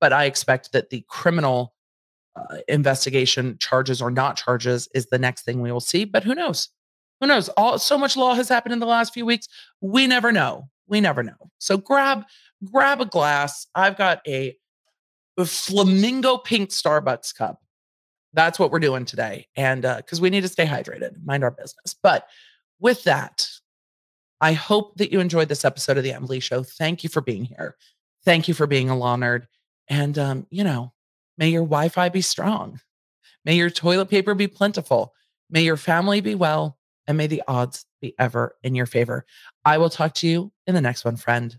but 0.00 0.12
i 0.12 0.24
expect 0.24 0.72
that 0.72 0.90
the 0.90 1.04
criminal 1.08 1.74
uh, 2.34 2.58
investigation 2.68 3.56
charges 3.58 4.02
or 4.02 4.10
not 4.10 4.36
charges 4.36 4.88
is 4.94 5.06
the 5.06 5.18
next 5.18 5.42
thing 5.42 5.62
we 5.62 5.72
will 5.72 5.80
see 5.80 6.04
but 6.04 6.24
who 6.24 6.34
knows 6.34 6.68
who 7.22 7.28
knows? 7.28 7.48
All 7.50 7.78
so 7.78 7.96
much 7.96 8.16
law 8.16 8.34
has 8.34 8.48
happened 8.48 8.72
in 8.72 8.80
the 8.80 8.86
last 8.86 9.14
few 9.14 9.24
weeks. 9.24 9.46
We 9.80 10.08
never 10.08 10.32
know. 10.32 10.68
We 10.88 11.00
never 11.00 11.22
know. 11.22 11.50
So 11.58 11.78
grab 11.78 12.24
grab 12.64 13.00
a 13.00 13.06
glass. 13.06 13.68
I've 13.76 13.96
got 13.96 14.20
a, 14.26 14.56
flamingo 15.44 16.36
pink 16.36 16.70
Starbucks 16.70 17.34
cup. 17.34 17.62
That's 18.34 18.58
what 18.58 18.70
we're 18.70 18.80
doing 18.80 19.04
today. 19.04 19.46
And 19.56 19.82
because 19.82 20.18
uh, 20.18 20.22
we 20.22 20.30
need 20.30 20.42
to 20.42 20.48
stay 20.48 20.66
hydrated, 20.66 21.24
mind 21.24 21.42
our 21.42 21.50
business. 21.50 21.94
But 22.02 22.26
with 22.80 23.04
that, 23.04 23.48
I 24.40 24.52
hope 24.52 24.96
that 24.98 25.10
you 25.10 25.20
enjoyed 25.20 25.48
this 25.48 25.64
episode 25.64 25.96
of 25.96 26.04
the 26.04 26.12
Emily 26.12 26.40
Show. 26.40 26.64
Thank 26.64 27.02
you 27.02 27.08
for 27.08 27.20
being 27.20 27.44
here. 27.44 27.76
Thank 28.24 28.46
you 28.46 28.54
for 28.54 28.66
being 28.66 28.90
a 28.90 28.96
law 28.96 29.16
nerd. 29.16 29.46
And 29.88 30.18
um, 30.18 30.46
you 30.50 30.64
know, 30.64 30.92
may 31.38 31.48
your 31.48 31.62
Wi-Fi 31.62 32.08
be 32.08 32.20
strong. 32.20 32.80
May 33.44 33.54
your 33.54 33.70
toilet 33.70 34.10
paper 34.10 34.34
be 34.34 34.48
plentiful. 34.48 35.14
May 35.48 35.62
your 35.62 35.76
family 35.76 36.20
be 36.20 36.34
well 36.34 36.78
and 37.06 37.16
may 37.18 37.26
the 37.26 37.42
odds 37.48 37.86
be 38.00 38.14
ever 38.18 38.56
in 38.62 38.74
your 38.74 38.86
favor. 38.86 39.26
I 39.64 39.78
will 39.78 39.90
talk 39.90 40.14
to 40.14 40.26
you 40.26 40.52
in 40.66 40.74
the 40.74 40.80
next 40.80 41.04
one, 41.04 41.16
friend. 41.16 41.58